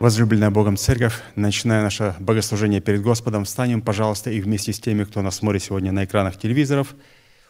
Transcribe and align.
Возлюбленная 0.00 0.48
Богом 0.48 0.78
Церковь, 0.78 1.20
начиная 1.36 1.82
наше 1.82 2.14
богослужение 2.20 2.80
перед 2.80 3.02
Господом, 3.02 3.44
встанем, 3.44 3.82
пожалуйста, 3.82 4.30
и 4.30 4.40
вместе 4.40 4.72
с 4.72 4.80
теми, 4.80 5.04
кто 5.04 5.20
нас 5.20 5.36
смотрит 5.36 5.62
сегодня 5.62 5.92
на 5.92 6.06
экранах 6.06 6.38
телевизоров, 6.38 6.94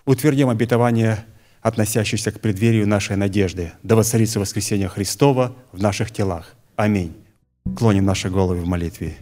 утвердим 0.05 0.49
обетование, 0.49 1.25
относящееся 1.63 2.33
к 2.33 2.41
преддверию 2.41 2.89
нашей 2.89 3.15
надежды, 3.15 3.71
да 3.85 3.95
воцарится 3.95 4.41
воскресение 4.41 4.89
Христова 4.89 5.55
в 5.71 5.81
наших 5.81 6.11
телах. 6.11 6.57
Аминь. 6.75 7.15
Клоним 7.77 8.05
наши 8.05 8.29
головы 8.29 8.57
в 8.57 8.67
молитве. 8.67 9.15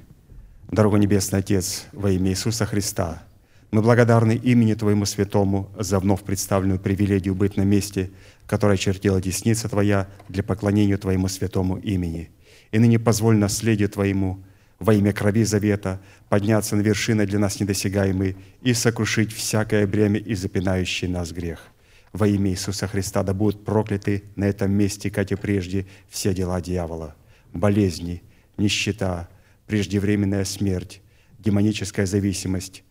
Дорогой 0.71 0.99
Небесный 0.99 1.41
Отец, 1.41 1.85
во 1.93 2.11
имя 2.11 2.31
Иисуса 2.31 2.65
Христа, 2.65 3.23
мы 3.71 3.83
благодарны 3.83 4.37
имени 4.37 4.73
Твоему 4.73 5.05
Святому 5.05 5.69
за 5.79 5.99
вновь 5.99 6.23
представленную 6.23 6.81
привилегию 6.81 7.35
быть 7.35 7.59
на 7.59 7.63
месте, 7.63 8.11
которое 8.47 8.79
чертила 8.79 9.21
десница 9.21 9.69
Твоя 9.69 10.09
для 10.31 10.43
поклонения 10.43 10.97
Твоему 10.97 11.29
святому 11.29 11.77
имени– 11.77 12.31
и 12.73 12.79
ныне 12.79 12.99
позволь 12.99 13.37
наследию 13.37 13.89
Твоему 13.89 14.45
во 14.79 14.95
имя 14.95 15.13
крови 15.13 15.45
завета 15.45 16.01
подняться 16.29 16.77
на 16.77 16.83
вершины 16.83 17.27
для 17.27 17.39
нас 17.39 17.61
недосягаемые 17.61 18.37
и 18.63 18.75
сокрушить 18.75 19.33
всякое 19.33 19.87
бремя 19.87 20.21
и 20.21 20.35
запинающий 20.35 21.09
нас 21.09 21.33
грех. 21.33 21.69
Во 22.13 22.27
имя 22.27 22.51
Иисуса 22.51 22.87
Христа 22.87 23.23
да 23.23 23.35
будут 23.35 23.65
прокляты 23.65 24.25
на 24.37 24.45
этом 24.45 24.71
месте, 24.71 25.11
как 25.11 25.31
и 25.33 25.37
прежде, 25.37 25.87
все 26.09 26.33
дела 26.33 26.61
дьявола, 26.61 27.17
болезни, 27.53 28.23
нищета, 28.57 29.29
преждевременная 29.67 30.45
смерть, 30.45 31.03
демоническая 31.39 32.07
зависимость, 32.07 32.85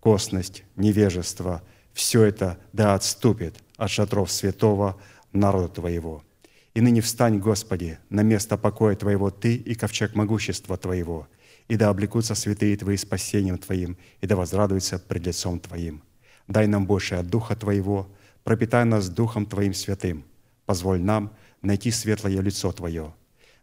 косность, 0.00 0.64
невежество– 0.76 1.62
все 1.92 2.24
это 2.24 2.58
да 2.72 2.94
отступит 2.94 3.54
от 3.76 3.88
шатров 3.88 4.32
святого 4.32 5.00
народа 5.32 5.68
Твоего– 5.68 6.24
и 6.74 6.80
ныне 6.80 7.00
встань, 7.00 7.38
Господи, 7.38 7.98
на 8.10 8.22
место 8.22 8.58
покоя 8.58 8.96
Твоего 8.96 9.30
Ты 9.30 9.54
и 9.54 9.74
ковчег 9.74 10.14
могущества 10.14 10.76
Твоего, 10.76 11.28
и 11.68 11.76
да 11.76 11.88
облекутся 11.88 12.34
святые 12.34 12.76
Твои 12.76 12.96
спасением 12.96 13.58
Твоим, 13.58 13.96
и 14.20 14.26
да 14.26 14.36
возрадуются 14.36 14.98
пред 14.98 15.26
лицом 15.26 15.60
Твоим. 15.60 16.02
Дай 16.48 16.66
нам 16.66 16.86
больше 16.86 17.14
от 17.14 17.28
Духа 17.28 17.54
Твоего, 17.54 18.08
пропитай 18.42 18.84
нас 18.84 19.08
Духом 19.08 19.46
Твоим 19.46 19.72
святым. 19.72 20.24
Позволь 20.66 21.00
нам 21.00 21.32
найти 21.62 21.90
светлое 21.90 22.40
лицо 22.40 22.72
Твое. 22.72 23.14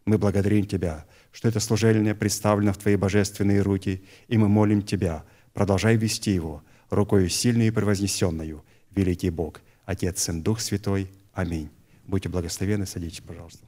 Мы 0.06 0.18
благодарим 0.18 0.66
Тебя, 0.66 1.04
что 1.32 1.48
это 1.48 1.60
служение 1.60 2.14
представлено 2.14 2.72
в 2.72 2.78
Твои 2.78 2.96
божественные 2.96 3.60
руки, 3.60 4.02
и 4.26 4.38
мы 4.38 4.48
молим 4.48 4.82
Тебя, 4.82 5.24
продолжай 5.52 5.96
вести 5.96 6.32
его 6.32 6.62
рукою 6.88 7.28
сильной 7.28 7.68
и 7.68 7.70
превознесенную, 7.70 8.64
великий 8.90 9.30
Бог, 9.30 9.60
Отец, 9.84 10.22
Сын, 10.22 10.42
Дух 10.42 10.60
Святой. 10.60 11.10
Аминь. 11.32 11.70
Будьте 12.06 12.28
благословенны, 12.28 12.86
садитесь, 12.86 13.20
пожалуйста. 13.20 13.64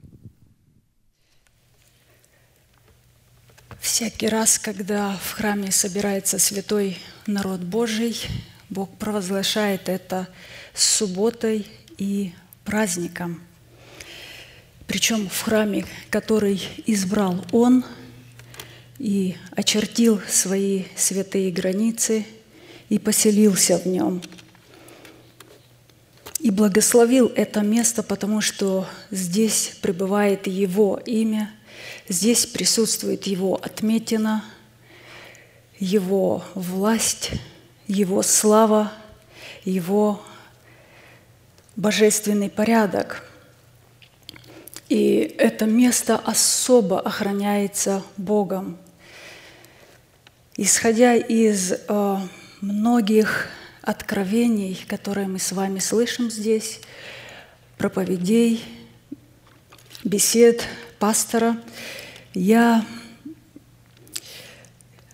Всякий 3.80 4.28
раз, 4.28 4.58
когда 4.58 5.16
в 5.16 5.32
храме 5.32 5.70
собирается 5.70 6.38
святой 6.38 6.98
народ 7.26 7.60
Божий, 7.60 8.16
Бог 8.70 8.91
провозглашает 8.96 9.88
это 9.88 10.28
субботой 10.74 11.66
и 11.98 12.32
праздником. 12.64 13.42
Причем 14.86 15.28
в 15.28 15.41
храме, 15.42 15.84
который 16.10 16.60
избрал 16.86 17.44
Он 17.52 17.84
и 18.98 19.36
очертил 19.52 20.20
свои 20.28 20.84
святые 20.96 21.52
границы 21.52 22.26
и 22.88 22.98
поселился 22.98 23.78
в 23.78 23.86
нем– 23.86 24.22
и 26.45 26.50
благословил 26.50 27.33
это 27.34 27.62
место, 27.62 28.03
потому 28.03 28.42
что 28.42 28.87
здесь 29.11 29.78
пребывает 29.81 30.47
Его 30.47 31.00
имя, 31.06 31.50
здесь 32.06 32.45
присутствует 32.45 33.27
Его 33.27 33.55
отметина, 33.55 34.45
Его 35.78 36.45
власть, 36.53 37.31
Его 37.87 38.22
слава, 38.22 38.92
Его 39.65 40.22
божественный 41.77 42.50
порядок. 42.50 43.27
И 44.91 45.34
это 45.38 45.65
место 45.65 46.16
особо 46.16 47.00
охраняется 47.00 48.03
Богом. 48.19 48.77
Исходя 50.59 51.15
из 51.15 51.72
э, 51.72 52.16
многих 52.60 53.49
откровений, 53.84 54.83
которые 54.89 55.28
мы 55.28 55.39
с 55.39 55.53
вами 55.53 55.78
слышим 55.78 56.31
здесь, 56.31 56.81
проповедей, 57.77 58.65
бесед 60.03 60.62
пастора, 60.99 61.56
я, 62.33 62.84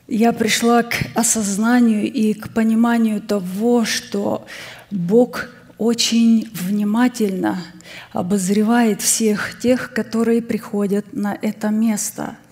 я 0.07 0.33
пришла 0.33 0.85
к 0.85 0.95
осознанию 1.15 2.11
и 2.11 2.33
к 2.33 2.55
пониманию 2.55 3.21
того, 3.21 3.85
что 3.85 4.47
Бог 4.91 5.49
очень 5.77 6.49
внимательно 6.53 7.63
обозревает 8.13 9.03
всех 9.03 9.59
тех, 9.61 9.93
которые 9.93 10.43
приходят 10.43 11.13
на 11.13 11.37
это 11.41 11.69
место– 11.71 12.37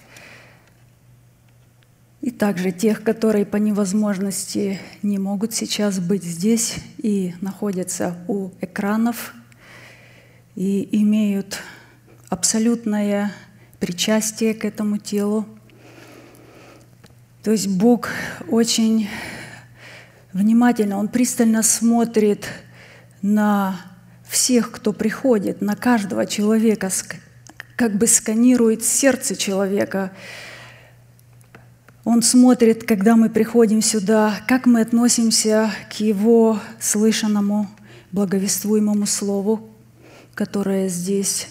и 2.21 2.31
также 2.31 2.73
тех, 2.73 3.03
которые 3.03 3.47
по 3.47 3.57
невозможности 3.57 4.81
не 5.03 5.19
могут 5.19 5.55
сейчас 5.55 6.01
быть 6.01 6.25
здесь 6.25 6.77
и 6.99 7.35
находятся 7.41 8.17
у 8.27 8.51
экранов 8.61 9.35
и 10.57 10.89
имеют 11.01 11.61
абсолютное 12.29 13.33
причастие 13.79 14.55
к 14.55 14.65
этому 14.65 14.99
телу. 14.99 15.47
То 17.45 17.53
есть 17.53 17.69
Бог 17.69 18.09
очень 18.49 19.09
внимательно, 20.33 20.99
Он 20.99 21.07
пристально 21.07 21.63
смотрит 21.63 22.47
на 23.23 23.81
всех, 24.29 24.73
кто 24.73 24.93
приходит, 24.93 25.61
на 25.61 25.77
каждого 25.77 26.27
человека, 26.27 26.91
как 27.77 27.97
бы 27.97 28.09
сканирует 28.09 28.83
сердце 28.83 29.37
человека– 29.37 30.11
он 32.09 32.23
смотрит, 32.23 32.85
когда 32.85 33.17
мы 33.17 33.29
приходим 33.29 33.83
сюда, 33.83 34.41
как 34.49 34.65
мы 34.65 34.81
относимся 34.81 35.71
к 35.91 36.01
Его 36.01 36.59
слышанному, 36.81 37.69
благовествуемому 38.13 39.05
Слову, 39.05 39.69
которое 40.35 40.89
здесь 40.89 41.49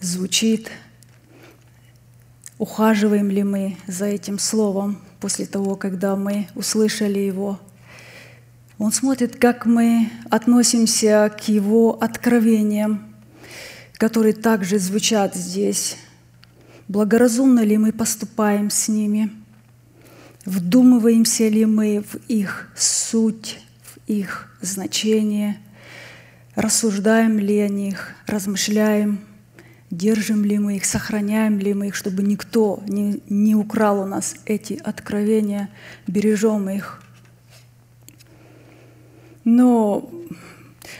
звучит. 0.00 0.70
Ухаживаем 2.56 3.28
ли 3.28 3.42
мы 3.42 3.76
за 3.86 4.06
этим 4.06 4.38
Словом 4.38 4.96
после 5.20 5.44
того, 5.44 5.76
когда 5.76 6.16
мы 6.16 6.48
услышали 6.54 7.18
Его? 7.18 7.60
Он 8.78 8.90
смотрит, 8.90 9.36
как 9.36 9.66
мы 9.66 10.08
относимся 10.30 11.30
к 11.30 11.46
Его 11.46 12.02
откровениям, 12.02 13.14
которые 13.98 14.32
также 14.32 14.78
звучат 14.78 15.34
здесь. 15.34 15.98
Благоразумно 16.88 17.60
ли 17.60 17.76
мы 17.76 17.92
поступаем 17.92 18.70
с 18.70 18.88
ними– 18.88 19.30
Вдумываемся 20.44 21.46
ли 21.46 21.64
мы 21.64 22.02
в 22.02 22.16
их 22.26 22.68
суть, 22.74 23.60
в 23.84 24.10
их 24.10 24.48
значение, 24.60 25.56
рассуждаем 26.56 27.38
ли 27.38 27.60
о 27.60 27.68
них, 27.68 28.08
размышляем, 28.26 29.20
держим 29.90 30.44
ли 30.44 30.58
мы 30.58 30.76
их, 30.76 30.84
сохраняем 30.84 31.60
ли 31.60 31.74
мы 31.74 31.88
их, 31.88 31.94
чтобы 31.94 32.24
никто 32.24 32.82
не, 32.88 33.22
не 33.28 33.54
украл 33.54 34.00
у 34.00 34.06
нас 34.06 34.34
эти 34.44 34.80
откровения, 34.82 35.68
бережем 36.08 36.68
их. 36.68 37.00
Но 39.44 40.10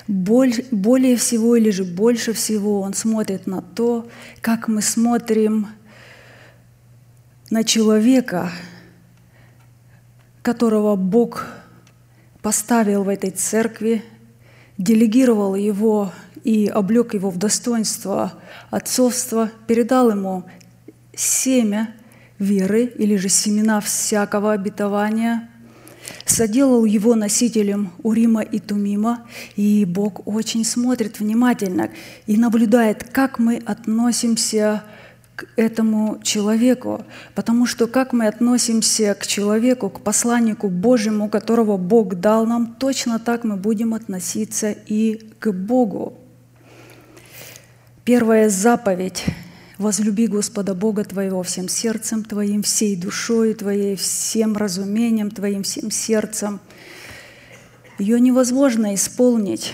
более 0.06 1.16
всего 1.16 1.56
или 1.56 1.70
же 1.70 1.82
больше 1.82 2.32
всего 2.32 2.80
он 2.80 2.94
смотрит 2.94 3.48
на 3.48 3.60
то, 3.60 4.08
как 4.40 4.68
мы 4.68 4.82
смотрим 4.82 5.66
на 7.50 7.64
человека– 7.64 8.52
которого 10.42 10.96
Бог 10.96 11.46
поставил 12.42 13.04
в 13.04 13.08
этой 13.08 13.30
церкви, 13.30 14.04
делегировал 14.76 15.54
его 15.54 16.12
и 16.44 16.66
облег 16.66 17.14
его 17.14 17.30
в 17.30 17.38
достоинство 17.38 18.32
отцовства, 18.70 19.50
передал 19.66 20.10
ему 20.10 20.44
семя 21.14 21.94
веры 22.38 22.84
или 22.84 23.16
же 23.16 23.28
семена 23.28 23.80
всякого 23.80 24.52
обетования, 24.52 25.48
соделал 26.26 26.84
его 26.84 27.14
носителем 27.14 27.92
Урима 28.02 28.42
и 28.42 28.58
Тумима, 28.58 29.24
и 29.54 29.84
Бог 29.84 30.26
очень 30.26 30.64
смотрит 30.64 31.20
внимательно 31.20 31.90
и 32.26 32.36
наблюдает, 32.36 33.04
как 33.04 33.38
мы 33.38 33.58
относимся 33.64 34.82
к 34.88 35.01
этому 35.56 36.20
человеку, 36.22 37.04
потому 37.34 37.66
что 37.66 37.86
как 37.86 38.12
мы 38.12 38.26
относимся 38.26 39.14
к 39.14 39.26
человеку, 39.26 39.90
к 39.90 40.00
посланнику 40.00 40.68
Божьему, 40.68 41.28
которого 41.28 41.76
Бог 41.76 42.16
дал 42.16 42.46
нам, 42.46 42.74
точно 42.78 43.18
так 43.18 43.44
мы 43.44 43.56
будем 43.56 43.94
относиться 43.94 44.70
и 44.70 45.30
к 45.38 45.52
Богу. 45.52 46.14
Первая 48.04 48.48
заповедь 48.48 49.24
возлюби 49.78 50.26
Господа 50.26 50.74
Бога 50.74 51.04
твоего 51.04 51.42
всем 51.42 51.68
сердцем 51.68 52.24
твоим, 52.24 52.62
всей 52.62 52.96
душой 52.96 53.54
твоей, 53.54 53.96
всем 53.96 54.56
разумением 54.56 55.30
твоим, 55.30 55.62
всем 55.62 55.90
сердцем. 55.90 56.60
Ее 57.98 58.20
невозможно 58.20 58.94
исполнить, 58.94 59.72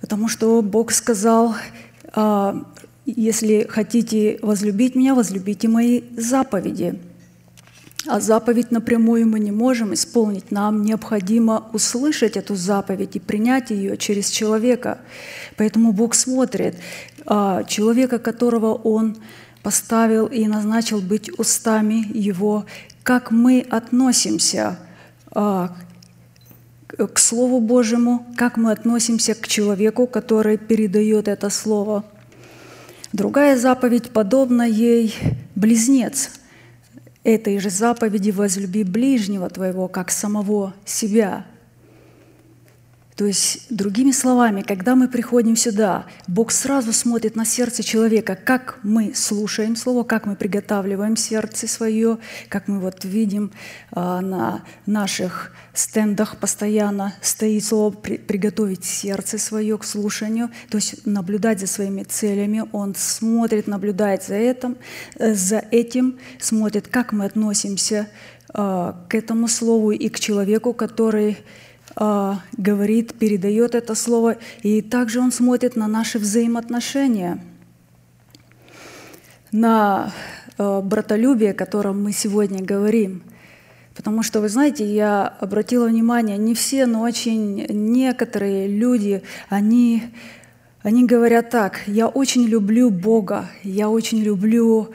потому 0.00 0.28
что 0.28 0.60
Бог 0.62 0.92
сказал, 0.92 1.54
«А, 2.12 2.64
если 3.12 3.66
хотите 3.68 4.38
возлюбить 4.42 4.94
Меня, 4.94 5.14
возлюбите 5.14 5.68
Мои 5.68 6.02
заповеди. 6.16 6.98
А 8.08 8.20
заповедь 8.20 8.70
напрямую 8.70 9.26
мы 9.26 9.40
не 9.40 9.50
можем 9.50 9.92
исполнить. 9.94 10.50
Нам 10.50 10.82
необходимо 10.82 11.68
услышать 11.72 12.36
эту 12.36 12.54
заповедь 12.54 13.16
и 13.16 13.20
принять 13.20 13.70
ее 13.70 13.96
через 13.96 14.30
человека. 14.30 14.98
Поэтому 15.56 15.92
Бог 15.92 16.14
смотрит, 16.14 16.76
а, 17.24 17.64
человека, 17.64 18.18
которого 18.18 18.74
Он 18.74 19.16
поставил 19.62 20.26
и 20.26 20.46
назначил 20.46 21.00
быть 21.00 21.36
устами 21.38 22.06
Его, 22.16 22.66
как 23.02 23.32
мы 23.32 23.66
относимся 23.68 24.78
а, 25.32 25.76
к 26.96 27.18
Слову 27.18 27.60
Божьему, 27.60 28.26
как 28.36 28.56
мы 28.56 28.70
относимся 28.70 29.34
к 29.34 29.48
человеку, 29.48 30.06
который 30.06 30.56
передает 30.56 31.26
это 31.26 31.50
Слово. 31.50 32.04
Другая 33.16 33.56
заповедь 33.56 34.10
подобна 34.10 34.68
ей 34.68 35.14
близнец– 35.54 36.32
этой 37.24 37.58
же 37.58 37.70
заповеди 37.70 38.30
возлюби 38.30 38.84
ближнего 38.84 39.48
твоего, 39.48 39.88
как 39.88 40.10
самого 40.10 40.74
себя. 40.84 41.46
То 43.16 43.24
есть, 43.24 43.62
другими 43.70 44.10
словами, 44.12 44.60
когда 44.60 44.94
мы 44.94 45.08
приходим 45.08 45.56
сюда, 45.56 46.04
Бог 46.28 46.50
сразу 46.50 46.92
смотрит 46.92 47.34
на 47.34 47.46
сердце 47.46 47.82
человека, 47.82 48.36
как 48.36 48.78
мы 48.82 49.14
слушаем 49.14 49.74
Слово, 49.74 50.04
как 50.04 50.26
мы 50.26 50.36
приготавливаем 50.36 51.16
сердце 51.16 51.66
свое, 51.66 52.18
как 52.50 52.68
мы 52.68 52.78
вот 52.78 53.06
видим 53.06 53.52
а, 53.90 54.20
на 54.20 54.64
наших 54.84 55.52
стендах 55.72 56.36
постоянно 56.36 57.14
стоит 57.22 57.64
Слово 57.64 57.90
«приготовить 57.90 58.84
сердце 58.84 59.38
свое 59.38 59.78
к 59.78 59.84
слушанию», 59.84 60.50
то 60.68 60.76
есть 60.76 61.06
наблюдать 61.06 61.60
за 61.60 61.68
своими 61.68 62.02
целями. 62.02 62.64
Он 62.72 62.94
смотрит, 62.94 63.66
наблюдает 63.66 64.24
за 64.24 64.34
этим, 64.34 64.76
э, 65.18 65.32
за 65.32 65.64
этим 65.70 66.18
смотрит, 66.38 66.88
как 66.88 67.12
мы 67.12 67.24
относимся 67.24 68.08
а, 68.52 69.06
к 69.08 69.14
этому 69.14 69.48
Слову 69.48 69.92
и 69.92 70.10
к 70.10 70.20
человеку, 70.20 70.74
который 70.74 71.38
а, 71.98 72.40
говорит, 72.58 73.14
передает 73.14 73.74
это 73.74 73.94
слово, 73.94 74.36
и 74.62 74.82
также 74.82 75.18
он 75.18 75.32
смотрит 75.32 75.76
на 75.76 75.88
наши 75.88 76.18
взаимоотношения, 76.18 77.38
на 79.50 80.12
а, 80.58 80.82
братолюбие, 80.82 81.52
о 81.52 81.54
котором 81.54 82.02
мы 82.02 82.12
сегодня 82.12 82.62
говорим. 82.62 83.22
Потому 83.94 84.22
что, 84.22 84.42
вы 84.42 84.50
знаете, 84.50 84.84
я 84.84 85.26
обратила 85.26 85.86
внимание, 85.86 86.36
не 86.36 86.54
все, 86.54 86.84
но 86.84 87.00
очень 87.00 87.64
некоторые 87.70 88.68
люди, 88.68 89.22
они, 89.48 90.02
они 90.82 91.06
говорят 91.06 91.48
так, 91.48 91.80
я 91.86 92.08
очень 92.08 92.44
люблю 92.44 92.90
Бога, 92.90 93.48
я 93.62 93.88
очень 93.88 94.22
люблю 94.22 94.92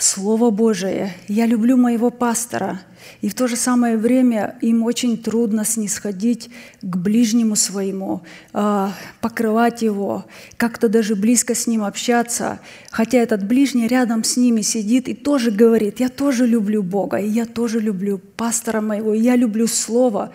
Слово 0.00 0.50
Божие, 0.50 1.14
я 1.28 1.46
люблю 1.46 1.76
моего 1.76 2.10
пастора– 2.10 2.80
и 3.20 3.28
в 3.28 3.34
то 3.34 3.48
же 3.48 3.56
самое 3.56 3.96
время 3.96 4.56
им 4.60 4.82
очень 4.82 5.18
трудно 5.18 5.64
снисходить 5.64 6.50
к 6.80 6.96
ближнему 6.96 7.54
своему, 7.54 8.22
а, 8.52 8.94
покрывать 9.20 9.82
его, 9.82 10.24
как-то 10.56 10.88
даже 10.88 11.16
близко 11.16 11.54
с 11.54 11.66
ним 11.66 11.84
общаться, 11.84 12.60
хотя 12.90 13.18
этот 13.18 13.46
ближний 13.46 13.86
рядом 13.86 14.24
с 14.24 14.36
ними 14.36 14.62
сидит 14.62 15.08
и 15.08 15.14
тоже 15.14 15.50
говорит, 15.50 16.00
я 16.00 16.08
тоже 16.08 16.46
люблю 16.46 16.82
Бога, 16.82 17.18
и 17.18 17.28
я 17.28 17.44
тоже 17.44 17.80
люблю 17.80 18.18
пастора 18.18 18.80
моего, 18.80 19.12
и 19.12 19.20
я 19.20 19.36
люблю 19.36 19.66
Слово. 19.66 20.32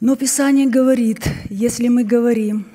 Но 0.00 0.14
Писание 0.14 0.66
говорит, 0.66 1.26
если 1.48 1.88
мы 1.88 2.04
говорим, 2.04 2.66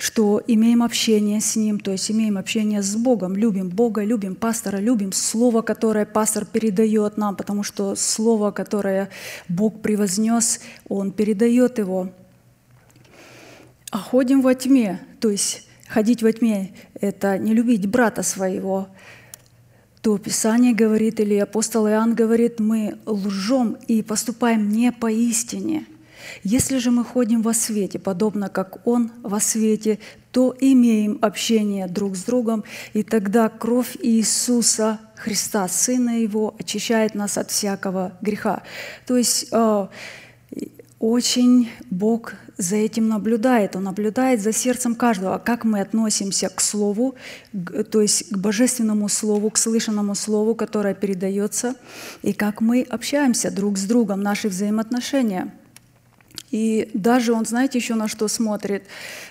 что 0.00 0.42
имеем 0.46 0.82
общение 0.82 1.42
с 1.42 1.56
Ним, 1.56 1.78
то 1.78 1.92
есть 1.92 2.10
имеем 2.10 2.38
общение 2.38 2.82
с 2.82 2.96
Богом, 2.96 3.36
любим 3.36 3.68
Бога, 3.68 4.02
любим 4.02 4.34
пастора, 4.34 4.78
любим 4.78 5.12
Слово, 5.12 5.60
которое 5.60 6.06
пастор 6.06 6.46
передает 6.46 7.18
нам, 7.18 7.36
потому 7.36 7.62
что 7.62 7.94
Слово, 7.94 8.50
которое 8.50 9.10
Бог 9.48 9.82
превознес, 9.82 10.60
Он 10.88 11.12
передает 11.12 11.78
его. 11.78 12.08
А 13.90 13.98
ходим 13.98 14.40
во 14.40 14.54
тьме, 14.54 15.00
то 15.20 15.28
есть 15.28 15.68
ходить 15.86 16.22
во 16.22 16.32
тьме– 16.32 16.72
это 17.00 17.36
не 17.36 17.52
любить 17.52 17.86
брата 17.86 18.22
своего, 18.22 18.88
то 20.00 20.16
Писание 20.16 20.72
говорит, 20.72 21.20
или 21.20 21.34
апостол 21.34 21.86
Иоанн 21.86 22.14
говорит, 22.14 22.58
мы 22.58 22.98
лжем 23.04 23.76
и 23.86 24.02
поступаем 24.02 24.70
не 24.70 24.92
по 24.92 25.10
истине– 25.10 25.84
если 26.42 26.78
же 26.78 26.90
мы 26.90 27.04
ходим 27.04 27.42
во 27.42 27.54
свете, 27.54 27.98
подобно 27.98 28.48
как 28.48 28.86
Он 28.86 29.12
во 29.22 29.40
свете, 29.40 29.98
то 30.32 30.54
имеем 30.60 31.18
общение 31.22 31.88
друг 31.88 32.16
с 32.16 32.22
другом, 32.22 32.64
и 32.92 33.02
тогда 33.02 33.48
кровь 33.48 33.96
Иисуса 34.00 35.00
Христа, 35.16 35.68
Сына 35.68 36.20
Его, 36.20 36.54
очищает 36.58 37.14
нас 37.14 37.36
от 37.36 37.50
всякого 37.50 38.12
греха. 38.20 38.62
То 39.06 39.16
есть 39.16 39.48
э, 39.50 39.86
очень 40.98 41.70
Бог 41.90 42.34
за 42.56 42.76
этим 42.76 43.08
наблюдает. 43.08 43.74
Он 43.74 43.84
наблюдает 43.84 44.40
за 44.40 44.52
сердцем 44.52 44.94
каждого, 44.94 45.38
как 45.38 45.64
мы 45.64 45.80
относимся 45.80 46.48
к 46.48 46.60
Слову, 46.60 47.14
то 47.90 48.00
есть 48.00 48.30
к 48.30 48.36
Божественному 48.36 49.08
Слову, 49.08 49.50
к 49.50 49.58
слышанному 49.58 50.14
Слову, 50.14 50.54
которое 50.54 50.94
передается, 50.94 51.74
и 52.22 52.32
как 52.32 52.60
мы 52.60 52.82
общаемся 52.82 53.50
друг 53.50 53.78
с 53.78 53.84
другом, 53.84 54.22
наши 54.22 54.48
взаимоотношения– 54.48 55.54
и 56.50 56.90
даже 56.94 57.32
он, 57.32 57.46
знаете, 57.46 57.78
еще 57.78 57.94
на 57.94 58.08
что 58.08 58.26
смотрит? 58.26 58.84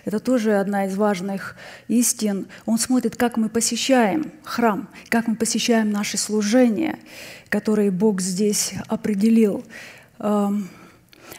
Это 0.05 0.19
тоже 0.19 0.55
одна 0.55 0.85
из 0.85 0.95
важных 0.95 1.55
истин. 1.87 2.47
Он 2.65 2.77
смотрит, 2.77 3.15
как 3.15 3.35
мы 3.35 3.49
посещаем 3.49 4.31
храм, 4.43 4.87
как 5.09 5.27
мы 5.27 5.35
посещаем 5.35 5.91
наши 5.91 6.17
служения, 6.17 6.97
которые 7.49 7.91
Бог 7.91 8.21
здесь 8.21 8.73
определил. 8.87 9.65
Эм, 10.19 10.69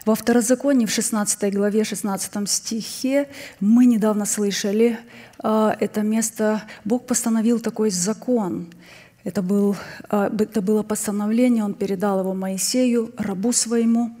во 0.05 0.13
Второзаконии, 0.13 0.85
в 0.85 0.91
16 0.91 1.51
главе, 1.53 1.83
16 1.83 2.47
стихе, 2.47 3.27
мы 3.59 3.85
недавно 3.85 4.25
слышали 4.25 4.99
э, 5.43 5.71
это 5.79 6.01
место, 6.01 6.63
Бог 6.85 7.07
постановил 7.07 7.59
такой 7.59 7.89
закон. 7.89 8.67
Это, 9.23 9.41
был, 9.41 9.75
э, 10.09 10.29
это 10.39 10.61
было 10.61 10.83
постановление, 10.83 11.63
Он 11.63 11.73
передал 11.73 12.19
его 12.19 12.35
Моисею, 12.35 13.11
рабу 13.17 13.51
своему 13.51 14.15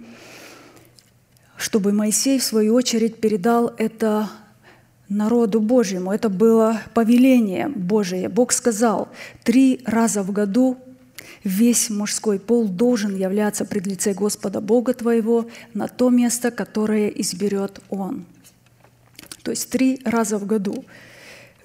чтобы 1.61 1.93
Моисей, 1.93 2.39
в 2.39 2.43
свою 2.43 2.73
очередь, 2.73 3.21
передал 3.21 3.71
это 3.77 4.29
народу 5.09 5.61
Божьему. 5.61 6.11
Это 6.11 6.27
было 6.27 6.81
повеление 6.95 7.67
Божие. 7.69 8.29
Бог 8.29 8.51
сказал, 8.51 9.09
три 9.43 9.81
раза 9.85 10.23
в 10.23 10.31
году 10.31 10.77
весь 11.43 11.91
мужской 11.91 12.39
пол 12.39 12.67
должен 12.67 13.15
являться 13.15 13.63
пред 13.63 13.85
лице 13.85 14.13
Господа 14.15 14.59
Бога 14.59 14.95
твоего 14.95 15.47
на 15.75 15.87
то 15.87 16.09
место, 16.09 16.49
которое 16.49 17.09
изберет 17.09 17.79
Он. 17.89 18.25
То 19.43 19.51
есть 19.51 19.69
три 19.69 20.01
раза 20.03 20.39
в 20.39 20.47
году 20.47 20.83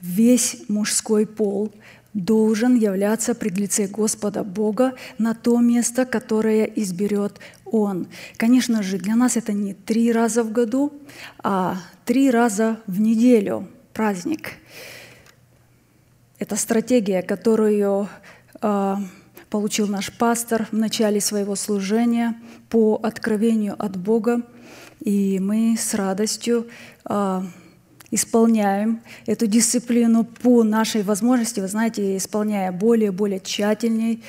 весь 0.03 0.59
мужской 0.69 1.27
пол 1.27 1.73
должен 2.13 2.75
являться 2.75 3.35
пред 3.35 3.59
лице 3.59 3.87
Господа 3.87 4.45
Бога 4.45 4.95
на 5.19 5.35
то 5.35 5.59
место, 5.61 6.05
которое 6.05 6.65
изберет 6.65 7.41
Он. 7.71 8.07
Конечно 8.37 8.83
же, 8.83 8.99
для 8.99 9.17
нас 9.17 9.37
это 9.37 9.53
не 9.53 9.75
три 9.75 10.13
раза 10.13 10.43
в 10.43 10.53
году, 10.53 10.93
а 11.43 11.79
три 12.05 12.31
раза 12.31 12.81
в 12.87 13.01
неделю 13.01 13.69
праздник. 13.93 14.53
Это 16.39 16.57
стратегия, 16.57 17.23
которую 17.23 18.09
э, 18.61 18.97
получил 19.51 19.89
наш 19.89 20.13
пастор 20.13 20.69
в 20.71 20.77
начале 20.77 21.21
своего 21.21 21.57
служения 21.57 22.41
по 22.69 23.01
откровению 23.03 23.75
от 23.79 23.97
Бога, 23.97 24.43
и 25.01 25.39
мы 25.41 25.77
с 25.79 25.95
радостью 25.95 26.69
э, 27.09 27.43
исполняем 28.11 29.01
эту 29.27 29.47
дисциплину 29.47 30.25
по 30.25 30.63
нашей 30.63 31.03
возможности, 31.03 31.61
вы 31.61 31.69
знаете, 31.69 32.17
исполняя 32.17 32.71
более 32.71 33.13
более 33.13 33.41
тщательней, 33.41 34.23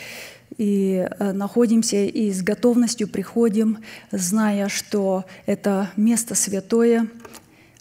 и 0.58 1.08
э, 1.10 1.32
находимся 1.34 1.98
и 1.98 2.32
с 2.32 2.42
готовностью 2.42 3.08
приходим, 3.08 3.80
зная, 4.12 4.70
что 4.70 5.26
это 5.46 5.92
место 5.98 6.36
святое, 6.36 7.08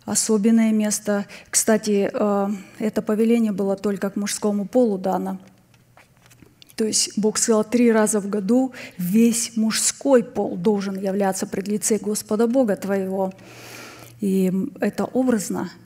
особенное 0.05 0.73
место. 0.73 1.27
Кстати, 1.51 2.11
э, 2.13 2.49
это 2.79 3.03
повеление 3.03 3.53
было 3.53 3.77
только 3.77 4.11
к 4.11 4.17
мужскому 4.17 4.67
полу 4.67 4.99
дано. 4.99 5.39
То 6.75 6.85
есть 6.85 7.17
Бог 7.17 7.39
сказал, 7.39 7.65
три 7.65 7.91
раза 7.91 8.21
в 8.21 8.29
году 8.29 8.73
весь 8.99 9.57
мужской 9.57 10.23
пол 10.23 10.57
должен 10.57 10.99
являться 11.01 11.47
пред 11.47 11.69
лице 11.69 11.99
Господа 11.99 12.47
Бога 12.47 12.77
твоего. 12.77 13.33
И 14.21 14.53
это 14.81 15.05
образно– 15.05 15.71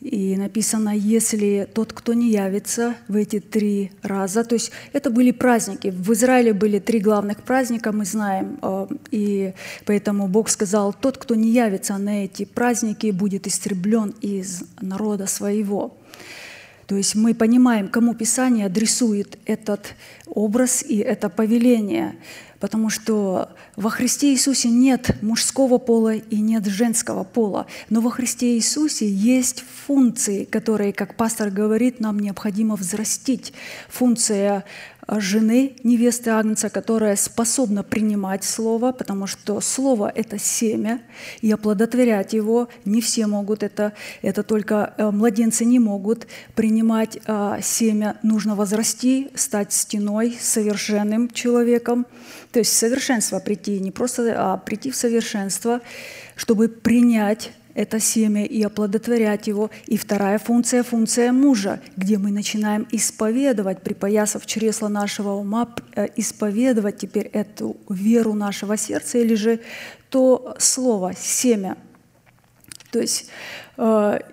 И 0.00 0.34
написано, 0.36 0.96
если 0.96 1.68
тот, 1.74 1.92
кто 1.92 2.14
не 2.14 2.30
явится 2.30 2.94
в 3.06 3.16
эти 3.16 3.38
три 3.38 3.92
раза, 4.02 4.44
то 4.44 4.54
есть 4.54 4.72
это 4.94 5.10
были 5.10 5.30
праздники. 5.30 5.88
В 5.88 6.12
Израиле 6.14 6.54
были 6.54 6.78
три 6.78 7.00
главных 7.00 7.42
праздника, 7.42 7.92
мы 7.92 8.06
знаем, 8.06 8.58
э, 8.62 8.86
и 9.10 9.52
поэтому 9.84 10.26
Бог 10.26 10.48
сказал, 10.48 10.94
тот, 10.94 11.18
кто 11.18 11.34
не 11.34 11.50
явится 11.50 11.98
на 11.98 12.24
эти 12.24 12.46
праздники, 12.46 13.10
будет 13.10 13.46
истреблен 13.46 14.14
из 14.22 14.62
народа 14.80 15.26
своего. 15.26 15.94
То 16.86 16.96
есть 16.96 17.14
мы 17.14 17.34
понимаем, 17.34 17.88
кому 17.88 18.14
Писание 18.14 18.66
адресует 18.66 19.38
этот 19.44 19.94
образ 20.26 20.82
и 20.82 20.96
это 20.96 21.28
повеление 21.28 22.16
потому 22.60 22.90
что 22.90 23.48
во 23.74 23.90
Христе 23.90 24.32
Иисусе 24.32 24.68
нет 24.68 25.22
мужского 25.22 25.78
пола 25.78 26.14
и 26.14 26.36
нет 26.40 26.66
женского 26.66 27.24
пола, 27.24 27.66
но 27.88 28.00
во 28.00 28.10
Христе 28.10 28.54
Иисусе 28.56 29.10
есть 29.10 29.64
функции, 29.86 30.44
которые, 30.44 30.92
как 30.92 31.16
пастор 31.16 31.50
говорит, 31.50 31.98
нам 31.98 32.20
необходимо 32.20 32.76
взрастить. 32.76 33.52
Функция 33.88 34.64
жены, 35.18 35.72
невесты 35.82 36.30
Агнца, 36.30 36.70
которая 36.70 37.16
способна 37.16 37.82
принимать 37.82 38.44
Слово, 38.44 38.92
потому 38.92 39.26
что 39.26 39.60
Слово— 39.60 40.12
это 40.14 40.38
семя, 40.38 41.00
и 41.40 41.50
оплодотворять 41.50 42.32
его 42.32 42.68
не 42.84 43.00
все 43.00 43.26
могут, 43.26 43.62
это, 43.62 43.92
это 44.22 44.42
только 44.42 44.94
э, 44.96 45.10
младенцы 45.10 45.64
не 45.64 45.78
могут 45.78 46.26
принимать 46.54 47.18
а, 47.26 47.60
семя. 47.60 48.18
Нужно 48.22 48.54
возрасти, 48.54 49.30
стать 49.34 49.72
стеной, 49.72 50.36
совершенным 50.40 51.30
человеком, 51.30 52.06
то 52.52 52.58
есть 52.58 52.72
в 52.72 52.76
совершенство 52.76 53.40
прийти, 53.40 53.80
не 53.80 53.90
просто, 53.90 54.34
а 54.36 54.56
прийти 54.58 54.90
в 54.90 54.96
совершенство, 54.96 55.80
чтобы 56.36 56.68
принять 56.68 57.52
это 57.74 58.00
семя 58.00 58.44
и 58.44 58.62
оплодотворять 58.62 59.46
его. 59.46 59.70
И 59.86 59.96
вторая 59.96 60.38
функция– 60.38 60.82
функция 60.84 61.32
мужа, 61.32 61.80
где 61.96 62.18
мы 62.18 62.30
начинаем 62.30 62.86
исповедовать, 62.90 63.82
припоясав 63.82 64.46
чресло 64.46 64.88
нашего 64.88 65.32
ума, 65.32 65.74
э, 65.94 66.08
исповедовать 66.16 66.98
теперь 66.98 67.26
эту 67.26 67.76
веру 67.88 68.34
нашего 68.34 68.76
сердца 68.76 69.18
или 69.18 69.34
же 69.34 69.60
то 70.08 70.56
слово, 70.58 71.14
семя. 71.16 71.76
То 72.90 72.98
есть 72.98 73.30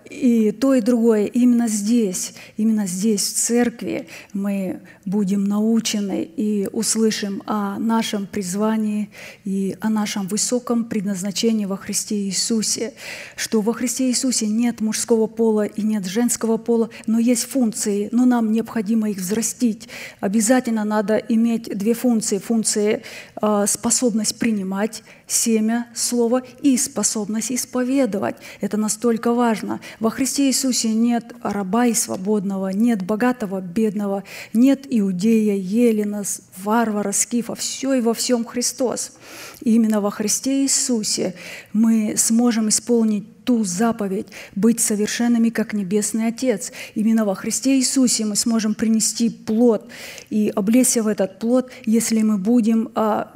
и 0.09 0.51
то, 0.51 0.73
и 0.73 0.81
другое 0.81 1.25
именно 1.25 1.67
здесь, 1.67 2.33
именно 2.57 2.85
здесь, 2.85 3.21
в 3.21 3.33
церкви, 3.35 4.07
мы 4.33 4.81
будем 5.05 5.45
научены 5.45 6.23
и 6.23 6.67
услышим 6.73 7.41
о 7.45 7.79
нашем 7.79 8.27
призвании 8.27 9.09
и 9.45 9.77
о 9.79 9.89
нашем 9.89 10.27
высоком 10.27 10.83
предназначении 10.83 11.65
во 11.65 11.77
Христе 11.77 12.15
Иисусе, 12.23 12.93
что 13.37 13.61
во 13.61 13.73
Христе 13.73 14.09
Иисусе 14.09 14.47
нет 14.47 14.81
мужского 14.81 15.27
пола 15.27 15.65
и 15.65 15.81
нет 15.81 16.05
женского 16.05 16.57
пола, 16.57 16.89
но 17.05 17.19
есть 17.19 17.45
функции, 17.45 18.09
но 18.11 18.25
нам 18.25 18.51
необходимо 18.51 19.09
их 19.09 19.17
взрастить. 19.17 19.87
Обязательно 20.19 20.83
надо 20.83 21.15
иметь 21.15 21.69
две 21.77 21.93
функции. 21.93 22.37
Функции 22.37 23.03
э, 23.41 23.65
способность 23.67 24.37
принимать 24.37 25.03
семя 25.27 25.87
слова 25.93 26.41
и 26.61 26.77
способность 26.77 27.51
исповедовать. 27.51 28.37
Это 28.61 28.77
настолько 28.77 29.33
важно. 29.33 29.81
Во 29.99 30.09
Христе 30.09 30.47
Иисусе 30.47 30.93
нет 30.93 31.35
раба 31.43 31.85
и 31.85 31.93
свободного, 31.93 32.69
нет 32.69 33.03
богатого, 33.03 33.59
бедного, 33.59 34.23
нет 34.53 34.87
иудея, 34.89 35.55
елена, 35.55 36.23
варвара, 36.63 37.11
скифа. 37.11 37.55
Все 37.55 37.93
и 37.93 38.01
во 38.01 38.13
всем 38.13 38.45
Христос. 38.45 39.17
И 39.61 39.75
именно 39.75 39.99
во 39.99 40.11
Христе 40.11 40.63
Иисусе 40.63 41.35
мы 41.73 42.15
сможем 42.17 42.69
исполнить 42.69 43.43
ту 43.43 43.63
заповедь 43.63 44.27
быть 44.55 44.81
совершенными, 44.81 45.49
как 45.49 45.73
Небесный 45.73 46.27
Отец. 46.27 46.71
Именно 46.95 47.23
во 47.23 47.33
Христе 47.33 47.77
Иисусе 47.77 48.25
мы 48.25 48.35
сможем 48.35 48.75
принести 48.75 49.29
плод 49.29 49.89
и 50.29 50.51
облечься 50.53 51.01
в 51.01 51.07
этот 51.07 51.39
плод, 51.39 51.71
если 51.85 52.21
мы 52.23 52.37
будем 52.37 52.89
а, 52.93 53.31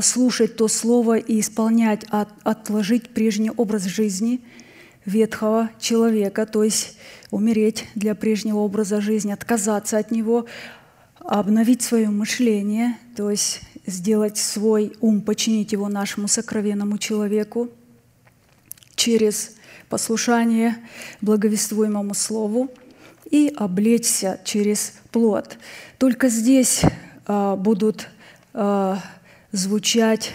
слушать 0.00 0.56
то 0.56 0.68
слово 0.68 1.18
и 1.18 1.40
исполнять, 1.40 2.04
от, 2.10 2.28
отложить 2.44 3.10
прежний 3.10 3.50
образ 3.50 3.84
жизни– 3.84 4.40
ветхого 5.08 5.70
человека, 5.80 6.46
то 6.46 6.62
есть 6.62 6.96
умереть 7.30 7.86
для 7.94 8.14
прежнего 8.14 8.58
образа 8.58 9.00
жизни, 9.00 9.32
отказаться 9.32 9.98
от 9.98 10.10
него, 10.10 10.46
обновить 11.18 11.82
свое 11.82 12.10
мышление, 12.10 12.96
то 13.16 13.30
есть 13.30 13.62
сделать 13.86 14.36
свой 14.36 14.92
ум, 15.00 15.22
починить 15.22 15.72
его 15.72 15.88
нашему 15.88 16.28
сокровенному 16.28 16.98
человеку 16.98 17.70
через 18.94 19.54
послушание 19.88 20.76
благовествуемому 21.22 22.14
слову 22.14 22.70
и 23.30 23.52
облечься 23.56 24.40
через 24.44 24.94
плод. 25.10 25.56
Только 25.96 26.28
здесь 26.28 26.82
а, 27.26 27.56
будут 27.56 28.08
а, 28.52 28.98
звучать 29.52 30.32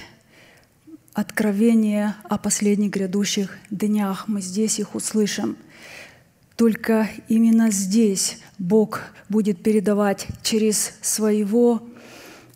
откровения 1.13 2.15
о 2.23 2.37
последних 2.37 2.91
грядущих 2.91 3.57
днях. 3.69 4.27
Мы 4.27 4.41
здесь 4.41 4.79
их 4.79 4.95
услышим. 4.95 5.57
Только 6.55 7.09
именно 7.27 7.71
здесь 7.71 8.39
Бог 8.57 9.01
будет 9.29 9.61
передавать 9.61 10.27
через 10.43 10.93
своего 11.01 11.83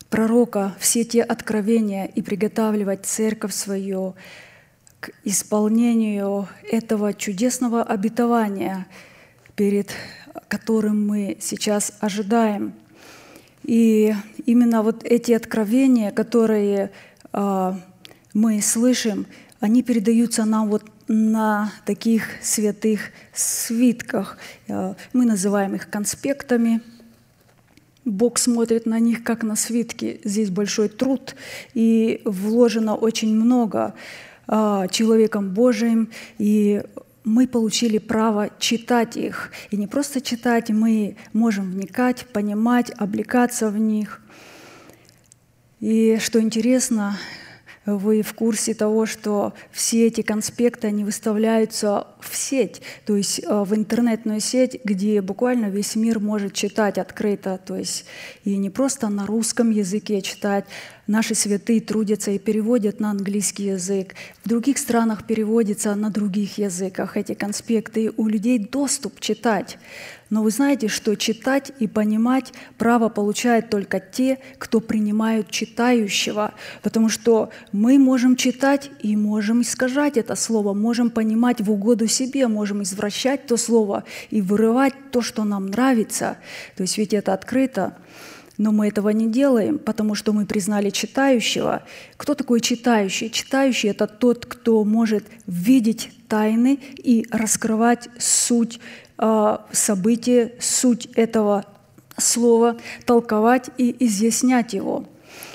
пророка 0.10 0.76
все 0.80 1.04
те 1.04 1.22
откровения 1.22 2.06
и 2.06 2.22
приготавливать 2.22 3.06
церковь 3.06 3.54
свою 3.54 4.16
к 5.00 5.12
исполнению 5.24 6.48
этого 6.64 7.14
чудесного 7.14 7.84
обетования, 7.84 8.88
перед 9.56 9.92
которым 10.48 11.06
мы 11.06 11.38
сейчас 11.40 11.94
ожидаем. 12.00 12.74
И 13.68 14.16
именно 14.46 14.82
вот 14.82 15.04
эти 15.04 15.34
откровения, 15.34 16.12
которые 16.12 16.90
а, 17.32 17.78
мы 18.34 18.62
слышим, 18.62 19.28
они 19.60 19.84
передаются 19.84 20.46
нам 20.46 20.70
вот 20.70 20.84
на 21.08 21.72
таких 21.86 22.24
святых 22.42 23.00
свитках. 23.34 24.38
Э, 24.68 24.94
мы 25.14 25.26
называем 25.26 25.76
их 25.76 25.90
конспектами. 25.90 26.82
Бог 28.06 28.38
смотрит 28.38 28.86
на 28.86 29.00
них 29.00 29.24
как 29.24 29.44
на 29.44 29.56
свитки. 29.56 30.22
Здесь 30.24 30.50
большой 30.50 30.90
труд, 30.90 31.36
и 31.74 32.22
вложено 32.26 32.96
очень 32.96 33.36
много 33.36 33.94
э, 34.48 34.88
человеком 34.92 35.54
Божиим, 35.54 36.10
и 36.38 36.84
мы 37.28 37.46
получили 37.46 37.98
право 37.98 38.50
читать 38.58 39.18
их. 39.18 39.52
И 39.70 39.76
не 39.78 39.86
просто 39.86 40.22
читать, 40.22 40.70
мы 40.70 41.18
можем 41.34 41.72
вникать, 41.72 42.26
понимать, 42.32 42.92
облекаться 42.98 43.70
в 43.70 43.78
них. 43.78 44.22
И 45.82 46.18
что 46.22 46.42
интересно, 46.42 47.18
вы 47.86 48.22
в 48.22 48.34
курсе 48.34 48.74
того, 48.74 49.06
что 49.06 49.54
все 49.72 50.08
эти 50.08 50.22
конспекты, 50.22 50.88
они 50.88 51.04
выставляются 51.04 52.08
в 52.22 52.36
сеть, 52.36 52.82
то 53.06 53.16
есть 53.16 53.40
э, 53.40 53.64
в 53.64 53.76
интернетную 53.76 54.40
сеть, 54.40 54.82
где 54.84 55.22
буквально 55.22 55.68
весь 55.68 55.96
мир 55.96 56.20
может 56.20 56.54
читать 56.54 56.98
открыто, 56.98 57.60
то 57.64 57.76
есть 57.76 58.06
и 58.44 58.58
не 58.58 58.70
просто 58.70 59.08
на 59.10 59.26
русском 59.26 59.70
языке 59.70 60.22
читать, 60.22 60.66
Наши 61.08 61.36
святые 61.36 61.80
трудятся 61.80 62.32
и 62.32 62.38
переводят 62.38 63.00
на 63.00 63.12
английский 63.12 63.68
язык. 63.68 64.14
В 64.44 64.50
других 64.50 64.78
странах 64.78 65.26
переводится 65.26 65.96
на 65.96 66.10
других 66.10 66.58
языках 66.58 67.16
эти 67.16 67.34
конспекты. 67.34 68.12
У 68.18 68.28
людей 68.28 68.60
доступ 68.60 69.22
читать. 69.22 69.78
Но 70.30 70.44
вы 70.44 70.52
знаете, 70.52 70.90
что 70.90 71.16
читать 71.16 71.72
и 71.80 71.88
понимать 71.88 72.52
право 72.78 73.08
получают 73.08 73.70
только 73.70 74.02
те, 74.02 74.40
кто 74.58 74.82
принимают 74.82 75.50
читающего, 75.50 76.54
потому 76.84 77.08
что 77.08 77.52
мы 77.72 77.98
можем 77.98 78.36
читать 78.36 78.92
и 79.02 79.16
можем 79.16 79.62
искажать 79.62 80.18
это 80.18 80.36
слово, 80.36 80.74
можем 80.74 81.10
понимать 81.10 81.62
в 81.62 81.72
угоду 81.72 82.08
себе, 82.08 82.50
можем 82.50 82.84
извращать 82.84 83.46
то 83.46 83.56
слово 83.56 84.04
и 84.30 84.42
вырывать 84.42 84.94
то, 85.12 85.22
что 85.22 85.46
нам 85.46 85.68
нравится. 85.68 86.38
То 86.76 86.84
есть 86.84 86.98
ведь 86.98 87.14
это 87.14 87.34
открыто. 87.34 87.96
Но 88.58 88.72
мы 88.72 88.88
этого 88.88 89.10
не 89.10 89.30
делаем, 89.30 89.78
потому 89.78 90.16
что 90.16 90.34
мы 90.34 90.46
признали 90.46 90.90
читающего. 90.90 91.84
Кто 92.18 92.34
такой 92.34 92.60
читающий? 92.60 93.30
Читающий— 93.30 93.90
это 93.92 94.08
тот, 94.08 94.46
кто 94.46 94.84
может 94.84 95.26
видеть 95.46 96.10
тайны 96.28 96.80
и 96.96 97.28
раскрывать 97.32 98.10
суть 98.18 98.80
э, 99.20 99.58
события, 99.72 100.54
суть 100.60 101.08
этого 101.16 101.66
слова, 102.18 102.78
толковать 103.06 103.70
и 103.78 103.96
изъяснять 104.00 104.74
его. 104.74 105.06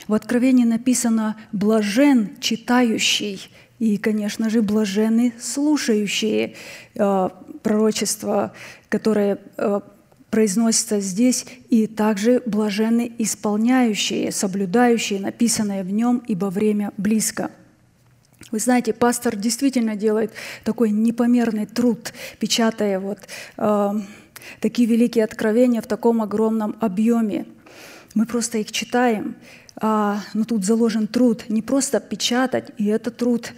В 0.06 0.14
Откровении 0.14 0.64
написано 0.64 1.36
«блажен 1.50 2.36
читающий», 2.40 3.50
и, 3.80 3.96
конечно 3.96 4.48
же, 4.48 4.62
блажены 4.62 5.32
слушающие 5.40 6.54
э, 6.94 7.28
пророчества, 7.64 8.52
которые 8.88 9.38
э, 9.56 9.80
произносится 10.32 10.98
здесь, 10.98 11.44
и 11.68 11.86
также 11.86 12.42
блаженны 12.46 13.12
исполняющие, 13.18 14.32
соблюдающие 14.32 15.20
написанное 15.20 15.84
в 15.84 15.90
нем, 15.92 16.22
ибо 16.26 16.46
время 16.46 16.90
близко. 16.96 17.50
Вы 18.50 18.58
знаете, 18.58 18.94
пастор 18.94 19.36
действительно 19.36 19.94
делает 19.94 20.32
такой 20.64 20.90
непомерный 20.90 21.66
труд, 21.66 22.14
печатая 22.38 22.98
вот 22.98 23.18
э, 23.58 23.90
такие 24.60 24.88
великие 24.88 25.24
откровения 25.24 25.82
в 25.82 25.86
таком 25.86 26.22
огромном 26.22 26.76
объеме. 26.80 27.44
Мы 28.14 28.26
просто 28.26 28.58
их 28.58 28.72
читаем, 28.72 29.36
а, 29.76 30.20
но 30.34 30.44
тут 30.44 30.64
заложен 30.64 31.06
труд 31.06 31.44
не 31.48 31.62
просто 31.62 31.98
печатать, 32.00 32.70
и 32.76 32.86
это 32.86 33.10
труд 33.10 33.52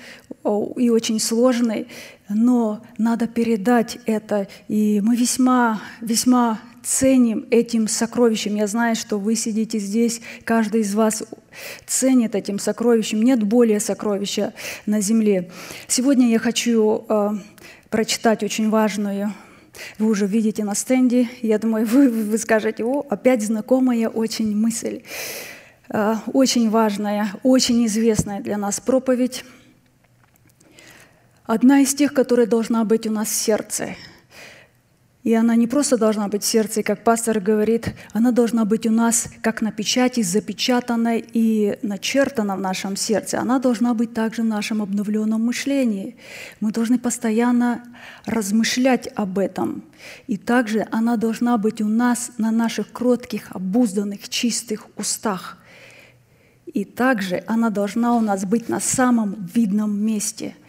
и 0.76 0.90
очень 0.90 1.18
сложный, 1.20 1.88
но 2.28 2.82
надо 2.99 3.26
передать 3.26 3.99
это. 4.06 4.46
И 4.68 5.00
мы 5.02 5.16
весьма, 5.16 5.80
весьма 6.00 6.61
ценим 6.82 7.46
этим 7.50 7.88
сокровищем. 7.88 8.54
Я 8.54 8.66
знаю, 8.66 8.94
что 8.94 9.18
вы 9.18 9.34
сидите 9.37 9.78
здесь, 9.78 10.20
каждый 10.44 10.82
из 10.82 10.94
вас 10.94 11.25
ценит 11.87 12.34
этим 12.34 12.58
сокровищем. 12.58 13.23
Нет 13.23 13.42
более 13.42 13.80
сокровища 13.80 14.52
на 14.87 15.00
земле. 15.00 15.50
Сегодня 15.88 16.28
я 16.28 16.38
хочу 16.38 17.06
э, 17.08 17.30
прочитать 17.88 18.42
очень 18.42 18.68
важную 18.68 19.32
вы 19.98 20.06
уже 20.06 20.26
видите 20.26 20.64
на 20.64 20.74
стенде, 20.74 21.28
я 21.42 21.58
думаю, 21.58 21.86
вы, 21.86 22.08
вы 22.08 22.38
скажете, 22.38 22.84
о, 22.84 23.04
опять 23.08 23.42
знакомая 23.42 24.08
очень 24.08 24.56
мысль, 24.56 25.02
э, 25.88 26.14
очень 26.32 26.70
важная, 26.70 27.32
очень 27.42 27.84
известная 27.86 28.40
для 28.40 28.58
нас 28.58 28.80
проповедь. 28.80 29.44
Одна 31.44 31.80
из 31.80 31.94
тех, 31.94 32.14
которая 32.14 32.46
должна 32.46 32.84
быть 32.84 33.06
у 33.06 33.10
нас 33.10 33.28
в 33.28 33.34
сердце– 33.34 33.96
и 35.24 35.32
она 35.32 35.56
не 35.56 35.66
просто 35.66 35.96
должна 35.96 36.28
быть 36.28 36.42
в 36.42 36.46
сердце, 36.46 36.82
как 36.82 37.02
пастор 37.02 37.40
говорит, 37.40 37.94
она 38.12 38.30
должна 38.30 38.66
быть 38.66 38.86
у 38.86 38.90
нас 38.90 39.30
как 39.40 39.62
на 39.62 39.72
печати, 39.72 40.20
запечатана 40.22 41.16
и 41.16 41.78
начертана 41.80 42.56
в 42.56 42.60
нашем 42.60 42.94
сердце. 42.94 43.40
Она 43.40 43.58
должна 43.58 43.94
быть 43.94 44.12
также 44.12 44.42
в 44.42 44.44
нашем 44.44 44.82
обновленном 44.82 45.42
мышлении. 45.42 46.16
Мы 46.60 46.72
должны 46.72 46.98
постоянно 46.98 47.82
размышлять 48.26 49.08
об 49.14 49.38
этом. 49.38 49.84
И 50.26 50.36
также 50.36 50.86
она 50.90 51.16
должна 51.16 51.56
быть 51.56 51.80
у 51.80 51.88
нас 51.88 52.32
на 52.36 52.50
наших 52.50 52.92
кротких, 52.92 53.46
обузданных, 53.48 54.28
чистых 54.28 54.88
устах. 54.98 55.56
И 56.66 56.84
также 56.84 57.42
она 57.46 57.70
должна 57.70 58.14
у 58.14 58.20
нас 58.20 58.44
быть 58.44 58.68
на 58.68 58.78
самом 58.78 59.48
видном 59.54 59.98
месте– 59.98 60.54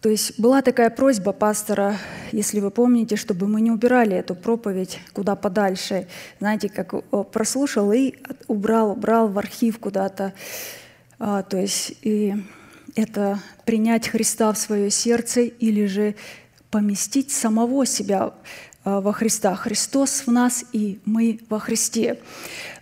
то 0.00 0.08
есть 0.08 0.38
была 0.38 0.62
такая 0.62 0.90
просьба 0.90 1.32
пастора, 1.32 1.96
если 2.30 2.60
вы 2.60 2.70
помните, 2.70 3.16
чтобы 3.16 3.48
мы 3.48 3.60
не 3.60 3.70
убирали 3.70 4.16
эту 4.16 4.34
проповедь 4.36 5.00
куда 5.12 5.34
подальше. 5.34 6.06
Знаете, 6.38 6.68
как 6.68 6.94
прослушал 7.30 7.92
и 7.92 8.14
убрал, 8.46 8.92
убрал 8.92 9.28
в 9.28 9.38
архив 9.38 9.78
куда-то. 9.78 10.34
А, 11.18 11.42
то 11.42 11.56
есть 11.56 11.94
и 12.02 12.34
это 12.94 13.40
принять 13.64 14.08
Христа 14.08 14.52
в 14.52 14.58
свое 14.58 14.90
сердце 14.90 15.40
или 15.40 15.86
же 15.86 16.14
поместить 16.70 17.32
самого 17.32 17.84
себя 17.84 18.32
Э, 18.32 18.67
во 19.00 19.12
Христа. 19.12 19.54
Христос 19.54 20.22
в 20.26 20.30
нас 20.32 20.64
и 20.72 20.98
мы 21.04 21.40
во 21.48 21.58
Христе. 21.58 22.18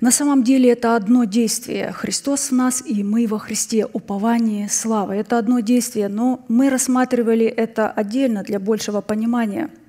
На 0.00 0.10
самом 0.10 0.42
деле 0.42 0.70
это 0.70 0.96
одно 0.96 1.24
действие. 1.24 1.92
Христос 1.92 2.50
в 2.50 2.54
нас 2.54 2.82
и 2.86 3.02
мы 3.02 3.26
во 3.26 3.38
Христе. 3.38 3.86
Упование, 3.92 4.68
слава. 4.68 5.12
Это 5.12 5.38
одно 5.38 5.60
действие, 5.60 6.08
но 6.08 6.44
мы 6.48 6.70
рассматривали 6.70 7.46
это 7.46 7.90
отдельно 7.90 8.42
для 8.42 8.58
большего 8.58 9.00
понимания– 9.00 9.70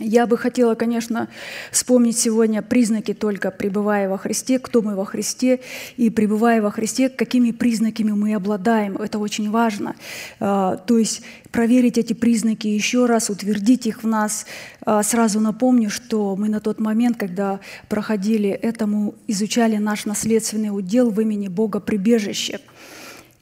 я 0.00 0.26
бы 0.26 0.38
хотела, 0.38 0.74
конечно, 0.74 1.28
вспомнить 1.72 2.16
сегодня 2.16 2.62
признаки 2.62 3.14
только 3.14 3.50
пребывая 3.50 4.08
во 4.08 4.16
Христе, 4.16 4.58
кто 4.58 4.80
мы 4.80 4.94
во 4.94 5.04
Христе, 5.04 5.60
и 5.96 6.08
пребывая 6.10 6.62
во 6.62 6.70
Христе, 6.70 7.08
какими 7.08 7.50
признаками 7.50 8.12
мы 8.12 8.34
обладаем. 8.34 8.96
Это 8.96 9.18
очень 9.18 9.50
важно. 9.50 9.96
А, 10.38 10.76
то 10.76 10.98
есть 10.98 11.22
проверить 11.50 11.98
эти 11.98 12.12
признаки 12.12 12.68
еще 12.68 13.06
раз, 13.06 13.28
утвердить 13.28 13.86
их 13.86 14.04
в 14.04 14.06
нас. 14.06 14.46
А, 14.82 15.02
сразу 15.02 15.40
напомню, 15.40 15.90
что 15.90 16.36
мы 16.36 16.48
на 16.48 16.60
тот 16.60 16.78
момент, 16.78 17.16
когда 17.16 17.58
проходили 17.88 18.50
этому, 18.50 19.16
изучали 19.26 19.78
наш 19.78 20.04
наследственный 20.04 20.68
удел 20.68 21.10
в 21.10 21.20
имени 21.20 21.48
Бога 21.48 21.80
прибежище. 21.80 22.60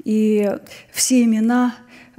И 0.05 0.51
все 0.93 1.25
имена 1.25 1.75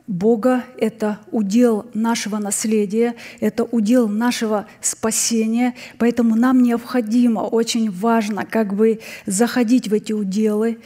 Бога, 0.08 0.63
это 0.78 1.20
удел 1.32 1.86
нашего 1.93 2.38
наследия, 2.38 3.15
это 3.41 3.65
удел 3.65 4.08
нашего 4.08 4.65
спасения, 4.80 5.76
поэтому 5.98 6.36
нам 6.36 6.63
необходимо, 6.63 7.41
очень 7.41 7.91
важно 7.91 8.46
как 8.46 8.74
бы 8.74 9.02
заходить 9.26 9.89
в 9.89 9.93
эти 9.93 10.13
уделы, 10.13 10.80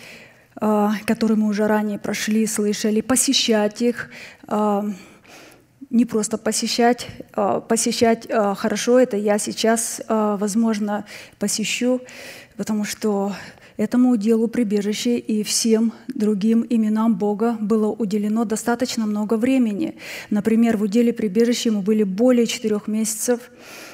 а, 0.55 0.93
которые 1.05 1.37
мы 1.37 1.47
уже 1.49 1.67
ранее 1.67 1.99
прошли, 1.99 2.47
слышали, 2.47 3.01
посещать 3.01 3.83
их, 3.83 4.09
а, 4.47 4.85
не 5.91 6.05
просто 6.05 6.39
посещать, 6.39 7.07
а, 7.33 7.59
посещать 7.59 8.27
хорошо, 8.27 8.99
это 8.99 9.17
я 9.17 9.37
сейчас, 9.37 10.01
возможно, 10.07 11.05
посещу, 11.37 12.01
потому 12.57 12.85
что 12.85 13.33
Этому 13.81 14.15
делу 14.15 14.47
прибежище 14.47 15.17
и 15.17 15.41
всем 15.41 15.91
другим 16.07 16.63
именам 16.69 17.15
Бога 17.15 17.57
было 17.59 17.87
уделено 17.87 18.45
достаточно 18.45 19.07
много 19.07 19.37
времени. 19.37 19.95
Например, 20.29 20.77
в 20.77 20.83
уделе 20.83 21.11
прибежища 21.11 21.71
мы 21.71 21.81
были 21.81 22.03
более 22.03 22.45
четырех 22.45 22.87
месяцев. 22.87 23.39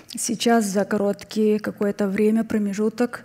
Сейчас 0.09 0.65
за 0.65 0.83
короткий 0.83 1.57
какое-то 1.59 2.09
время, 2.09 2.43
промежуток, 2.43 3.23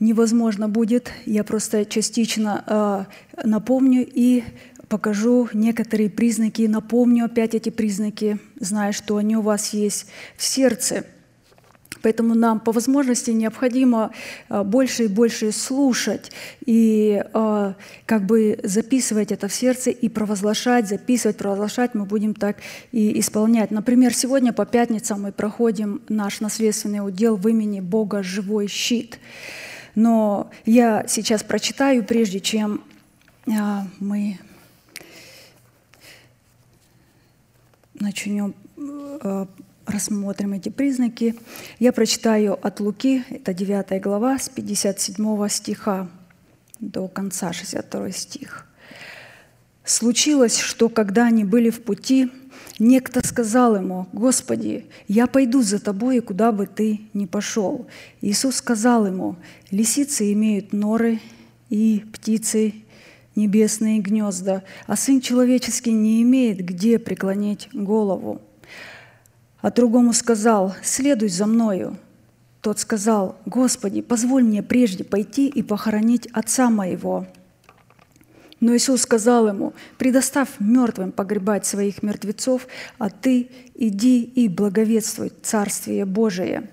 невозможно 0.00 0.66
будет. 0.66 1.12
Я 1.26 1.44
просто 1.44 1.84
частично 1.84 2.64
э, 3.36 3.46
напомню 3.46 4.08
и 4.10 4.44
покажу 4.88 5.50
некоторые 5.52 6.08
признаки, 6.08 6.62
напомню 6.62 7.26
опять 7.26 7.54
эти 7.54 7.68
признаки, 7.68 8.38
зная, 8.58 8.92
что 8.92 9.18
они 9.18 9.36
у 9.36 9.42
вас 9.42 9.74
есть 9.74 10.06
в 10.38 10.42
сердце– 10.42 11.04
Поэтому 12.02 12.34
нам 12.34 12.60
по 12.60 12.72
возможности 12.72 13.30
необходимо 13.30 14.10
а, 14.48 14.64
больше 14.64 15.04
и 15.04 15.08
больше 15.08 15.52
слушать 15.52 16.32
и 16.66 17.22
а, 17.32 17.74
как 18.06 18.26
бы 18.26 18.58
записывать 18.62 19.32
это 19.32 19.48
в 19.48 19.54
сердце 19.54 19.90
и 19.90 20.08
провозглашать, 20.08 20.88
записывать, 20.88 21.36
провозглашать 21.36 21.94
мы 21.94 22.04
будем 22.04 22.34
так 22.34 22.56
и 22.90 23.18
исполнять. 23.20 23.70
Например, 23.70 24.14
сегодня 24.14 24.52
по 24.52 24.66
пятницам 24.66 25.22
мы 25.22 25.32
проходим 25.32 26.02
наш 26.08 26.40
наследственный 26.40 27.06
удел 27.06 27.36
в 27.36 27.48
имени 27.48 27.80
Бога 27.80 28.22
«Живой 28.22 28.66
щит». 28.66 29.18
Но 29.94 30.50
я 30.64 31.04
сейчас 31.06 31.42
прочитаю, 31.42 32.04
прежде 32.04 32.40
чем 32.40 32.82
а, 33.46 33.86
мы 34.00 34.38
начнем 37.94 38.54
рассмотрим 39.86 40.52
эти 40.52 40.68
признаки. 40.68 41.34
Я 41.78 41.92
прочитаю 41.92 42.58
от 42.64 42.80
Луки, 42.80 43.24
это 43.30 43.54
9 43.54 44.00
глава, 44.02 44.38
с 44.38 44.48
57 44.48 45.48
стиха 45.48 46.08
до 46.80 47.08
конца, 47.08 47.52
62 47.52 48.10
стих. 48.10 48.66
«Случилось, 49.84 50.58
что 50.58 50.88
когда 50.88 51.26
они 51.26 51.44
были 51.44 51.70
в 51.70 51.82
пути, 51.82 52.30
некто 52.78 53.26
сказал 53.26 53.76
ему, 53.76 54.06
«Господи, 54.12 54.86
я 55.08 55.26
пойду 55.26 55.62
за 55.62 55.80
тобой, 55.80 56.20
куда 56.20 56.52
бы 56.52 56.66
ты 56.66 57.00
ни 57.14 57.26
пошел». 57.26 57.86
Иисус 58.20 58.56
сказал 58.56 59.06
ему, 59.06 59.36
«Лисицы 59.70 60.32
имеют 60.32 60.72
норы 60.72 61.20
и 61.68 62.04
птицы 62.12 62.74
небесные 63.34 63.98
гнезда, 63.98 64.62
а 64.86 64.96
Сын 64.96 65.20
Человеческий 65.20 65.92
не 65.92 66.22
имеет 66.22 66.64
где 66.64 66.98
преклонить 66.98 67.68
голову» 67.72 68.40
а 69.62 69.70
другому 69.70 70.12
сказал, 70.12 70.74
«Следуй 70.82 71.28
за 71.28 71.46
мною». 71.46 71.96
Тот 72.60 72.78
сказал, 72.78 73.36
«Господи, 73.46 74.02
позволь 74.02 74.44
мне 74.44 74.62
прежде 74.62 75.04
пойти 75.04 75.48
и 75.48 75.62
похоронить 75.62 76.26
отца 76.32 76.68
моего». 76.68 77.26
Но 78.60 78.76
Иисус 78.76 79.02
сказал 79.02 79.48
ему, 79.48 79.72
«Предоставь 79.98 80.48
мертвым 80.58 81.10
погребать 81.10 81.64
своих 81.64 82.02
мертвецов, 82.02 82.68
а 82.98 83.10
ты 83.10 83.48
иди 83.74 84.22
и 84.22 84.48
благовествуй 84.48 85.32
Царствие 85.42 86.04
Божие». 86.04 86.68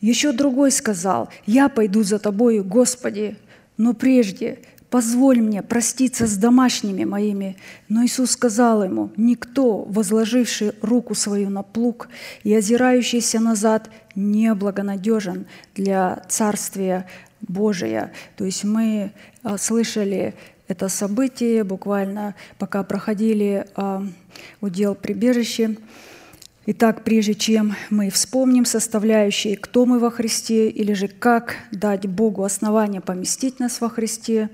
Еще 0.00 0.32
другой 0.32 0.70
сказал, 0.70 1.28
«Я 1.46 1.68
пойду 1.68 2.02
за 2.02 2.18
тобою, 2.18 2.64
Господи, 2.64 3.36
но 3.76 3.92
прежде 3.94 4.58
позволь 4.90 5.40
мне 5.40 5.62
проститься 5.62 6.26
с 6.26 6.36
домашними 6.36 7.04
моими». 7.04 7.56
Но 7.88 8.04
Иисус 8.04 8.32
сказал 8.32 8.84
ему, 8.84 9.10
«Никто, 9.16 9.84
возложивший 9.84 10.72
руку 10.82 11.14
свою 11.14 11.50
на 11.50 11.62
плуг 11.62 12.08
и 12.44 12.54
озирающийся 12.54 13.40
назад, 13.40 13.90
не 14.14 14.54
благонадежен 14.54 15.46
для 15.74 16.22
Царствия 16.28 17.06
Божия». 17.40 18.12
То 18.36 18.44
есть 18.44 18.64
мы 18.64 19.12
а, 19.42 19.56
слышали 19.56 20.34
это 20.68 20.88
событие 20.88 21.64
буквально, 21.64 22.34
пока 22.58 22.82
проходили 22.84 23.66
а, 23.74 24.04
удел 24.60 24.94
прибежище. 24.94 25.76
Итак, 26.66 27.04
прежде 27.04 27.34
чем 27.34 27.74
мы 27.88 28.10
вспомним 28.10 28.66
составляющие, 28.66 29.56
кто 29.56 29.86
мы 29.86 29.98
во 29.98 30.10
Христе, 30.10 30.68
или 30.68 30.92
же 30.92 31.08
как 31.08 31.56
дать 31.72 32.06
Богу 32.06 32.44
основание 32.44 33.00
поместить 33.00 33.58
нас 33.60 33.80
во 33.80 33.88
Христе, 33.88 34.50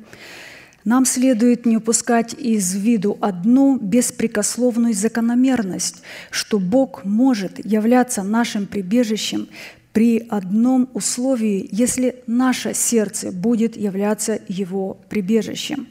Нам 0.86 1.04
следует 1.04 1.66
не 1.66 1.78
упускать 1.78 2.32
из 2.32 2.72
виду 2.76 3.18
одну 3.20 3.76
беспрекословную 3.76 4.94
закономерность, 4.94 6.02
что 6.30 6.60
Бог 6.60 7.04
может 7.04 7.58
являться 7.66 8.22
нашим 8.22 8.66
прибежищем 8.68 9.48
при 9.92 10.24
одном 10.28 10.88
условии, 10.94 11.68
если 11.72 12.22
наше 12.28 12.72
сердце 12.72 13.32
будет 13.32 13.76
являться 13.76 14.38
Его 14.46 14.96
прибежищем. 15.08 15.88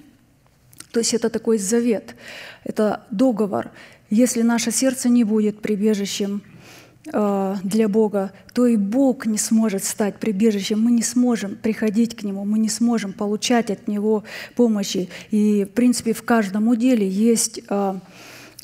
То 0.93 1.01
есть 1.01 1.13
это 1.13 1.30
такой 1.30 1.58
завет, 1.58 2.15
это 2.63 3.06
договор. 3.12 3.71
Если 4.09 4.41
наше 4.41 4.71
сердце 4.71 5.09
не 5.09 5.23
будет 5.23 5.61
прибежищем– 5.61 6.41
Э, 7.13 7.55
для 7.63 7.87
Бога, 7.87 8.31
то 8.53 8.65
и 8.65 8.77
Бог 8.77 9.27
не 9.27 9.37
сможет 9.37 9.83
стать 9.83 10.17
прибежищем. 10.17 10.81
Мы 10.81 10.91
не 10.91 11.03
сможем 11.03 11.55
приходить 11.55 12.15
к 12.15 12.23
Нему, 12.23 12.45
мы 12.45 12.57
не 12.57 12.69
сможем 12.69 13.13
получать 13.13 13.69
от 13.69 13.87
Него 13.87 14.23
помощи. 14.55 15.09
И, 15.29 15.65
в 15.65 15.73
принципе, 15.73 16.13
в 16.13 16.23
каждом 16.23 16.67
уделе 16.67 17.07
есть 17.07 17.61
э, 17.69 17.93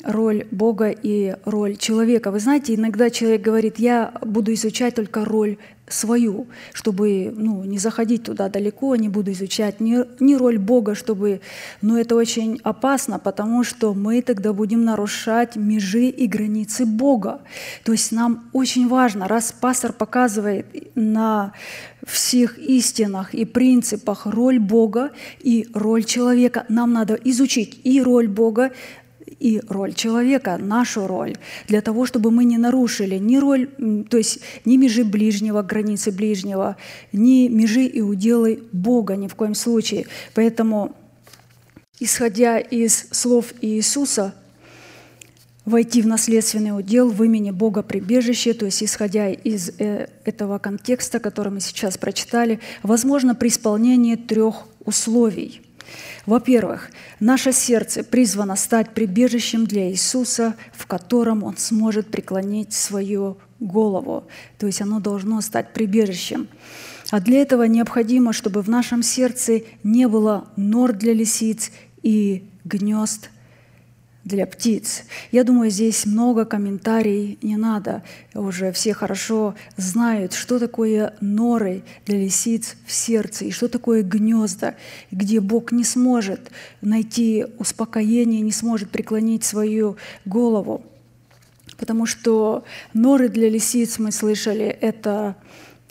роль 0.02 0.46
Бога 0.50 0.88
и 0.90 1.36
роль 1.44 1.76
человека. 1.76 2.32
Вы 2.32 2.40
знаете, 2.40 2.74
иногда 2.74 3.10
человек 3.10 3.42
говорит, 3.42 3.78
я 3.78 4.12
буду 4.22 4.52
изучать 4.54 4.96
только 4.96 5.24
роль 5.24 5.58
свою, 5.92 6.46
чтобы 6.72 7.32
ну, 7.36 7.64
не 7.64 7.78
заходить 7.78 8.24
туда 8.24 8.48
далеко, 8.48 8.96
не 8.96 9.08
буду 9.08 9.32
изучать 9.32 9.80
ни, 9.80 9.98
ни 10.22 10.34
роль 10.34 10.58
Бога, 10.58 10.94
чтобы... 10.94 11.40
Но 11.80 11.98
это 11.98 12.16
очень 12.16 12.60
опасно, 12.62 13.18
потому 13.18 13.64
что 13.64 13.94
мы 13.94 14.22
тогда 14.22 14.52
будем 14.52 14.84
нарушать 14.84 15.56
межи 15.56 16.08
и 16.08 16.26
границы 16.26 16.86
Бога. 16.86 17.40
То 17.84 17.92
есть 17.92 18.12
нам 18.12 18.48
очень 18.52 18.88
важно, 18.88 19.28
раз 19.28 19.52
пастор 19.52 19.92
показывает 19.92 20.66
на 20.94 21.52
всех 22.06 22.58
истинах 22.58 23.34
и 23.34 23.44
принципах 23.44 24.26
роль 24.26 24.58
Бога 24.58 25.10
и 25.40 25.68
роль 25.72 26.04
человека, 26.04 26.64
нам 26.68 26.92
надо 26.92 27.14
изучить 27.14 27.80
и 27.84 28.02
роль 28.02 28.28
Бога, 28.28 28.72
и 29.42 29.60
роль 29.68 29.92
человека, 29.92 30.56
нашу 30.56 31.08
роль, 31.08 31.36
для 31.66 31.80
того, 31.80 32.06
чтобы 32.06 32.30
мы 32.30 32.44
не 32.44 32.58
нарушили 32.58 33.16
ни 33.16 33.38
роль, 33.38 33.66
то 34.08 34.16
есть 34.16 34.38
ни 34.64 34.76
межи 34.76 35.04
ближнего, 35.04 35.62
границы 35.62 36.12
ближнего, 36.12 36.76
ни 37.12 37.48
межи 37.48 37.84
и 37.84 38.00
уделы 38.00 38.62
Бога 38.70 39.16
ни 39.16 39.26
в 39.26 39.34
коем 39.34 39.56
случае. 39.56 40.06
Поэтому, 40.34 40.94
исходя 41.98 42.58
из 42.58 43.08
слов 43.10 43.52
Иисуса, 43.60 44.32
войти 45.64 46.02
в 46.02 46.06
наследственный 46.06 46.76
удел 46.78 47.10
в 47.10 47.22
имени 47.24 47.50
Бога 47.50 47.82
прибежище, 47.82 48.52
то 48.52 48.66
есть 48.66 48.82
исходя 48.84 49.28
из 49.28 49.70
э, 49.78 50.06
этого 50.24 50.58
контекста, 50.58 51.18
который 51.18 51.52
мы 51.52 51.60
сейчас 51.60 51.98
прочитали, 51.98 52.60
возможно 52.84 53.34
при 53.34 53.48
исполнении 53.48 54.14
трех 54.14 54.68
условий– 54.84 55.62
во-первых, 56.26 56.90
наше 57.20 57.52
сердце 57.52 58.04
призвано 58.04 58.56
стать 58.56 58.94
прибежищем 58.94 59.66
для 59.66 59.90
Иисуса, 59.90 60.54
в 60.72 60.86
котором 60.86 61.42
Он 61.42 61.56
сможет 61.56 62.08
преклонить 62.08 62.72
свою 62.72 63.38
голову. 63.60 64.24
То 64.58 64.66
есть 64.66 64.80
оно 64.82 65.00
должно 65.00 65.40
стать 65.40 65.72
прибежищем. 65.72 66.48
А 67.10 67.20
для 67.20 67.42
этого 67.42 67.64
необходимо, 67.64 68.32
чтобы 68.32 68.62
в 68.62 68.68
нашем 68.68 69.02
сердце 69.02 69.62
не 69.82 70.08
было 70.08 70.48
нор 70.56 70.92
для 70.92 71.12
лисиц 71.12 71.70
и 72.02 72.44
гнезд 72.64 73.28
для 74.24 74.46
птиц. 74.46 75.02
Я 75.32 75.44
думаю, 75.44 75.70
здесь 75.70 76.06
много 76.06 76.44
комментариев 76.44 77.42
не 77.42 77.56
надо. 77.56 78.02
Уже 78.34 78.70
все 78.72 78.94
хорошо 78.94 79.54
знают, 79.76 80.32
что 80.32 80.58
такое 80.58 81.14
норы 81.20 81.82
для 82.06 82.18
лисиц 82.18 82.76
в 82.86 82.92
сердце 82.92 83.46
и 83.46 83.50
что 83.50 83.68
такое 83.68 84.02
гнезда, 84.02 84.76
где 85.10 85.40
Бог 85.40 85.72
не 85.72 85.84
сможет 85.84 86.50
найти 86.80 87.46
успокоение, 87.58 88.40
не 88.40 88.52
сможет 88.52 88.90
преклонить 88.90 89.44
свою 89.44 89.96
голову. 90.24 90.84
Потому 91.76 92.06
что 92.06 92.64
норы 92.94 93.28
для 93.28 93.48
лисиц, 93.48 93.98
мы 93.98 94.12
слышали, 94.12 94.66
это 94.66 95.34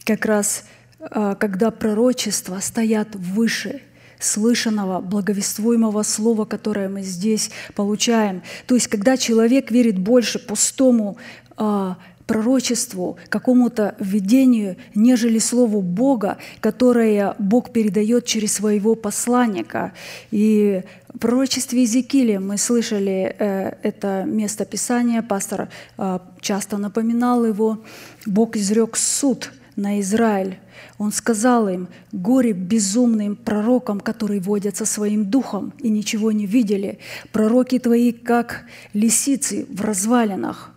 как 0.06 0.26
раз 0.26 0.64
а, 1.00 1.36
когда 1.36 1.70
пророчества 1.70 2.60
стоят 2.60 3.16
выше– 3.16 3.82
слышанного, 4.22 5.02
благовествуемого 5.02 6.04
слова, 6.04 6.46
которое 6.46 6.90
мы 6.90 7.02
здесь 7.02 7.52
получаем. 7.76 8.42
То 8.68 8.76
есть, 8.76 8.88
когда 8.88 9.18
человек 9.18 9.72
верит 9.72 9.98
больше 9.98 10.40
пустому 10.40 11.18
а, 11.58 11.98
пророчеству, 12.32 13.18
какому-то 13.28 13.96
видению, 14.00 14.78
нежели 14.96 15.38
Слову 15.38 15.82
Бога, 15.82 16.38
которое 16.62 17.36
Бог 17.40 17.74
передает 17.74 18.26
через 18.26 18.54
своего 18.54 18.96
посланника. 18.96 19.92
И 20.32 20.84
в 21.14 21.20
пророчестве 21.20 21.82
Иезекииля 21.82 22.40
мы 22.40 22.58
слышали 22.58 23.36
э, 23.38 23.74
это 23.84 24.24
место 24.26 24.64
Писания, 24.64 25.22
пастор 25.22 25.68
э, 25.98 26.20
часто 26.40 26.78
напоминал 26.78 27.46
его. 27.46 27.80
Бог 28.26 28.56
изрек 28.56 28.96
суд 28.96 29.52
на 29.76 30.00
Израиль 30.00 30.58
он 31.02 31.12
сказал 31.12 31.68
им, 31.68 31.88
«Горе 32.12 32.52
безумным 32.52 33.36
пророкам, 33.36 34.00
которые 34.00 34.40
водятся 34.40 34.86
своим 34.86 35.26
духом 35.26 35.74
и 35.80 35.90
ничего 35.90 36.32
не 36.32 36.46
видели. 36.46 37.00
Пророки 37.32 37.80
твои, 37.80 38.12
как 38.12 38.66
лисицы 38.94 39.66
в 39.68 39.82
развалинах». 39.82 40.70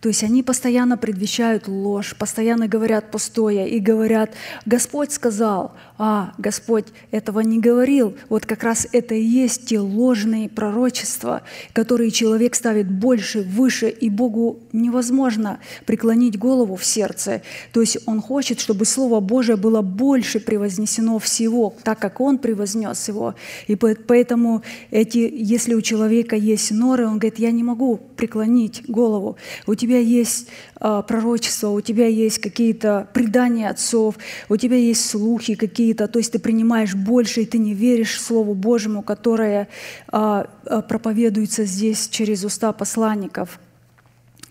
То 0.00 0.08
есть 0.08 0.22
они 0.22 0.42
постоянно 0.42 0.96
предвещают 0.96 1.68
ложь, 1.68 2.16
постоянно 2.16 2.68
говорят 2.68 3.10
пустое 3.10 3.68
и 3.68 3.78
говорят, 3.78 4.32
Господь 4.64 5.12
сказал, 5.12 5.74
а 5.98 6.34
Господь 6.38 6.86
этого 7.10 7.40
не 7.40 7.58
говорил. 7.58 8.16
Вот 8.28 8.46
как 8.46 8.62
раз 8.62 8.86
это 8.92 9.14
и 9.14 9.22
есть 9.22 9.66
те 9.66 9.78
ложные 9.78 10.48
пророчества, 10.48 11.42
которые 11.72 12.10
человек 12.10 12.54
ставит 12.54 12.90
больше, 12.90 13.42
выше, 13.42 13.88
и 13.88 14.10
Богу 14.10 14.60
невозможно 14.72 15.58
преклонить 15.86 16.38
голову 16.38 16.76
в 16.76 16.84
сердце. 16.84 17.42
То 17.72 17.80
есть 17.80 17.98
он 18.06 18.20
хочет, 18.20 18.60
чтобы 18.60 18.84
Слово 18.84 19.20
Божие 19.20 19.56
было 19.56 19.82
больше 19.82 20.40
превознесено 20.40 21.18
всего, 21.18 21.74
так 21.82 21.98
как 21.98 22.20
он 22.20 22.38
превознес 22.38 23.08
его. 23.08 23.34
И 23.66 23.76
поэтому 23.76 24.62
эти, 24.90 25.18
если 25.18 25.74
у 25.74 25.80
человека 25.80 26.36
есть 26.36 26.70
норы, 26.70 27.06
он 27.06 27.18
говорит, 27.18 27.38
я 27.38 27.50
не 27.50 27.62
могу 27.62 28.00
преклонить 28.16 28.84
голову. 28.88 29.36
У 29.66 29.74
тебя 29.74 29.98
есть 29.98 30.48
а, 30.78 31.02
пророчества, 31.02 31.68
у 31.68 31.80
тебя 31.80 32.06
есть 32.06 32.38
какие-то 32.38 33.08
предания 33.14 33.70
отцов, 33.70 34.16
у 34.48 34.56
тебя 34.56 34.76
есть 34.76 35.08
слухи 35.08 35.54
какие-то, 35.54 36.06
то 36.06 36.18
есть 36.18 36.32
ты 36.32 36.38
принимаешь 36.38 36.94
больше, 36.94 37.42
и 37.42 37.46
ты 37.46 37.58
не 37.58 37.74
веришь 37.74 38.20
Слову 38.20 38.54
Божьему, 38.54 39.02
которое 39.02 39.68
а, 40.08 40.48
а, 40.64 40.82
проповедуется 40.82 41.64
здесь 41.64 42.08
через 42.08 42.44
уста 42.44 42.72
посланников. 42.72 43.58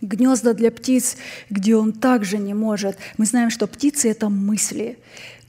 Гнезда 0.01 0.53
для 0.53 0.71
птиц, 0.71 1.17
где 1.49 1.75
он 1.75 1.93
также 1.93 2.37
не 2.37 2.53
может. 2.53 2.97
Мы 3.17 3.25
знаем, 3.25 3.49
что 3.49 3.65
птицы— 3.67 4.09
это 4.09 4.29
мысли. 4.29 4.99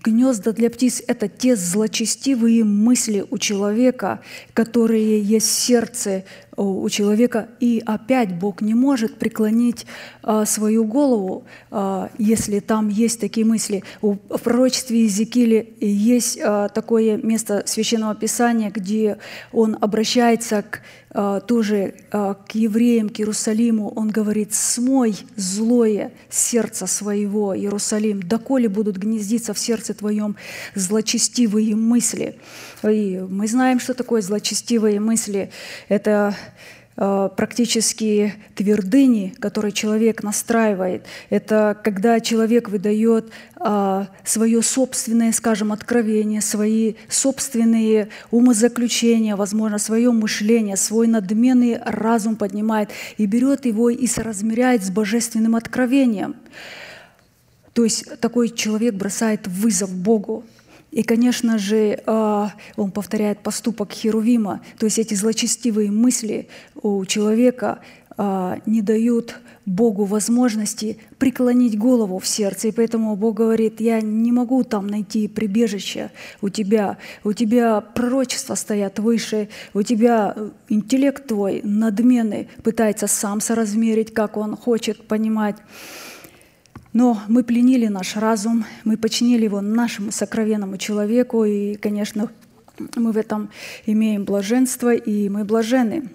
Гнезда 0.05 0.53
для 0.53 0.71
птиц— 0.71 1.03
это 1.07 1.29
те 1.29 1.57
злочестивые 1.57 2.65
мысли 2.65 3.25
у 3.29 3.39
человека, 3.39 4.21
которые 4.53 5.21
есть 5.21 5.49
в 5.49 5.53
сердце 5.53 6.25
у 6.57 6.89
человека. 6.89 7.49
И 7.61 7.83
опять 7.85 8.35
Бог 8.35 8.63
не 8.63 8.75
может 8.75 9.19
преклонить 9.19 9.87
а, 10.23 10.45
свою 10.45 10.85
голову, 10.85 11.45
а, 11.71 12.11
если 12.19 12.61
там 12.61 12.89
есть 12.89 13.21
такие 13.21 13.47
мысли. 13.47 13.83
В 14.01 14.17
пророчестве 14.17 15.01
Иезекииля 15.01 15.67
есть 15.81 16.39
а, 16.43 16.69
такое 16.69 17.17
место 17.19 17.63
Священного 17.67 18.15
Писания, 18.15 18.71
где 18.71 19.19
он 19.53 19.77
обращается 19.81 20.63
к 20.63 20.81
а, 21.19 21.41
тоже 21.41 21.95
а, 22.11 22.35
к 22.35 22.55
евреям, 22.55 23.09
к 23.09 23.21
Иерусалиму, 23.21 23.89
он 23.89 24.11
говорит, 24.11 24.53
«Смой 24.53 25.17
злое 25.37 26.13
сердце 26.29 26.87
своего, 26.87 27.57
Иерусалим, 27.57 28.23
доколе 28.23 28.69
будут 28.69 28.99
гнездиться 28.99 29.55
в 29.55 29.59
сердце 29.59 29.95
твоем 29.95 30.37
злочестивые 30.75 31.75
мысли». 31.75 32.39
И 32.83 33.25
мы 33.31 33.49
знаем, 33.49 33.81
что 33.81 33.95
такое 33.95 34.21
злочестивые 34.21 35.01
мысли. 35.01 35.51
Это 35.89 36.17
Э, 36.17 36.33
практически 36.97 38.33
твердыни, 38.55 39.35
которые 39.39 39.73
человек 39.73 40.23
настраивает. 40.23 41.05
Это 41.29 41.77
когда 41.85 42.21
человек 42.21 42.71
выдает 42.71 43.31
а, 43.57 44.09
свое 44.25 44.63
собственное, 44.63 45.33
скажем, 45.33 45.73
откровение, 45.73 46.41
свои 46.41 46.95
собственные 47.11 48.09
умозаключения, 48.31 49.37
возможно, 49.37 49.77
свое 49.77 50.11
мышление, 50.11 50.77
свой 50.79 51.07
надменный 51.07 51.79
разум 51.85 52.35
поднимает 52.35 52.89
и 53.19 53.27
берет 53.27 53.67
его 53.67 53.91
и 53.91 54.07
соразмеряет 54.07 54.83
с 54.83 54.89
божественным 54.89 55.55
откровением. 55.55 56.35
То 57.75 57.85
есть 57.85 58.21
такой 58.21 58.49
человек 58.49 58.95
бросает 58.95 59.47
вызов 59.47 59.95
Богу. 59.95 60.45
И, 60.97 61.03
конечно 61.03 61.59
же, 61.59 62.03
а, 62.07 62.53
он 62.75 62.91
повторяет 62.91 63.41
поступок 63.41 63.93
Херувима, 63.93 64.63
то 64.79 64.87
есть 64.87 64.99
эти 64.99 65.13
злочестивые 65.13 65.91
мысли 65.91 66.49
у 66.83 67.05
человека, 67.05 67.81
а, 68.17 68.59
не 68.65 68.81
дают 68.81 69.39
Богу 69.67 70.05
возможности 70.05 70.97
преклонить 71.19 71.79
голову 71.79 72.19
в 72.19 72.27
сердце. 72.27 72.69
И 72.69 72.73
поэтому 72.73 73.15
Бог 73.15 73.37
говорит, 73.37 73.79
я 73.83 74.01
не 74.01 74.33
могу 74.33 74.65
там 74.65 74.87
найти 74.87 75.29
прибежище 75.29 76.13
у 76.41 76.49
тебя. 76.49 76.97
У 77.25 77.35
тебя 77.35 77.83
пророчества 77.83 78.55
стоят 78.55 78.99
выше, 78.99 79.51
у 79.75 79.83
тебя 79.83 80.33
э, 80.35 80.51
интеллект 80.71 81.27
твой 81.27 81.61
надменный, 81.63 82.49
пытается 82.63 83.07
сам 83.07 83.43
соразмерить, 83.43 84.15
как 84.15 84.39
он 84.39 84.57
хочет 84.57 85.07
понимать. 85.07 85.57
Но 86.97 87.21
мы 87.29 87.45
пленили 87.45 87.89
наш 87.89 88.17
разум, 88.17 88.65
мы 88.85 88.97
починили 88.97 89.45
его 89.45 89.61
нашему 89.61 90.11
сокровенному 90.11 90.79
человеку, 90.79 91.45
и, 91.45 91.75
конечно, 91.75 92.31
мы 92.95 93.13
в 93.13 93.19
этом 93.19 93.51
имеем 93.85 94.25
блаженство, 94.25 94.95
и 94.95 95.29
мы 95.29 95.45
блажены. 95.45 96.09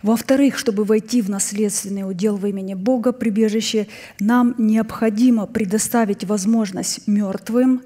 Во-вторых, 0.00 0.58
чтобы 0.58 0.84
войти 0.84 1.22
в 1.22 1.28
наследственный 1.28 2.08
удел 2.08 2.36
в 2.36 2.46
имени 2.46 2.74
Бога, 2.74 3.10
прибежище, 3.10 3.88
нам 4.20 4.54
необходимо 4.58 5.46
предоставить 5.46 6.22
возможность 6.22 7.08
мертвым, 7.08 7.82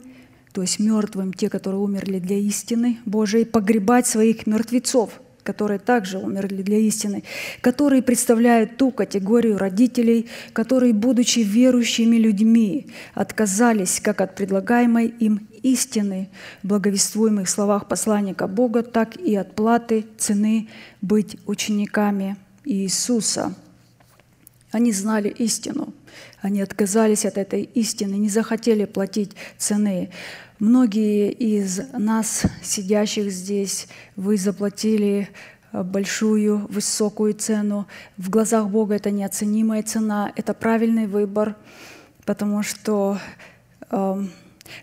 то 0.53 0.61
есть 0.61 0.79
мертвым, 0.79 1.33
те, 1.33 1.49
которые 1.49 1.81
умерли 1.81 2.19
для 2.19 2.37
истины 2.37 2.99
Божией, 3.07 3.47
погребать 3.47 4.07
своих 4.07 4.47
мертвецов– 4.47 5.23
которые 5.49 5.79
также 5.79 6.19
умерли 6.19 6.61
для 6.61 6.77
истины, 6.77 7.25
которые 7.63 8.03
представляют 8.03 8.77
ту 8.77 8.91
категорию 8.91 9.57
родителей, 9.57 10.29
которые, 10.53 10.93
будучи 10.93 11.39
верующими 11.39 12.17
людьми, 12.17 12.89
отказались 13.15 13.99
как 13.99 14.21
от 14.21 14.35
предлагаемой 14.35 15.07
им 15.07 15.49
истины, 15.63 16.29
благовествуемых 16.63 17.49
словах 17.49 17.89
посланника 17.89 18.47
Бога, 18.47 18.83
так 18.83 19.17
и 19.17 19.35
от 19.37 19.55
платы 19.55 20.05
цены 20.19 20.69
быть 21.01 21.39
учениками 21.47 22.37
Иисуса. 22.67 23.55
Они 24.71 24.93
знали 24.93 25.31
истину, 25.31 25.95
они 26.43 26.61
отказались 26.61 27.25
от 27.25 27.39
этой 27.39 27.63
истины, 27.63 28.17
не 28.17 28.29
захотели 28.29 28.85
платить 28.85 29.31
цены. 29.57 30.11
Многие 30.59 31.31
из 31.31 31.81
нас, 31.93 32.43
сидящих 32.65 33.31
здесь, 33.31 33.87
вы 34.17 34.37
заплатили 34.37 35.29
э, 35.71 35.85
большую, 35.85 36.67
высокую 36.67 37.35
цену. 37.35 37.87
В 38.17 38.29
глазах 38.29 38.69
Бога 38.69 38.97
это 38.97 39.13
неоценимая 39.13 39.85
цена, 39.85 40.33
это 40.35 40.55
правильный 40.55 41.07
выбор, 41.07 41.55
потому 42.25 42.65
что 42.65 43.19
э, 43.89 43.97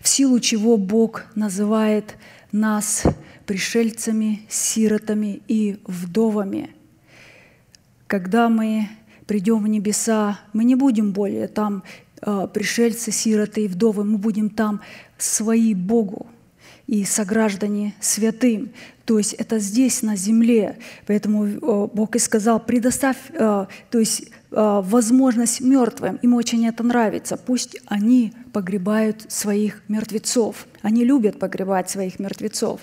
в 0.00 0.08
силу 0.08 0.40
чего 0.40 0.78
Бог 0.78 1.24
называет 1.34 2.16
нас 2.52 3.02
пришельцами, 3.44 4.46
сиротами 4.48 5.42
и 5.46 5.78
вдовами. 5.84 6.70
Когда 8.06 8.48
мы 8.48 8.88
придем 9.26 9.62
в 9.62 9.68
небеса, 9.68 10.40
мы 10.54 10.64
не 10.64 10.74
будем 10.74 11.12
более 11.12 11.48
там 11.48 11.82
э, 12.22 12.48
пришельцы, 12.50 13.12
сироты 13.12 13.66
и 13.66 13.68
вдовы, 13.68 14.04
мы 14.04 14.16
будем 14.16 14.48
там 14.48 14.80
свои 15.18 15.74
Богу 15.74 16.26
и 16.86 17.04
сограждане 17.04 17.94
святым. 18.00 18.70
То 19.04 19.18
есть 19.18 19.34
это 19.34 19.58
здесь, 19.58 20.02
на 20.02 20.16
земле. 20.16 20.78
Поэтому 21.06 21.46
э, 21.46 21.88
Бог 21.92 22.16
и 22.16 22.18
сказал, 22.18 22.58
предоставь 22.60 23.16
э, 23.30 23.66
то 23.90 23.98
есть, 23.98 24.22
э, 24.22 24.26
возможность 24.50 25.60
мертвым. 25.60 26.16
Им 26.22 26.34
очень 26.34 26.66
это 26.66 26.82
нравится. 26.82 27.36
Пусть 27.36 27.76
они 27.86 28.32
погребают 28.52 29.26
своих 29.28 29.82
мертвецов. 29.88 30.66
Они 30.82 31.04
любят 31.04 31.38
погребать 31.38 31.88
своих 31.88 32.18
мертвецов. 32.18 32.80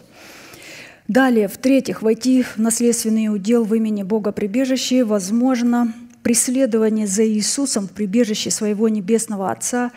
Далее, 1.10 1.50
в-третьих, 1.50 2.02
войти 2.02 2.43
в 2.43 2.58
наследственный 2.58 3.28
удел 3.28 3.65
в 3.65 3.74
имени 3.76 4.04
Бога 4.04 4.32
прибежище 4.32 5.04
возможно 5.04 5.93
преследование 6.23 7.05
за 7.05 7.27
Иисусом 7.27 7.88
в 7.88 7.91
прибежище 7.91 8.49
своего 8.49 8.88
Небесного 8.88 9.51
Отца 9.51 9.91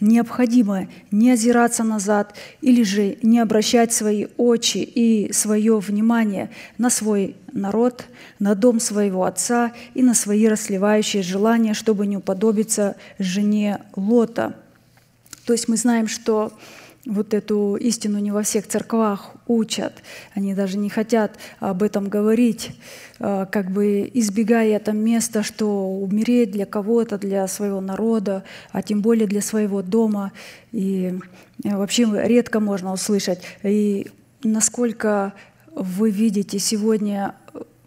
необходимо 0.00 0.88
не 1.10 1.32
озираться 1.32 1.82
назад 1.82 2.34
или 2.60 2.84
же 2.84 3.18
не 3.22 3.40
обращать 3.40 3.92
свои 3.92 4.28
очи 4.36 4.78
и 4.78 5.32
свое 5.32 5.78
внимание 5.78 6.50
на 6.78 6.88
свой 6.88 7.36
народ, 7.52 8.04
на 8.38 8.54
дом 8.54 8.80
своего 8.80 9.24
отца 9.24 9.72
и 9.94 10.02
на 10.02 10.14
свои 10.14 10.46
расливающие 10.46 11.22
желания, 11.22 11.74
чтобы 11.74 12.06
не 12.06 12.16
уподобиться 12.16 12.96
жене 13.18 13.80
Лота. 13.96 14.54
То 15.44 15.52
есть 15.52 15.68
мы 15.68 15.76
знаем, 15.76 16.06
что 16.06 16.52
вот 17.06 17.34
эту 17.34 17.76
истину 17.76 18.18
не 18.18 18.30
во 18.30 18.42
всех 18.42 18.66
церквах 18.66 19.32
учат. 19.46 20.02
Они 20.34 20.54
даже 20.54 20.78
не 20.78 20.88
хотят 20.88 21.36
об 21.58 21.82
этом 21.82 22.08
говорить, 22.08 22.70
а, 23.18 23.46
как 23.46 23.70
бы 23.70 24.08
избегая 24.14 24.76
это 24.76 24.92
место, 24.92 25.42
что 25.42 25.88
умереть 25.88 26.52
для 26.52 26.66
кого-то, 26.66 27.18
для 27.18 27.46
своего 27.48 27.80
народа, 27.80 28.44
а 28.70 28.82
тем 28.82 29.00
более 29.00 29.26
для 29.26 29.40
своего 29.40 29.82
дома. 29.82 30.32
И 30.70 31.18
вообще 31.64 32.08
редко 32.24 32.60
можно 32.60 32.92
услышать. 32.92 33.40
И 33.62 34.08
насколько 34.44 35.34
вы 35.74 36.10
видите 36.10 36.58
сегодня 36.58 37.34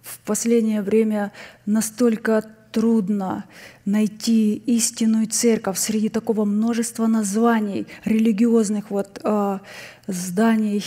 в 0.01 0.19
последнее 0.19 0.81
время 0.81 1.31
настолько 1.65 2.43
трудно 2.75 3.45
найти 3.85 4.55
истинную 4.65 5.27
церковь 5.27 5.77
среди 5.79 6.09
такого 6.09 6.43
множества 6.43 7.07
названий 7.07 7.87
религиозных 8.03 8.91
вот, 8.91 9.21
э, 9.23 9.59
зданий, 10.07 10.83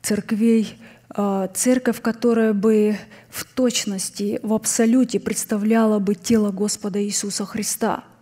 церквей, 0.00 0.78
э, 1.16 1.48
церковь, 1.52 2.00
которая 2.00 2.52
бы 2.52 2.96
в 3.30 3.44
точности, 3.52 4.38
в 4.44 4.52
абсолюте 4.54 5.18
представляла 5.18 5.98
бы 5.98 6.14
тело 6.14 6.52
Господа 6.52 7.02
Иисуса 7.02 7.44
Христа– 7.44 8.04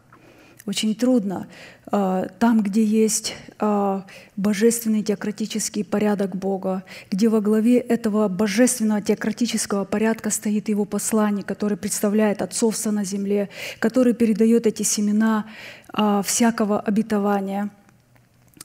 очень 0.67 0.95
трудно. 0.95 1.49
А, 1.91 2.29
там, 2.39 2.63
где 2.63 2.85
есть 2.85 3.35
а, 3.59 4.07
божественный 4.37 5.03
теократический 5.03 5.85
порядок 5.85 6.37
Бога, 6.37 6.85
где 7.11 7.29
во 7.29 7.41
главе 7.41 7.79
этого 7.79 8.29
божественного 8.29 9.03
теократического 9.03 9.85
порядка 9.85 10.31
стоит 10.31 10.69
Его 10.69 10.85
посланник, 10.85 11.47
который 11.47 11.77
представляет 11.77 12.43
отцовство 12.43 12.93
на 12.93 13.05
земле, 13.05 13.49
который 13.81 14.15
передает 14.15 14.67
эти 14.67 14.85
семена 14.85 15.47
а, 15.93 16.23
всякого 16.23 16.81
обетования. 16.81 17.71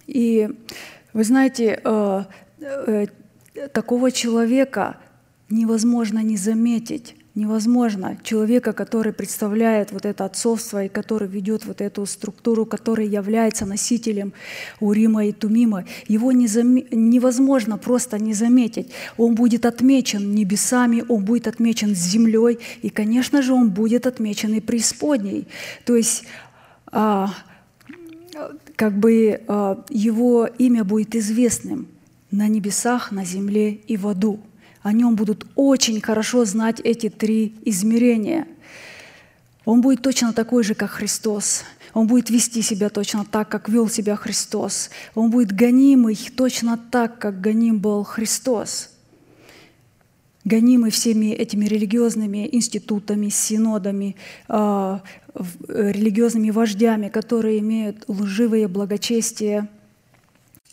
И 0.06 0.50
вы 1.14 1.24
знаете, 1.26 1.82
э, 1.84 3.08
такого 3.74 4.12
человека 4.12 4.98
невозможно 5.50 6.20
не 6.20 6.38
заметить 6.38 7.17
невозможно. 7.38 8.18
Человека, 8.24 8.74
который 8.74 9.14
представляет 9.14 9.92
вот 9.92 10.06
это 10.06 10.26
отцовство 10.26 10.84
и 10.84 10.90
который 10.90 11.28
ведет 11.28 11.66
вот 11.66 11.82
эту 11.82 12.06
структуру, 12.06 12.66
который 12.66 13.08
является 13.08 13.66
носителем 13.66 14.34
Урима 14.80 15.28
и 15.28 15.32
Тумима, 15.32 15.86
его 16.08 16.32
не 16.32 16.48
зам... 16.48 16.76
невозможно 16.92 17.78
просто 17.78 18.18
не 18.18 18.34
заметить. 18.34 18.92
Он 19.18 19.36
будет 19.36 19.66
отмечен 19.66 20.34
небесами, 20.34 21.04
он 21.08 21.24
будет 21.24 21.48
отмечен 21.48 21.96
землей, 21.96 22.58
и, 22.82 22.90
конечно 22.90 23.42
же, 23.42 23.54
он 23.54 23.70
будет 23.70 24.08
отмечен 24.08 24.54
и 24.56 24.60
преисподней. 24.60 25.48
То 25.86 25.96
есть 25.96 26.24
а, 26.92 27.30
как 28.76 28.98
бы 28.98 29.42
а, 29.48 29.84
его 29.90 30.48
имя 30.58 30.84
будет 30.84 31.16
известным 31.16 31.88
на 32.32 32.48
небесах, 32.48 33.12
на 33.12 33.24
земле 33.24 33.72
и 33.72 33.96
в 33.96 34.08
аду 34.08 34.40
о 34.88 34.94
нем 34.94 35.16
будут 35.16 35.46
очень 35.56 36.00
хорошо 36.00 36.46
знать 36.46 36.80
эти 36.80 37.10
три 37.10 37.56
измерения. 37.66 38.48
Он 39.66 39.82
будет 39.82 40.02
точно 40.02 40.32
такой 40.32 40.64
же, 40.64 40.76
как 40.76 40.92
Христос. 40.92 41.66
Он 41.94 42.08
будет 42.08 42.30
вести 42.30 42.62
себя 42.62 42.88
точно 42.88 43.26
так, 43.26 43.50
как 43.50 43.68
вел 43.68 43.90
себя 43.90 44.16
Христос. 44.16 44.90
Он 45.14 45.30
будет 45.30 45.52
гонимый 45.52 46.18
точно 46.38 46.78
так, 46.78 47.20
как 47.20 47.42
гоним 47.42 47.80
был 47.80 48.06
Христос. 48.06 48.92
Гонимый 50.46 50.92
всеми 50.92 51.34
этими 51.34 51.66
религиозными 51.66 52.48
институтами, 52.50 53.28
синодами, 53.28 54.16
а, 54.48 55.02
религиозными 55.68 56.50
вождями, 56.50 57.10
которые 57.10 57.60
имеют 57.60 58.06
лживые 58.08 58.70
благочестия– 58.70 59.68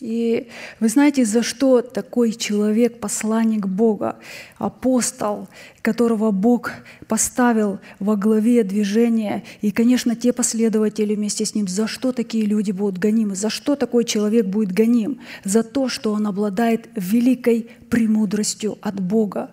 и 0.05 0.49
вы 0.81 0.89
знаете, 0.91 1.25
за 1.25 1.43
что 1.43 1.81
такой 1.81 2.33
человек, 2.33 3.01
посланник 3.01 3.67
Бога, 3.67 4.19
апостол, 4.59 5.49
которого 5.81 6.31
Бог 6.31 6.73
поставил 7.09 7.79
во 8.01 8.15
главе 8.17 8.65
движения, 8.65 9.45
и, 9.63 9.71
конечно, 9.71 10.15
те 10.15 10.35
последователи 10.35 11.15
вместе 11.15 11.47
с 11.47 11.55
ним, 11.55 11.67
за 11.67 11.87
что 11.87 12.13
такие 12.13 12.45
люди 12.45 12.71
будут 12.71 12.99
гонимы, 12.99 13.35
за 13.35 13.49
что 13.49 13.77
такой 13.77 14.05
человек 14.05 14.45
будет 14.45 14.73
гоним? 14.73 15.21
За 15.43 15.63
то, 15.63 15.89
что 15.89 16.13
он 16.13 16.27
обладает 16.27 16.91
великой 16.95 17.71
премудростью 17.89 18.77
от 18.83 19.01
Бога. 19.01 19.53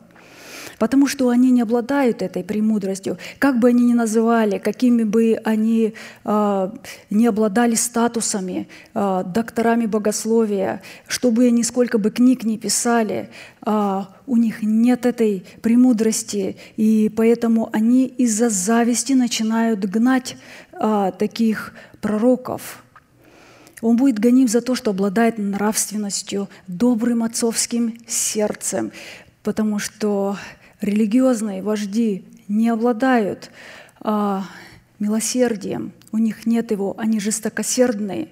Потому 0.81 1.05
что 1.05 1.29
они 1.29 1.51
не 1.51 1.61
обладают 1.61 2.23
этой 2.23 2.43
премудростью. 2.43 3.19
Как 3.37 3.59
бы 3.59 3.67
они 3.67 3.83
ни 3.83 3.93
называли, 3.93 4.57
какими 4.57 5.03
бы 5.03 5.39
они 5.43 5.93
э, 6.25 6.71
не 7.11 7.27
обладали 7.27 7.75
статусами, 7.75 8.67
э, 8.95 9.23
докторами 9.27 9.85
богословия, 9.85 10.81
чтобы 11.07 11.45
они 11.45 11.63
сколько 11.63 11.99
бы 11.99 12.09
книг 12.09 12.43
не 12.43 12.57
писали, 12.57 13.29
э, 13.63 14.01
у 14.25 14.37
них 14.37 14.63
нет 14.63 15.05
этой 15.05 15.45
премудрости, 15.61 16.57
и 16.77 17.13
поэтому 17.15 17.69
они 17.71 18.07
из-за 18.07 18.49
зависти 18.49 19.13
начинают 19.13 19.81
гнать 19.81 20.35
э, 20.73 21.11
таких 21.19 21.73
пророков. 22.01 22.83
Он 23.81 23.97
будет 23.97 24.17
гоним 24.17 24.47
за 24.47 24.61
то, 24.61 24.73
что 24.73 24.89
обладает 24.89 25.37
нравственностью, 25.37 26.49
добрым 26.65 27.21
отцовским 27.21 27.99
сердцем, 28.07 28.91
потому 29.43 29.77
что 29.77 30.37
религиозные 30.81 31.61
вожди 31.61 32.25
не 32.47 32.69
обладают 32.69 33.51
а, 33.99 34.43
милосердием, 34.99 35.93
у 36.11 36.17
них 36.17 36.45
нет 36.45 36.71
его, 36.71 36.95
они 36.97 37.19
жестокосердные, 37.19 38.29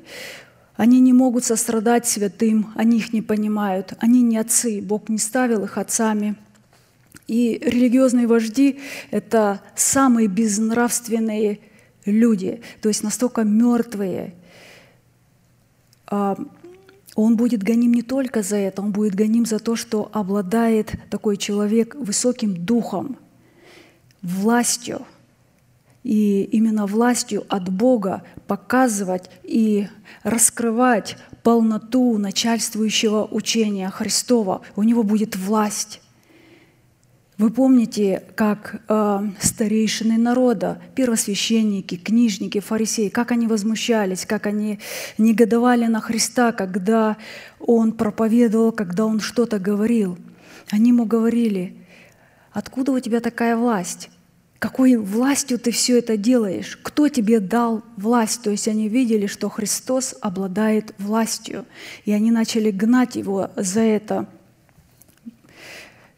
они 0.76 1.00
не 1.00 1.14
могут 1.14 1.44
сострадать 1.44 2.08
святым, 2.08 2.72
они 2.76 2.98
их 2.98 3.14
не 3.14 3.22
понимают, 3.22 3.94
они 4.00 4.22
не 4.22 4.38
отцы, 4.38 4.82
Бог 4.82 5.10
не 5.10 5.18
ставил 5.18 5.64
их 5.64 5.78
отцами. 5.78 6.36
И 7.28 7.62
религиозные 7.64 8.28
вожди– 8.28 8.80
это 9.12 9.62
самые 9.76 10.28
безнравственные 10.28 11.60
люди, 12.06 12.62
то 12.82 12.90
есть 12.90 13.04
настолько 13.04 13.44
мертвые, 13.44 14.34
а, 16.08 16.36
он 17.22 17.36
будет 17.36 17.64
гоним 17.64 17.92
не 17.92 18.02
только 18.02 18.44
за 18.44 18.56
это, 18.56 18.82
он 18.82 18.94
будет 18.94 19.14
гоним 19.14 19.46
за 19.46 19.60
то, 19.60 19.76
что 19.76 20.10
обладает 20.14 20.94
такой 21.10 21.36
человек 21.36 21.96
высоким 21.96 22.56
духом, 22.56 23.18
властью. 24.22 25.02
И 26.02 26.44
именно 26.44 26.86
властью 26.86 27.44
от 27.50 27.68
Бога 27.68 28.24
показывать 28.48 29.30
и 29.44 29.90
раскрывать 30.24 31.18
полноту 31.44 32.18
начальствующего 32.18 33.26
учения 33.26 33.90
Христова. 33.90 34.62
У 34.78 34.84
него 34.84 35.04
будет 35.04 35.36
власть. 35.36 36.00
Вы 37.40 37.52
помните, 37.52 38.24
как 38.36 38.82
э, 38.90 39.20
старейшины 39.40 40.18
народа, 40.18 40.82
первосвященники, 40.94 41.96
книжники, 41.96 42.60
фарисеи, 42.60 43.08
как 43.08 43.32
они 43.32 43.48
возмущались, 43.48 44.26
как 44.26 44.46
они 44.46 44.80
негодовали 45.18 45.86
на 45.86 46.02
Христа, 46.02 46.52
когда 46.52 47.16
Он 47.62 47.94
проповедовал, 47.94 48.74
когда 48.74 49.06
Он 49.06 49.22
что-то 49.22 49.58
говорил. 49.58 50.18
Они 50.70 50.90
ему 50.90 51.06
говорили, 51.06 51.78
откуда 52.52 52.92
у 52.92 53.00
тебя 53.00 53.22
такая 53.22 53.56
власть? 53.56 54.10
Какой 54.60 54.98
властью 54.98 55.60
ты 55.60 55.72
все 55.72 56.00
это 56.00 56.18
делаешь? 56.18 56.78
Кто 56.84 57.08
тебе 57.08 57.40
дал 57.40 57.84
власть? 57.96 58.42
То 58.42 58.50
есть 58.50 58.68
они 58.68 58.90
видели, 58.90 59.28
что 59.28 59.48
Христос 59.48 60.14
обладает 60.20 60.94
властью, 60.98 61.66
и 62.04 62.12
они 62.12 62.32
начали 62.32 62.70
гнать 62.70 63.16
его 63.16 63.50
за 63.56 63.80
это– 63.80 64.28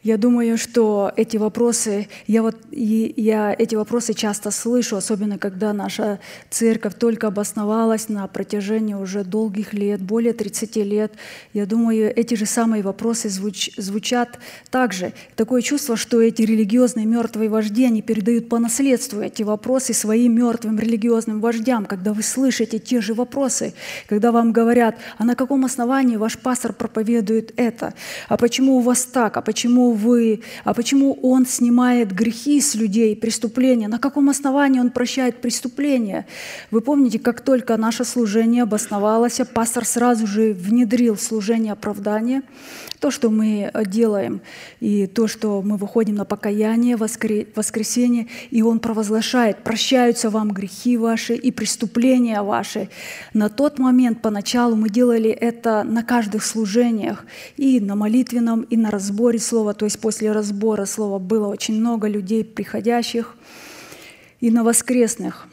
я 0.02 0.16
думаю, 0.16 0.58
что 0.58 1.12
эти 1.16 1.36
вопросы, 1.36 2.08
я, 2.26 2.42
вот, 2.42 2.56
я 2.72 3.54
эти 3.56 3.76
вопросы 3.76 4.14
часто 4.14 4.50
слышу, 4.50 4.96
особенно 4.96 5.38
когда 5.38 5.72
наша 5.72 6.18
церковь 6.50 6.94
только 6.94 7.28
обосновалась 7.28 8.08
на 8.08 8.26
протяжении 8.26 8.94
уже 8.94 9.22
долгих 9.22 9.74
лет, 9.74 10.02
более 10.02 10.32
30 10.32 10.76
лет. 10.76 11.12
Я 11.52 11.66
думаю, 11.66 12.12
эти 12.16 12.34
же 12.34 12.46
самые 12.46 12.82
вопросы 12.82 13.28
звуч, 13.28 13.70
звучат 13.76 14.40
также. 14.70 15.12
Такое 15.36 15.62
чувство, 15.62 15.96
что 15.96 16.20
эти 16.20 16.42
религиозные 16.42 17.06
мертвые 17.06 17.48
вожди, 17.48 17.84
они 17.84 18.02
передают 18.02 18.48
по 18.48 18.58
наследству 18.58 19.20
эти 19.20 19.44
вопросы 19.44 19.94
своим 19.94 20.34
мертвым 20.34 20.80
религиозным 20.80 21.40
вождям. 21.40 21.86
Когда 21.86 22.12
вы 22.12 22.24
слышите 22.24 22.80
те 22.80 23.00
же 23.00 23.14
вопросы, 23.14 23.72
когда 24.08 24.32
вам 24.32 24.50
говорят, 24.50 24.96
а 25.18 25.24
на 25.24 25.36
каком 25.36 25.64
основании 25.64 26.16
ваш 26.16 26.38
пастор 26.38 26.72
проповедует 26.72 27.52
это? 27.56 27.94
А 28.28 28.36
почему 28.36 28.78
у 28.78 28.80
вас 28.80 29.04
так? 29.04 29.36
А 29.36 29.42
почему 29.42 29.91
вы, 29.92 30.40
а 30.64 30.74
почему 30.74 31.18
Он 31.22 31.46
снимает 31.46 32.12
грехи 32.12 32.60
с 32.60 32.74
людей, 32.74 33.14
преступления, 33.16 33.88
на 33.88 33.98
каком 33.98 34.28
основании 34.28 34.80
Он 34.80 34.90
прощает 34.90 35.40
преступления. 35.40 36.26
Вы 36.70 36.80
помните, 36.80 37.18
как 37.18 37.40
только 37.40 37.76
наше 37.76 38.04
служение 38.04 38.64
обосновалось, 38.64 39.40
пастор 39.54 39.84
сразу 39.84 40.26
же 40.26 40.52
внедрил 40.52 41.16
служение 41.16 41.72
оправдания, 41.72 42.42
то, 43.00 43.10
что 43.10 43.30
мы 43.30 43.72
делаем, 43.86 44.40
и 44.78 45.08
то, 45.08 45.26
что 45.26 45.60
мы 45.60 45.76
выходим 45.76 46.14
на 46.14 46.24
покаяние, 46.24 46.96
воскресенье, 46.96 48.28
и 48.50 48.62
Он 48.62 48.78
провозглашает, 48.78 49.64
прощаются 49.64 50.30
вам 50.30 50.52
грехи 50.52 50.96
ваши 50.96 51.34
и 51.34 51.50
преступления 51.50 52.42
ваши. 52.42 52.88
На 53.34 53.48
тот 53.48 53.78
момент, 53.80 54.22
поначалу, 54.22 54.76
мы 54.76 54.88
делали 54.88 55.30
это 55.30 55.82
на 55.82 56.04
каждых 56.04 56.44
служениях, 56.44 57.26
и 57.56 57.80
на 57.80 57.96
молитвенном, 57.96 58.62
и 58.62 58.76
на 58.76 58.90
разборе 58.90 59.40
слова, 59.40 59.74
то 59.82 59.86
есть 59.86 59.98
после 59.98 60.30
разбора 60.30 60.84
слова 60.84 61.18
было 61.18 61.48
очень 61.48 61.74
много 61.80 62.06
людей 62.06 62.44
приходящих, 62.44 63.34
и 64.38 64.48
на 64.48 64.62
воскресных. 64.62 65.48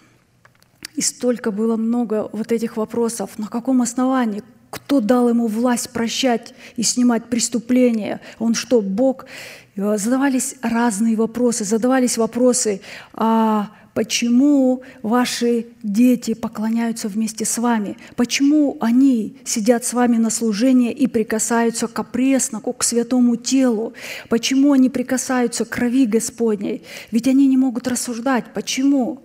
И 0.96 1.02
столько 1.02 1.50
было 1.50 1.78
много 1.78 2.30
вот 2.32 2.52
этих 2.52 2.78
вопросов. 2.78 3.40
На 3.40 3.48
каком 3.48 3.82
основании? 3.82 4.44
Кто 4.70 5.00
дал 5.00 5.30
ему 5.30 5.48
власть 5.48 5.90
прощать 5.90 6.54
и 6.76 6.84
снимать 6.84 7.26
преступления? 7.26 8.22
Он 8.38 8.54
что, 8.54 8.82
Бог? 8.82 9.26
Задавались 9.76 10.58
разные 10.62 11.16
вопросы, 11.16 11.64
задавались 11.64 12.20
вопросы, 12.20 12.82
а 13.14 13.72
почему 13.94 14.82
ваши 15.04 15.68
дети 15.84 16.34
поклоняются 16.34 17.08
вместе 17.08 17.46
с 17.46 17.58
вами, 17.58 17.98
почему 18.16 18.78
они 18.80 19.38
сидят 19.46 19.86
с 19.86 19.94
вами 19.94 20.18
на 20.18 20.30
служении 20.30 20.92
и 20.92 21.08
прикасаются 21.08 21.88
к 21.88 22.00
опресноку, 22.00 22.74
к 22.74 22.84
святому 22.84 23.36
телу, 23.36 23.94
почему 24.30 24.74
они 24.74 24.90
прикасаются 24.90 25.66
к 25.66 25.70
крови 25.70 26.06
Господней, 26.06 26.84
ведь 27.12 27.28
они 27.28 27.48
не 27.48 27.58
могут 27.58 27.88
рассуждать, 27.88 28.46
почему. 28.54 29.22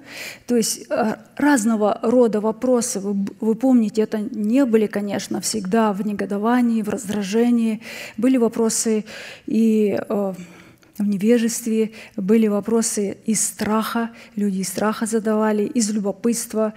То 0.47 0.57
есть 0.57 0.87
э, 0.89 1.17
разного 1.37 1.99
рода 2.03 2.41
вопросы, 2.41 3.01
вы, 3.01 3.27
вы 3.41 3.55
помните, 3.55 4.03
это 4.03 4.19
не 4.19 4.65
были, 4.65 4.87
конечно, 4.87 5.41
всегда 5.41 5.93
в 5.93 6.07
негодовании, 6.07 6.83
в 6.83 6.89
раздражении, 6.89 7.81
были 8.17 8.37
вопросы 8.37 9.05
и 9.47 9.99
э, 10.09 10.35
в 10.99 11.03
невежестве, 11.03 11.93
были 12.17 12.47
вопросы 12.47 13.19
из 13.27 13.45
страха, 13.45 14.11
люди 14.37 14.59
из 14.59 14.69
страха 14.69 15.07
задавали, 15.07 15.65
из 15.65 15.91
любопытства. 15.91 16.75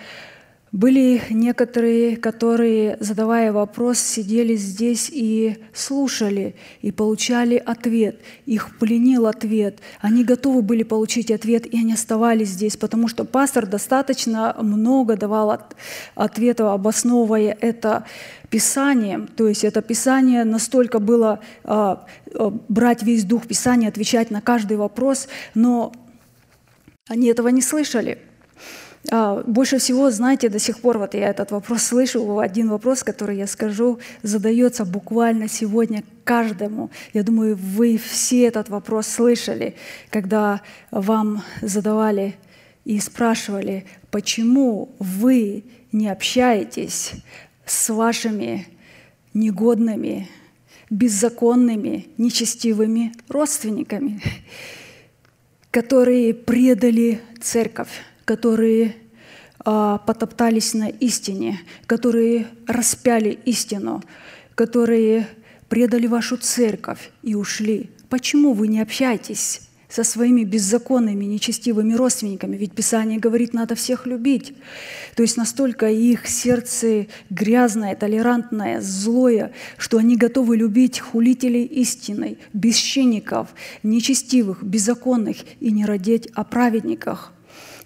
Были 0.74 1.22
некоторые, 1.30 2.18
которые, 2.18 2.98
задавая 3.00 3.54
вопрос, 3.54 4.00
сидели 4.00 4.56
здесь 4.58 5.10
и 5.10 5.58
слушали, 5.74 6.56
и 6.82 6.92
получали 6.92 7.56
ответ. 7.56 8.20
Их 8.46 8.78
пленил 8.78 9.28
ответ. 9.28 9.80
Они 10.02 10.26
готовы 10.26 10.62
были 10.62 10.84
получить 10.84 11.32
ответ, 11.32 11.66
и 11.66 11.80
они 11.80 11.94
оставались 11.94 12.50
здесь, 12.50 12.76
потому 12.76 13.08
что 13.08 13.24
пастор 13.24 13.66
достаточно 13.66 14.56
много 14.62 15.16
давал 15.16 15.58
ответов, 16.16 16.74
обосновывая 16.74 17.58
это 17.62 18.04
Писанием, 18.50 19.28
то 19.28 19.48
есть 19.48 19.64
это 19.64 19.82
Писание 19.82 20.46
настолько 20.46 21.00
было 21.00 21.42
а, 21.64 22.06
а, 22.34 22.50
брать 22.70 23.04
весь 23.04 23.26
дух 23.26 23.46
Писания, 23.46 23.90
отвечать 23.90 24.32
на 24.32 24.42
каждый 24.42 24.78
вопрос, 24.78 25.28
но 25.54 25.92
они 27.08 27.28
этого 27.28 27.50
не 27.50 27.62
слышали. 27.62 28.20
А, 29.10 29.42
больше 29.46 29.78
всего, 29.78 30.12
знаете, 30.12 30.50
до 30.50 30.60
сих 30.60 30.80
пор 30.80 30.98
вот 30.98 31.14
я 31.14 31.30
этот 31.30 31.52
вопрос 31.52 31.84
слышу, 31.84 32.40
один 32.40 32.70
вопрос, 32.70 33.04
который 33.04 33.38
я 33.38 33.48
скажу, 33.48 34.00
задается 34.22 34.84
буквально 34.84 35.48
сегодня 35.48 36.04
каждому. 36.26 36.92
Я 37.14 37.24
думаю, 37.24 37.56
вы 37.56 37.98
все 37.98 38.44
этот 38.44 38.68
вопрос 38.70 39.08
слышали, 39.08 39.76
когда 40.10 40.62
вам 40.92 41.44
задавали 41.62 42.36
и 42.84 43.00
спрашивали, 43.00 43.86
почему 44.12 44.90
вы 45.00 45.64
не 45.94 46.10
общаетесь 46.10 47.14
с 47.66 47.90
вашими 47.90 48.68
негодными, 49.34 50.28
беззаконными, 50.90 52.08
нечестивыми 52.18 53.14
родственниками, 53.30 54.22
которые 55.72 56.34
предали 56.34 57.22
церковь, 57.40 57.90
которые 58.28 58.94
а, 59.60 60.00
потоптались 60.00 60.74
на 60.74 60.90
истине, 60.90 61.62
которые 61.86 62.48
распяли 62.68 63.40
истину, 63.46 64.04
которые 64.54 65.30
предали 65.70 66.08
вашу 66.08 66.36
церковь 66.36 67.12
и 67.24 67.36
ушли. 67.36 67.90
Почему 68.10 68.52
вы 68.52 68.68
не 68.68 68.82
общаетесь 68.82 69.62
со 69.88 70.04
своими 70.04 70.44
беззаконными, 70.44 71.24
нечестивыми 71.24 71.94
родственниками. 71.94 72.58
Ведь 72.58 72.74
Писание 72.74 73.18
говорит, 73.18 73.54
надо 73.54 73.76
всех 73.76 74.06
любить. 74.06 74.54
То 75.16 75.24
есть 75.24 75.38
настолько 75.38 75.90
их 75.90 76.28
сердце 76.28 77.08
грязное, 77.30 77.96
толерантное, 77.96 78.82
злое, 78.82 79.54
что 79.78 80.00
они 80.00 80.18
готовы 80.18 80.58
любить 80.58 81.00
хулителей 81.00 81.64
истины, 81.64 82.38
бесчинников, 82.52 83.48
нечестивых, 83.82 84.62
беззаконных 84.62 85.38
и 85.62 85.72
не 85.72 85.86
родить 85.86 86.28
о 86.36 86.44
праведниках. 86.44 87.32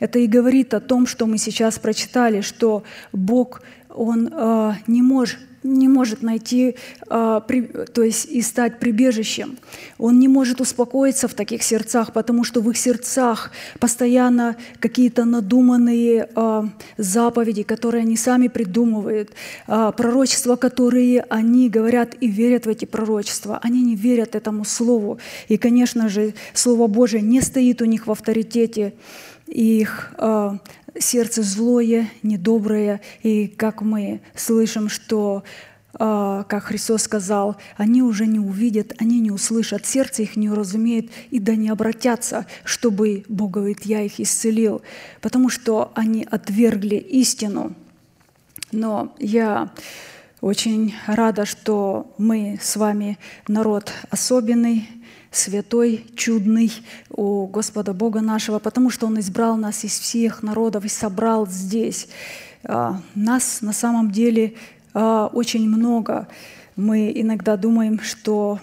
Это 0.02 0.20
и 0.20 0.28
говорит 0.28 0.74
о 0.74 0.80
том, 0.80 1.06
что 1.06 1.28
мы 1.28 1.38
сейчас 1.38 1.80
прочитали, 1.80 2.42
что 2.42 2.84
Бог, 3.14 3.62
Он 3.90 4.28
э, 4.34 4.74
не 4.88 5.02
может 5.02 5.38
не 5.64 5.88
может 5.88 6.24
найти, 6.24 6.76
а, 7.08 7.40
то 7.40 8.04
есть 8.04 8.26
и 8.26 8.42
стать 8.42 8.80
прибежищем. 8.80 9.58
Он 9.98 10.20
не 10.20 10.28
может 10.28 10.62
успокоиться 10.62 11.28
в 11.28 11.34
таких 11.34 11.64
сердцах, 11.64 12.14
потому 12.14 12.44
что 12.44 12.62
в 12.62 12.70
их 12.70 12.78
сердцах 12.78 13.52
постоянно 13.80 14.56
какие-то 14.80 15.26
надуманные 15.26 16.28
а, 16.36 16.68
заповеди, 16.98 17.64
которые 17.64 18.02
они 18.02 18.18
сами 18.18 18.48
придумывают, 18.48 19.32
а, 19.68 19.92
пророчества, 19.92 20.56
которые 20.56 21.26
они 21.30 21.70
говорят 21.70 22.16
и 22.20 22.28
верят 22.28 22.66
в 22.66 22.70
эти 22.70 22.86
пророчества. 22.86 23.60
Они 23.62 23.84
не 23.84 23.96
верят 23.96 24.36
этому 24.36 24.66
слову. 24.66 25.20
И, 25.48 25.58
конечно 25.58 26.10
же, 26.10 26.34
Слово 26.54 26.88
Божие 26.88 27.22
не 27.22 27.42
стоит 27.42 27.82
у 27.82 27.86
них 27.86 28.08
в 28.08 28.12
авторитете 28.12 28.94
их 29.52 30.14
сердце 31.00 31.44
злое, 31.44 32.10
недоброе, 32.24 33.02
и 33.24 33.48
как 33.48 33.82
мы 33.82 34.22
слышим, 34.36 34.90
что 34.90 35.44
а, 35.94 36.44
как 36.44 36.66
Христос 36.66 37.04
сказал, 37.04 37.58
они 37.76 38.02
уже 38.02 38.26
не 38.26 38.40
увидят, 38.40 38.94
они 39.00 39.20
не 39.20 39.32
услышат, 39.32 39.86
сердце 39.86 40.24
их 40.24 40.36
не 40.36 40.50
разумеет, 40.50 41.12
и 41.32 41.40
да 41.40 41.56
не 41.56 41.70
обратятся, 41.70 42.46
чтобы 42.64 43.26
Бог 43.28 43.52
говорит, 43.52 43.86
я 43.86 44.02
их 44.02 44.20
исцелил, 44.20 44.82
потому 45.22 45.50
что 45.50 45.92
они 45.96 46.26
отвергли 46.30 46.96
истину. 46.96 47.74
Но 48.72 49.14
я 49.20 49.72
очень 50.40 50.96
рада, 51.08 51.46
что 51.46 52.14
мы 52.18 52.58
с 52.62 52.78
вами 52.78 53.20
народ 53.48 53.92
особенный, 54.10 54.88
святой, 55.32 56.06
чудный 56.16 56.72
у 57.10 57.48
Господа 57.48 57.94
Бога 57.94 58.22
нашего, 58.22 58.60
потому 58.60 58.90
что 58.90 59.08
Он 59.08 59.20
избрал 59.20 59.56
нас 59.56 59.84
из 59.84 59.98
всех 59.98 60.44
народов 60.44 60.86
и 60.86 60.90
собрал 60.90 61.48
здесь. 61.48 62.10
А, 62.64 63.02
нас 63.16 63.62
на 63.62 63.74
самом 63.74 64.12
деле 64.12 64.56
а, 64.94 65.28
очень 65.28 65.68
много. 65.68 66.28
Мы 66.76 67.12
иногда 67.16 67.58
думаем, 67.58 68.00
что 68.02 68.60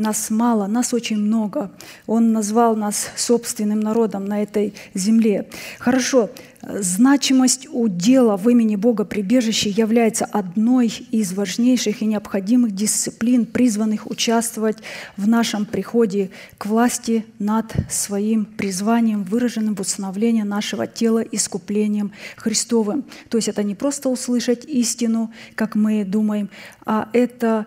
нас 0.00 0.30
мало, 0.30 0.66
нас 0.66 0.92
очень 0.92 1.18
много. 1.18 1.70
Он 2.06 2.32
назвал 2.32 2.74
нас 2.74 3.10
собственным 3.16 3.80
народом 3.80 4.24
на 4.24 4.42
этой 4.42 4.74
земле. 4.94 5.48
Хорошо, 5.78 6.30
значимость 6.62 7.68
удела 7.70 8.36
в 8.36 8.48
имени 8.48 8.76
Бога 8.76 9.04
прибежище 9.04 9.70
является 9.70 10.24
одной 10.24 10.88
из 11.10 11.32
важнейших 11.32 12.02
и 12.02 12.06
необходимых 12.06 12.74
дисциплин, 12.74 13.46
призванных 13.46 14.10
участвовать 14.10 14.78
в 15.16 15.28
нашем 15.28 15.64
приходе 15.66 16.30
к 16.58 16.66
власти 16.66 17.24
над 17.38 17.72
своим 17.88 18.44
призванием, 18.44 19.24
выраженным 19.24 19.74
в 19.74 19.80
установлении 19.80 20.42
нашего 20.42 20.86
тела 20.86 21.20
искуплением 21.20 22.12
Христовым. 22.36 23.04
То 23.28 23.38
есть 23.38 23.48
это 23.48 23.62
не 23.62 23.74
просто 23.74 24.08
услышать 24.08 24.64
истину, 24.64 25.32
как 25.54 25.74
мы 25.74 26.04
думаем, 26.04 26.50
а 26.84 27.08
это 27.12 27.66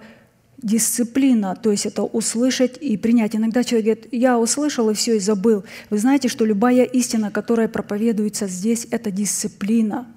дисциплина, 0.64 1.55
то 1.55 1.72
есть 1.72 1.86
это 1.86 2.03
услышать 2.03 2.78
и 2.82 2.97
принять. 2.97 3.36
Иногда 3.36 3.64
человек 3.64 3.86
говорит, 3.86 4.14
я 4.14 4.39
услышал 4.39 4.89
и 4.89 4.93
все, 4.93 5.18
и 5.18 5.20
забыл. 5.20 5.64
Вы 5.89 5.97
знаете, 5.99 6.30
что 6.30 6.45
любая 6.45 6.84
истина, 6.84 7.30
которая 7.30 7.68
проповедуется 7.68 8.47
здесь, 8.47 8.88
это 8.89 9.11
дисциплина. 9.11 10.07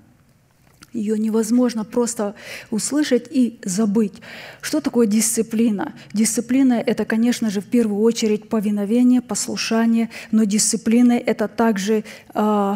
Ее 0.93 1.19
невозможно 1.19 1.85
просто 1.85 2.35
услышать 2.71 3.27
и 3.31 3.59
забыть. 3.65 4.15
Что 4.63 4.81
такое 4.81 5.07
дисциплина? 5.07 5.93
Дисциплина– 6.15 6.75
это, 6.87 7.05
конечно 7.05 7.51
же, 7.51 7.61
в 7.61 7.67
первую 7.67 8.01
очередь 8.01 8.49
повиновение, 8.49 9.21
послушание, 9.21 10.09
но 10.31 10.45
дисциплина– 10.45 11.13
это 11.27 11.49
также 11.49 12.05
э, 12.35 12.75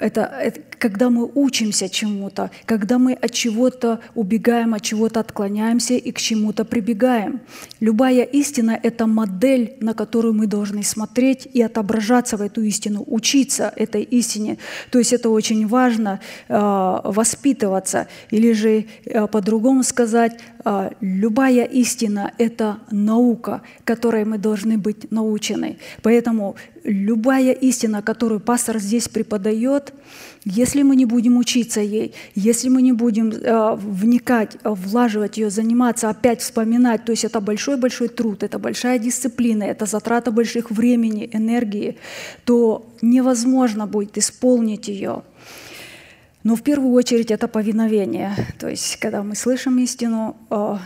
это, 0.00 0.22
это 0.22 0.60
когда 0.80 1.10
мы 1.10 1.30
учимся 1.34 1.88
чему-то, 1.90 2.50
когда 2.64 2.98
мы 2.98 3.12
от 3.12 3.32
чего-то 3.32 4.00
убегаем, 4.14 4.72
от 4.72 4.82
чего-то 4.82 5.20
отклоняемся 5.20 5.94
и 5.94 6.10
к 6.10 6.18
чему-то 6.18 6.64
прибегаем. 6.64 7.40
Любая 7.80 8.22
истина— 8.22 8.80
это 8.82 9.06
модель, 9.06 9.76
на 9.80 9.92
которую 9.92 10.32
мы 10.32 10.46
должны 10.46 10.82
смотреть 10.82 11.46
и 11.52 11.60
отображаться 11.60 12.38
в 12.38 12.40
эту 12.40 12.62
истину, 12.62 13.04
учиться 13.06 13.72
этой 13.76 14.02
истине. 14.02 14.56
То 14.90 14.98
есть 14.98 15.12
это 15.12 15.28
очень 15.28 15.66
важно 15.66 16.20
э, 16.48 17.00
воспитываться. 17.04 18.08
Или 18.30 18.52
же 18.52 18.86
э, 19.04 19.26
по-другому 19.26 19.82
сказать, 19.82 20.40
э, 20.64 20.90
любая 21.02 21.64
истина— 21.64 22.32
это 22.38 22.78
наука, 22.90 23.60
которой 23.84 24.24
мы 24.24 24.38
должны 24.38 24.78
быть 24.78 25.10
научены. 25.12 25.76
Поэтому 26.02 26.56
любая 26.84 27.52
истина, 27.52 28.00
которую 28.00 28.40
пастор 28.40 28.78
здесь 28.78 29.08
преподает, 29.08 29.92
если 30.44 30.82
мы 30.82 30.96
не 30.96 31.04
будем 31.04 31.36
учиться 31.36 31.80
ей, 31.80 32.14
если 32.34 32.70
мы 32.70 32.82
не 32.82 32.92
будем 32.92 33.30
э, 33.30 33.74
вникать, 33.76 34.56
э, 34.62 34.70
влаживать 34.70 35.36
ее, 35.36 35.50
заниматься, 35.50 36.08
опять 36.08 36.40
вспоминать, 36.40 37.04
то 37.04 37.12
есть 37.12 37.24
это 37.24 37.40
большой-большой 37.40 38.08
труд, 38.08 38.42
это 38.42 38.58
большая 38.58 38.98
дисциплина, 38.98 39.64
это 39.64 39.86
затрата 39.86 40.30
больших 40.30 40.70
времени, 40.70 41.28
энергии, 41.32 41.98
то 42.44 42.86
невозможно 43.02 43.86
будет 43.86 44.16
исполнить 44.16 44.88
ее. 44.88 45.22
Но 46.42 46.56
в 46.56 46.62
первую 46.62 46.92
очередь 46.92 47.30
это 47.30 47.46
повиновение. 47.46 48.34
То 48.58 48.68
есть, 48.68 48.96
когда 48.96 49.22
мы 49.22 49.34
слышим 49.34 49.78
истину, 49.78 50.36
э, 50.50 50.78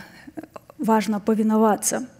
важно 0.77 1.19
повиноваться– 1.21 2.07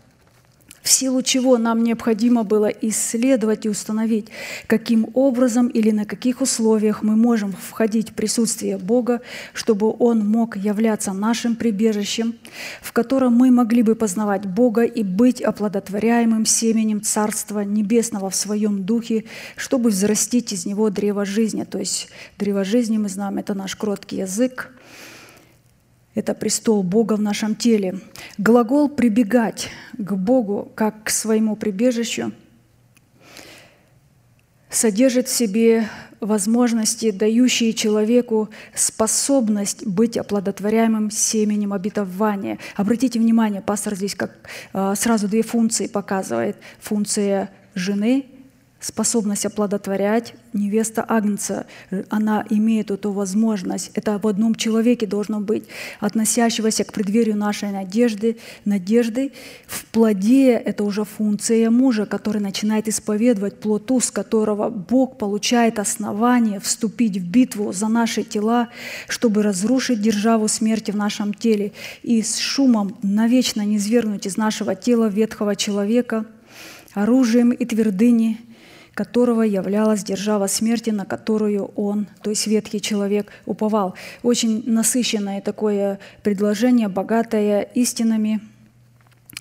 в 0.86 0.90
силу 0.92 1.24
чего 1.24 1.58
нам 1.58 1.84
необходимо 1.84 2.44
было 2.44 2.68
исследовать 2.68 3.66
и 3.66 3.70
установить, 3.70 4.28
каким 4.68 5.08
образом 5.16 5.68
или 5.68 5.90
на 5.90 6.06
каких 6.06 6.42
условиях 6.42 7.02
мы 7.02 7.16
можем 7.16 7.54
входить 7.54 8.12
в 8.12 8.14
присутствие 8.14 8.78
Бога, 8.78 9.22
чтобы 9.54 9.96
Он 9.98 10.20
мог 10.20 10.56
являться 10.56 11.12
нашим 11.12 11.56
прибежищем, 11.56 12.36
в 12.84 12.92
котором 12.94 13.34
мы 13.34 13.50
могли 13.50 13.82
бы 13.82 13.96
познавать 13.96 14.46
Бога 14.46 14.84
и 14.84 15.02
быть 15.02 15.42
оплодотворяемым 15.42 16.46
семенем 16.46 17.02
Царства 17.02 17.62
Небесного 17.62 18.30
в 18.30 18.36
своем 18.36 18.84
духе, 18.84 19.24
чтобы 19.56 19.90
взрастить 19.90 20.54
из 20.54 20.68
него 20.68 20.92
древо 20.92 21.26
жизни. 21.26 21.64
То 21.64 21.80
есть 21.80 22.10
древо 22.38 22.64
жизни, 22.64 23.00
мы 23.00 23.10
знаем, 23.10 23.40
это 23.40 23.56
наш 23.56 23.76
кроткий 23.76 24.18
язык, 24.18 24.72
это 26.16 26.34
престол 26.34 26.82
Бога 26.82 27.14
в 27.14 27.22
нашем 27.22 27.56
теле. 27.56 28.00
Глагол 28.38 28.90
«прибегать» 28.90 29.70
к 29.98 30.14
Богу 30.14 30.72
как 30.74 31.04
к 31.04 31.10
своему 31.10 31.56
прибежищу 31.56 32.32
содержит 34.70 35.28
в 35.28 35.36
себе 35.36 35.88
возможности, 36.20 37.12
дающие 37.12 37.74
человеку 37.74 38.50
способность 38.74 39.86
быть 39.86 40.18
оплодотворяемым 40.18 41.12
семенем 41.12 41.72
обетования. 41.72 42.60
Обратите 42.76 43.20
внимание, 43.20 43.62
пастор 43.62 43.96
здесь 43.96 44.16
как 44.16 44.32
а, 44.74 44.96
сразу 44.96 45.28
две 45.28 45.44
функции 45.44 45.88
показывает. 45.88 46.58
Функция 46.80 47.52
жены 47.74 48.26
способность 48.86 49.48
оплодотворять, 49.48 50.36
невеста 50.54 51.04
Агнца, 51.08 51.66
она 52.10 52.46
имеет 52.52 52.92
эту 52.92 53.12
возможность. 53.12 53.90
Это 53.96 54.20
в 54.20 54.28
одном 54.28 54.54
человеке 54.54 55.08
должно 55.08 55.40
быть, 55.40 55.64
относящегося 56.00 56.84
к 56.84 56.94
преддверию 56.94 57.36
нашей 57.36 57.72
надежды. 57.72 58.38
Надежды 58.64 59.32
в 59.66 59.86
плоде– 59.86 60.52
это 60.66 60.84
уже 60.84 61.04
функция 61.04 61.72
мужа, 61.72 62.06
который 62.06 62.40
начинает 62.40 62.88
исповедовать 62.88 63.60
плод 63.60 63.92
с 64.04 64.12
которого 64.12 64.70
Бог 64.70 65.18
получает 65.18 65.80
основание 65.80 66.60
вступить 66.60 67.18
в 67.18 67.28
битву 67.28 67.74
за 67.74 67.88
наши 67.88 68.22
тела, 68.22 68.70
чтобы 69.08 69.42
разрушить 69.42 70.00
державу 70.00 70.48
смерти 70.48 70.92
в 70.92 70.96
нашем 70.96 71.34
теле 71.34 71.72
и 72.04 72.22
с 72.22 72.38
шумом 72.38 72.98
навечно 73.02 73.62
не 73.62 73.80
свергнуть 73.80 74.28
из 74.28 74.38
нашего 74.38 74.76
тела 74.76 75.08
ветхого 75.08 75.56
человека, 75.56 76.26
оружием 76.94 77.50
и 77.50 77.66
твердыни– 77.66 78.40
которого 78.96 79.44
являлась 79.44 80.04
держава 80.04 80.48
смерти, 80.48 80.90
на 80.90 81.06
которую 81.06 81.66
он, 81.76 82.08
то 82.24 82.32
есть 82.32 82.48
ветхий 82.48 82.82
человек, 82.82 83.30
уповал. 83.46 83.94
Очень 84.24 84.64
насыщенное 84.66 85.42
такое 85.42 86.00
предложение, 86.24 86.88
богатое 86.88 87.62
истинами, 87.62 88.42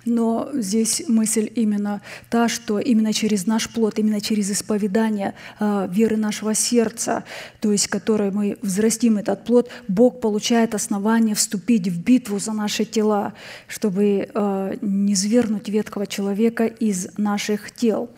но 0.04 0.50
здесь 0.52 1.04
мысль 1.08 1.50
именно 1.54 2.02
та, 2.28 2.48
что 2.48 2.78
именно 2.78 3.12
через 3.12 3.46
наш 3.46 3.70
плод, 3.70 3.98
именно 3.98 4.20
через 4.20 4.50
исповедание 4.50 5.34
э, 5.60 5.88
веры 5.90 6.16
нашего 6.16 6.54
сердца, 6.54 7.24
то 7.60 7.72
есть 7.72 7.88
которой 7.88 8.30
мы 8.30 8.58
взрастим 8.60 9.16
этот 9.16 9.44
плод, 9.44 9.70
Бог 9.88 10.20
получает 10.20 10.74
основание 10.74 11.34
вступить 11.34 11.88
в 11.88 12.02
битву 12.02 12.38
за 12.38 12.52
наши 12.52 12.84
тела, 12.84 13.32
чтобы 13.66 14.28
э, 14.34 14.76
не 14.82 15.14
свергнуть 15.14 15.68
ветхого 15.68 16.06
человека 16.06 16.66
из 16.66 17.08
наших 17.16 17.70
тел. 17.70 18.10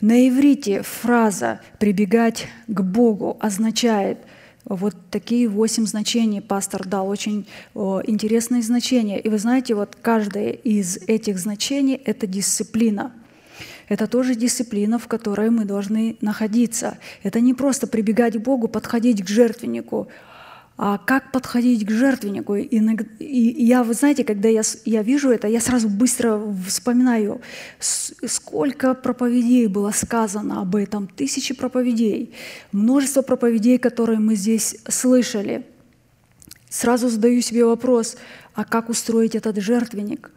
На 0.00 0.28
иврите 0.28 0.82
фраза 0.82 1.60
«прибегать 1.80 2.46
к 2.68 2.82
Богу» 2.82 3.36
означает 3.40 4.18
вот 4.64 4.94
такие 5.10 5.48
восемь 5.48 5.86
значений 5.86 6.40
пастор 6.40 6.86
дал, 6.86 7.08
очень 7.08 7.48
о, 7.74 8.00
интересные 8.06 8.62
значения. 8.62 9.18
И 9.18 9.28
вы 9.28 9.38
знаете, 9.38 9.74
вот 9.74 9.96
каждое 10.00 10.50
из 10.50 10.98
этих 11.08 11.40
значений– 11.40 11.94
это 12.04 12.28
дисциплина. 12.28 13.12
Это 13.88 14.06
тоже 14.06 14.36
дисциплина, 14.36 15.00
в 15.00 15.08
которой 15.08 15.50
мы 15.50 15.64
должны 15.64 16.16
находиться. 16.20 16.98
Это 17.24 17.40
не 17.40 17.54
просто 17.54 17.88
прибегать 17.88 18.36
к 18.36 18.40
Богу, 18.40 18.68
подходить 18.68 19.24
к 19.24 19.28
жертвеннику, 19.28 20.08
а 20.80 20.96
как 20.96 21.32
подходить 21.32 21.84
к 21.84 21.90
жертвеннику. 21.90 22.54
И, 22.54 23.64
я, 23.64 23.82
вы 23.82 23.94
знаете, 23.94 24.22
когда 24.22 24.48
я, 24.48 24.62
я 24.84 25.02
вижу 25.02 25.28
это, 25.30 25.48
я 25.48 25.60
сразу 25.60 25.88
быстро 25.88 26.40
вспоминаю, 26.66 27.40
сколько 27.80 28.94
проповедей 28.94 29.66
было 29.66 29.90
сказано 29.90 30.62
об 30.62 30.76
этом, 30.76 31.08
тысячи 31.08 31.52
проповедей, 31.52 32.32
множество 32.70 33.22
проповедей, 33.22 33.78
которые 33.78 34.20
мы 34.20 34.36
здесь 34.36 34.76
слышали. 34.88 35.66
Сразу 36.70 37.08
задаю 37.08 37.40
себе 37.40 37.64
вопрос, 37.64 38.16
а 38.54 38.64
как 38.64 38.88
устроить 38.88 39.34
этот 39.34 39.60
жертвенник, 39.60 40.30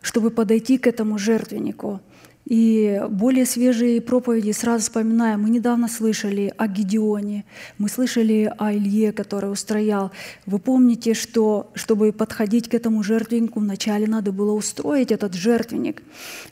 чтобы 0.00 0.30
подойти 0.30 0.78
к 0.78 0.86
этому 0.86 1.18
жертвеннику– 1.18 2.00
и 2.44 3.00
более 3.08 3.46
свежие 3.46 4.02
проповеди 4.02 4.52
сразу 4.52 4.84
вспоминаем. 4.84 5.42
Мы 5.42 5.50
недавно 5.50 5.88
слышали 5.88 6.52
о 6.58 6.66
Гедеоне, 6.68 7.44
мы 7.78 7.88
слышали 7.88 8.52
о 8.58 8.72
Илье, 8.72 9.12
который 9.12 9.50
устроял. 9.50 10.12
Вы 10.44 10.58
помните, 10.58 11.14
что 11.14 11.70
чтобы 11.74 12.12
подходить 12.12 12.68
к 12.68 12.74
этому 12.74 13.02
жертвеннику, 13.02 13.60
вначале 13.60 14.06
надо 14.06 14.30
было 14.30 14.52
устроить 14.52 15.10
этот 15.10 15.32
жертвенник. 15.34 16.02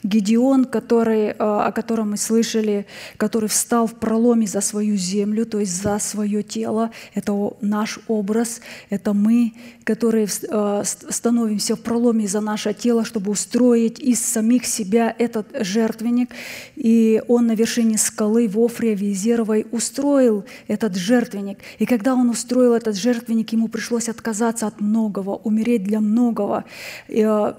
Гедеон, 0.01 0.65
который, 0.65 1.27
э, 1.27 1.35
о 1.37 1.71
котором 1.71 2.11
мы 2.11 2.17
слышали, 2.17 2.87
который 3.17 3.47
встал 3.49 3.85
в 3.85 3.93
проломе 3.93 4.47
за 4.47 4.61
свою 4.61 4.95
землю, 4.95 5.45
то 5.45 5.59
есть 5.59 5.79
за 5.79 5.99
свое 5.99 6.41
тело, 6.41 6.89
это 7.13 7.53
наш 7.61 7.99
образ, 8.07 8.61
это 8.89 9.13
мы, 9.13 9.53
которые 9.83 10.27
э, 10.27 10.83
становимся 10.85 11.75
в 11.75 11.81
проломе 11.81 12.27
за 12.27 12.41
наше 12.41 12.73
тело, 12.73 13.05
чтобы 13.05 13.31
устроить 13.31 13.99
из 13.99 14.19
самих 14.25 14.65
себя 14.65 15.15
этот 15.19 15.47
жертвенник 15.59 15.82
жертвенник, 15.83 16.29
и 16.75 17.21
он 17.27 17.47
на 17.47 17.55
вершине 17.55 17.97
скалы 17.97 18.47
в 18.47 18.57
Офре 18.57 18.95
Визеровой 18.95 19.65
устроил 19.71 20.45
этот 20.67 20.95
жертвенник. 20.95 21.57
И 21.79 21.85
когда 21.85 22.13
он 22.13 22.29
устроил 22.29 22.73
этот 22.73 22.95
жертвенник, 22.95 23.53
ему 23.53 23.67
пришлось 23.67 24.09
отказаться 24.09 24.67
от 24.67 24.81
многого, 24.81 25.31
умереть 25.31 25.83
для 25.83 25.99
многого, 25.99 26.63
э, 27.07 27.53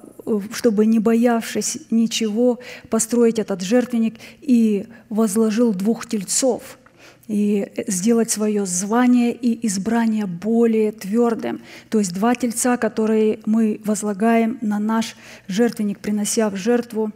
чтобы, 0.53 0.87
не 0.87 0.99
боявшись 0.99 1.79
ничего, 1.91 2.59
построить 2.91 3.39
этот 3.39 3.61
жертвенник 3.63 4.15
и 4.41 4.87
возложил 5.11 5.73
двух 5.73 6.07
тельцов– 6.07 6.79
и 7.29 7.73
сделать 7.87 8.31
свое 8.31 8.67
звание 8.67 9.33
и 9.33 9.67
избрание 9.67 10.27
более 10.27 10.93
твердым. 10.93 11.63
То 11.89 11.99
есть 11.99 12.13
два 12.13 12.35
тельца, 12.35 12.77
которые 12.77 13.41
мы 13.47 13.81
возлагаем 13.85 14.59
на 14.61 14.79
наш 14.79 15.17
жертвенник, 15.49 15.99
принося 16.01 16.51
в 16.51 16.57
жертву 16.57 17.13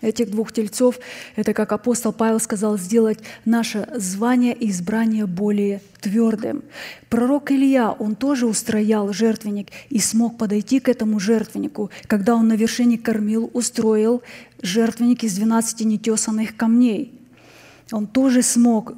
этих 0.00 0.30
двух 0.30 0.52
тельцов, 0.52 0.98
это, 1.36 1.54
как 1.54 1.72
апостол 1.72 2.12
Павел 2.12 2.40
сказал, 2.40 2.78
сделать 2.78 3.18
наше 3.44 3.88
звание 3.96 4.54
и 4.54 4.70
избрание 4.70 5.26
более 5.26 5.80
твердым. 6.00 6.62
Пророк 7.08 7.50
Илья, 7.50 7.92
он 7.92 8.14
тоже 8.14 8.46
устроял 8.46 9.12
жертвенник 9.12 9.68
и 9.88 9.98
смог 9.98 10.38
подойти 10.38 10.80
к 10.80 10.88
этому 10.88 11.20
жертвеннику, 11.20 11.90
когда 12.06 12.34
он 12.34 12.48
на 12.48 12.54
вершине 12.54 12.98
кормил, 12.98 13.50
устроил 13.52 14.22
жертвенник 14.62 15.24
из 15.24 15.36
12 15.36 15.80
нетесанных 15.84 16.56
камней. 16.56 17.12
Он 17.92 18.06
тоже 18.06 18.42
смог 18.42 18.94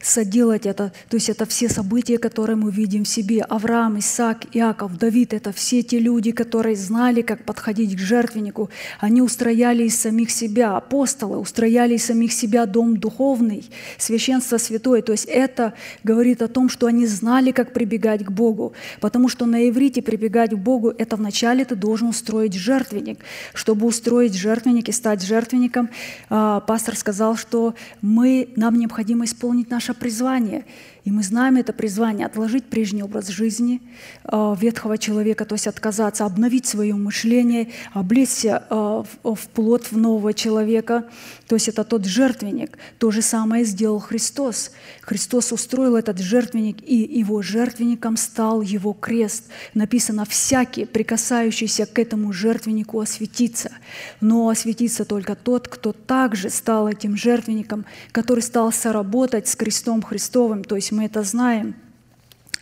соделать 0.00 0.66
это. 0.66 0.92
То 1.08 1.16
есть 1.16 1.28
это 1.28 1.46
все 1.46 1.68
события, 1.68 2.18
которые 2.18 2.56
мы 2.56 2.70
видим 2.70 3.04
в 3.04 3.08
себе. 3.08 3.42
Авраам, 3.42 3.98
Исаак, 3.98 4.46
Иаков, 4.52 4.96
Давид– 4.98 5.32
это 5.34 5.52
все 5.52 5.82
те 5.82 5.98
люди, 5.98 6.32
которые 6.32 6.76
знали, 6.76 7.22
как 7.22 7.44
подходить 7.44 7.96
к 7.96 7.98
жертвеннику. 7.98 8.70
Они 9.00 9.22
устрояли 9.22 9.84
из 9.84 9.98
самих 9.98 10.30
себя, 10.30 10.76
апостолы 10.76 11.38
устрояли 11.38 11.94
из 11.94 12.04
самих 12.04 12.32
себя 12.32 12.66
дом 12.66 12.96
духовный, 12.96 13.64
священство 13.98 14.58
святое. 14.58 15.02
То 15.02 15.12
есть 15.12 15.26
это 15.26 15.74
говорит 16.04 16.42
о 16.42 16.48
том, 16.48 16.68
что 16.68 16.86
они 16.86 17.06
знали, 17.06 17.52
как 17.52 17.72
прибегать 17.72 18.24
к 18.24 18.30
Богу. 18.30 18.72
Потому 19.00 19.28
что 19.28 19.46
на 19.46 19.68
иврите 19.68 20.02
прибегать 20.02 20.50
к 20.50 20.56
Богу– 20.56 20.92
это 20.98 21.16
вначале 21.16 21.64
ты 21.64 21.76
должен 21.76 22.08
устроить 22.08 22.54
жертвенник. 22.54 23.18
Чтобы 23.54 23.86
устроить 23.86 24.34
жертвенник 24.34 24.88
и 24.88 24.92
стать 24.92 25.22
жертвенником, 25.22 25.90
а, 26.28 26.60
пастор 26.60 26.96
сказал, 26.96 27.36
что 27.36 27.74
мы, 28.00 28.48
нам 28.56 28.78
необходимо 28.78 29.24
исполнить 29.24 29.70
наше 29.82 29.94
призвание. 29.94 30.64
И 31.04 31.10
мы 31.10 31.24
знаем 31.24 31.56
это 31.56 31.72
призвание– 31.72 32.26
отложить 32.28 32.64
прежний 32.64 33.02
образ 33.02 33.26
жизни 33.26 33.82
э, 34.24 34.54
ветхого 34.60 34.98
человека, 34.98 35.44
то 35.44 35.56
есть 35.56 35.66
отказаться, 35.66 36.24
обновить 36.24 36.64
свое 36.66 36.94
мышление, 36.94 37.72
облечься 37.92 38.62
э, 38.70 38.74
в, 38.74 39.34
в 39.34 39.48
плод 39.48 39.90
в 39.90 39.96
нового 39.96 40.32
человека. 40.32 41.04
То 41.48 41.56
есть 41.56 41.68
это 41.68 41.82
тот 41.82 42.04
жертвенник. 42.04 42.78
То 42.98 43.10
же 43.10 43.20
самое 43.20 43.64
сделал 43.64 43.98
Христос. 43.98 44.70
Христос 45.00 45.50
устроил 45.50 45.96
этот 45.96 46.18
жертвенник, 46.18 46.78
и 46.88 46.94
его 46.94 47.42
жертвенником 47.42 48.16
стал 48.16 48.62
его 48.62 48.92
крест. 48.92 49.48
Написано 49.74 50.24
«всякий, 50.24 50.84
прикасающийся 50.84 51.86
к 51.86 51.98
этому 51.98 52.32
жертвеннику, 52.32 53.00
осветится». 53.00 53.72
Но 54.20 54.48
осветится 54.48 55.04
только 55.04 55.34
тот, 55.34 55.66
кто 55.66 55.92
также 55.92 56.48
стал 56.48 56.88
этим 56.88 57.16
жертвенником, 57.16 57.86
который 58.12 58.40
стал 58.40 58.72
соработать 58.72 59.48
с 59.48 59.56
крестом 59.62 60.02
Христовым, 60.02 60.64
то 60.64 60.74
есть 60.74 60.90
мы 60.90 61.04
это 61.04 61.22
знаем. 61.22 61.76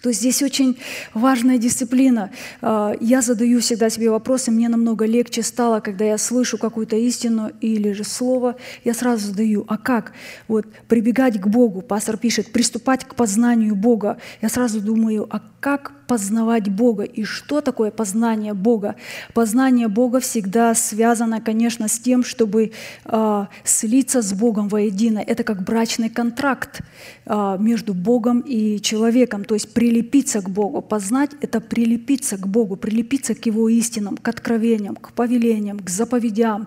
То 0.03 0.12
здесь 0.12 0.42
очень 0.42 0.78
важная 1.14 1.59
дисциплина. 1.59 2.30
А, 2.61 2.94
я 3.01 3.22
задаю 3.22 3.61
всегда 3.61 3.90
себе 3.90 4.11
вопросы, 4.11 4.51
мне 4.51 4.68
намного 4.68 5.07
легче 5.07 5.42
стало, 5.42 5.80
когда 5.80 6.05
я 6.05 6.18
слышу 6.18 6.59
какую-то 6.59 6.96
истину 6.96 7.51
или 7.61 7.92
же 7.92 8.05
слово, 8.05 8.57
я 8.84 8.94
сразу 8.94 9.28
задаю, 9.28 9.64
а 9.68 9.76
как? 9.76 10.12
Вот 10.48 10.66
прибегать 10.88 11.40
к 11.40 11.46
Богу, 11.46 11.82
пастор 11.82 12.16
пишет, 12.16 12.53
приступать 12.53 13.05
к 13.05 13.14
познанию 13.14 13.74
Бога. 13.74 14.16
Я 14.42 14.48
сразу 14.48 14.80
думаю, 14.80 15.26
а 15.30 15.42
как 15.61 15.92
познавать 16.11 16.68
Бога. 16.68 17.04
И 17.04 17.22
что 17.22 17.61
такое 17.61 17.92
познание 17.92 18.52
Бога? 18.52 18.96
Познание 19.32 19.86
Бога 19.86 20.18
всегда 20.18 20.74
связано, 20.74 21.40
конечно, 21.40 21.86
с 21.86 22.00
тем, 22.00 22.24
чтобы 22.24 22.72
э, 23.04 23.46
слиться 23.62 24.20
с 24.20 24.32
Богом 24.32 24.68
воедино. 24.68 25.20
Это 25.20 25.44
как 25.44 25.62
брачный 25.62 26.11
контракт 26.11 26.80
э, 27.26 27.56
между 27.61 27.94
Богом 27.94 28.40
и 28.40 28.80
человеком, 28.80 29.44
то 29.44 29.54
есть 29.54 29.72
прилепиться 29.72 30.40
к 30.42 30.50
Богу. 30.50 30.82
Познать— 30.82 31.30
это 31.42 31.61
прилепиться 31.61 32.36
к 32.36 32.48
Богу, 32.48 32.74
прилепиться 32.74 33.34
к 33.36 33.46
Его 33.46 33.68
истинам, 33.68 34.16
к 34.16 34.28
откровениям, 34.28 34.96
к 34.96 35.12
повелениям, 35.12 35.78
к 35.78 35.90
заповедям, 35.90 36.66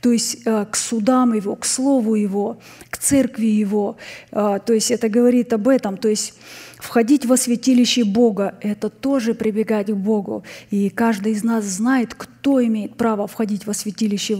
то 0.00 0.10
есть 0.10 0.38
э, 0.44 0.66
к 0.68 0.74
судам 0.74 1.34
Его, 1.34 1.54
к 1.54 1.64
Слову 1.64 2.16
Его, 2.16 2.58
к 2.90 2.98
церкви 2.98 3.46
Его. 3.46 3.96
Э, 4.32 4.58
то 4.66 4.72
есть 4.72 4.90
это 4.90 5.08
говорит 5.08 5.52
об 5.52 5.68
этом. 5.68 5.96
То 5.96 6.08
есть 6.08 6.34
Входить 6.80 7.26
во 7.26 7.36
святилище 7.36 8.04
Бога– 8.04 8.54
это 8.62 8.88
тоже 8.88 9.34
прибегать 9.34 9.88
к 9.88 9.94
Богу. 9.94 10.44
И 10.70 10.88
каждый 10.88 11.32
из 11.32 11.44
нас 11.44 11.64
знает, 11.64 12.14
кто 12.14 12.64
имеет 12.64 12.96
право 12.96 13.26
входить 13.26 13.66
во 13.66 13.74
святилище 13.74 14.38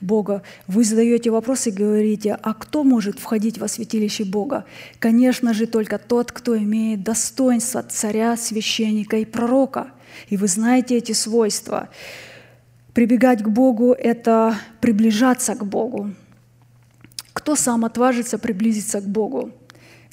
Бога. 0.00 0.42
Вы 0.66 0.84
задаете 0.84 1.30
вопрос 1.30 1.68
и 1.68 1.70
говорите, 1.70 2.36
а 2.42 2.54
кто 2.54 2.82
может 2.82 3.20
входить 3.20 3.58
во 3.58 3.68
святилище 3.68 4.24
Бога? 4.24 4.64
Конечно 4.98 5.54
же, 5.54 5.66
только 5.66 5.98
тот, 5.98 6.32
кто 6.32 6.58
имеет 6.58 7.04
достоинство 7.04 7.84
царя, 7.84 8.36
священника 8.36 9.18
и 9.18 9.24
пророка. 9.24 9.92
И 10.28 10.36
вы 10.36 10.48
знаете 10.48 10.96
эти 10.96 11.12
свойства. 11.12 11.88
Прибегать 12.94 13.44
к 13.44 13.48
Богу– 13.48 13.92
это 13.98 14.58
приближаться 14.80 15.54
к 15.54 15.64
Богу. 15.64 16.10
Кто 17.32 17.54
сам 17.54 17.84
отважится 17.84 18.38
приблизиться 18.38 19.00
к 19.00 19.04
Богу? 19.04 19.52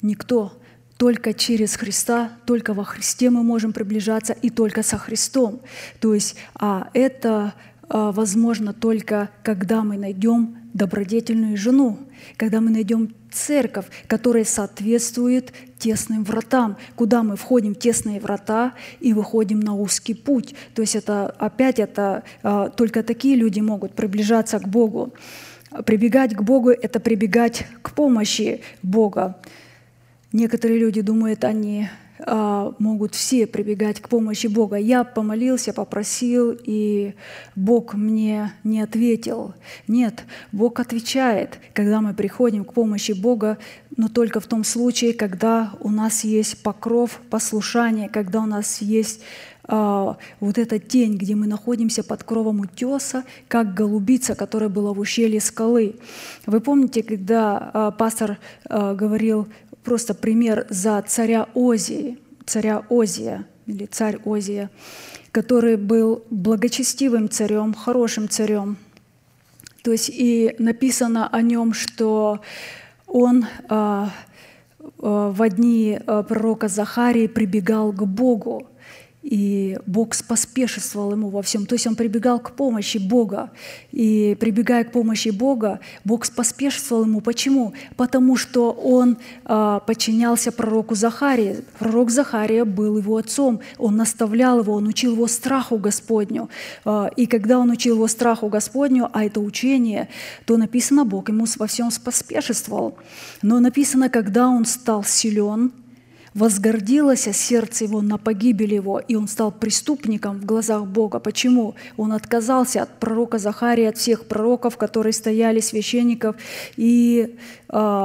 Никто. 0.02 0.52
Только 0.96 1.34
через 1.34 1.76
Христа, 1.76 2.32
только 2.46 2.72
во 2.72 2.84
Христе 2.84 3.30
мы 3.30 3.42
можем 3.42 3.72
приближаться 3.72 4.32
и 4.32 4.50
только 4.50 4.82
со 4.82 4.96
Христом. 4.96 5.60
То 6.00 6.14
есть 6.14 6.36
а 6.54 6.88
это 6.94 7.54
а, 7.88 8.12
возможно 8.12 8.72
только 8.72 9.30
когда 9.42 9.82
мы 9.82 9.96
найдем 9.96 10.56
добродетельную 10.72 11.56
жену, 11.56 11.98
когда 12.36 12.60
мы 12.60 12.70
найдем 12.70 13.14
церковь, 13.30 13.86
которая 14.06 14.44
соответствует 14.44 15.52
тесным 15.78 16.24
вратам, 16.24 16.76
куда 16.94 17.22
мы 17.22 17.36
входим 17.36 17.74
в 17.74 17.78
тесные 17.78 18.20
врата 18.20 18.74
и 19.00 19.12
выходим 19.12 19.60
на 19.60 19.74
узкий 19.74 20.14
путь. 20.14 20.54
То 20.74 20.82
есть 20.82 20.96
это 20.96 21.26
опять 21.26 21.78
это 21.78 22.22
а, 22.42 22.70
только 22.70 23.02
такие 23.02 23.36
люди 23.36 23.60
могут 23.60 23.94
приближаться 23.94 24.58
к 24.58 24.68
Богу. 24.68 25.12
Прибегать 25.84 26.34
к 26.34 26.42
Богу– 26.42 26.70
это 26.70 27.00
прибегать 27.00 27.66
к 27.82 27.92
помощи 27.92 28.60
Бога. 28.82 29.36
Некоторые 30.34 30.80
люди 30.80 31.00
думают, 31.00 31.44
они 31.44 31.88
а, 32.18 32.74
могут 32.80 33.14
все 33.14 33.46
прибегать 33.46 34.00
к 34.00 34.08
помощи 34.08 34.48
Бога. 34.48 34.74
Я 34.76 35.04
помолился, 35.04 35.72
попросил, 35.72 36.58
и 36.60 37.14
Бог 37.54 37.94
мне 37.94 38.52
не 38.64 38.80
ответил. 38.80 39.54
Нет, 39.86 40.24
Бог 40.50 40.80
отвечает, 40.80 41.60
когда 41.72 42.00
мы 42.00 42.14
приходим 42.14 42.64
к 42.64 42.72
помощи 42.72 43.12
Бога, 43.12 43.58
но 43.96 44.08
только 44.08 44.40
в 44.40 44.46
том 44.46 44.64
случае, 44.64 45.14
когда 45.14 45.74
у 45.78 45.90
нас 45.90 46.24
есть 46.24 46.64
покров 46.64 47.20
послушания, 47.30 48.08
когда 48.08 48.40
у 48.40 48.46
нас 48.46 48.80
есть 48.80 49.20
а, 49.66 50.18
вот 50.40 50.58
эта 50.58 50.78
тень, 50.78 51.16
где 51.16 51.34
мы 51.34 51.46
находимся 51.46 52.04
под 52.04 52.22
кровом 52.22 52.60
утеса, 52.60 53.24
как 53.48 53.74
голубица, 53.74 54.34
которая 54.34 54.68
была 54.68 54.92
в 54.92 54.98
ущелье 54.98 55.40
скалы. 55.40 55.96
Вы 56.46 56.60
помните, 56.60 57.02
когда 57.02 57.70
а, 57.72 57.90
пастор 57.90 58.38
говорил 58.68 59.48
просто 59.84 60.14
пример 60.14 60.66
за 60.70 61.02
царя 61.02 61.48
Озии, 61.54 62.18
царя 62.46 62.82
Озия 62.90 63.46
или 63.66 63.86
царь 63.86 64.18
Озия, 64.24 64.70
который 65.30 65.76
был 65.76 66.24
благочестивым 66.30 67.28
царем, 67.28 67.74
хорошим 67.74 68.28
царем. 68.28 68.76
То 69.82 69.92
есть 69.92 70.10
и 70.12 70.54
написано 70.58 71.28
о 71.28 71.42
нем, 71.42 71.74
что 71.74 72.40
он 73.06 73.46
в 74.98 75.48
дни 75.50 75.98
пророка 76.06 76.68
Захарии 76.68 77.26
прибегал 77.26 77.92
к 77.92 78.02
Богу, 78.06 78.68
и 79.24 79.78
Бог 79.86 80.14
споспешествовал 80.14 81.12
ему 81.12 81.30
во 81.30 81.40
всем. 81.40 81.64
То 81.64 81.74
есть 81.74 81.86
он 81.86 81.96
прибегал 81.96 82.38
к 82.38 82.52
помощи 82.52 82.98
Бога. 82.98 83.50
И 83.90 84.36
прибегая 84.38 84.84
к 84.84 84.92
помощи 84.92 85.30
Бога, 85.30 85.80
Бог 86.04 86.26
споспешествовал 86.26 87.04
ему. 87.04 87.22
Почему? 87.22 87.72
Потому 87.96 88.36
что 88.36 88.70
он 88.70 89.16
э, 89.46 89.80
подчинялся 89.86 90.52
пророку 90.52 90.94
Захарии. 90.94 91.64
Пророк 91.78 92.10
Захария 92.10 92.66
был 92.66 92.98
его 92.98 93.16
отцом. 93.16 93.60
Он 93.78 93.96
наставлял 93.96 94.60
его, 94.60 94.74
он 94.74 94.86
учил 94.86 95.14
его 95.14 95.26
страху 95.26 95.78
Господню. 95.78 96.50
Э, 96.84 97.08
и 97.16 97.24
когда 97.24 97.58
он 97.58 97.70
учил 97.70 97.94
его 97.94 98.08
страху 98.08 98.48
Господню, 98.48 99.08
а 99.10 99.24
это 99.24 99.40
учение, 99.40 100.08
то 100.44 100.58
написано, 100.58 101.06
Бог 101.06 101.30
ему 101.30 101.46
во 101.56 101.66
всем 101.66 101.90
споспешествовал. 101.90 102.98
Но 103.40 103.58
написано, 103.58 104.10
когда 104.10 104.48
он 104.48 104.66
стал 104.66 105.02
силен, 105.02 105.72
возгордилось 106.34 107.28
сердце 107.32 107.84
его 107.84 108.02
на 108.02 108.18
погибель 108.18 108.74
его, 108.74 108.98
и 108.98 109.14
он 109.14 109.28
стал 109.28 109.52
преступником 109.52 110.40
в 110.40 110.44
глазах 110.44 110.84
Бога. 110.86 111.20
Почему? 111.20 111.74
Он 111.96 112.12
отказался 112.12 112.82
от 112.82 112.98
пророка 112.98 113.38
Захария, 113.38 113.88
от 113.88 113.96
всех 113.96 114.26
пророков, 114.26 114.76
которые 114.76 115.12
стояли, 115.12 115.60
священников, 115.60 116.36
и 116.76 117.36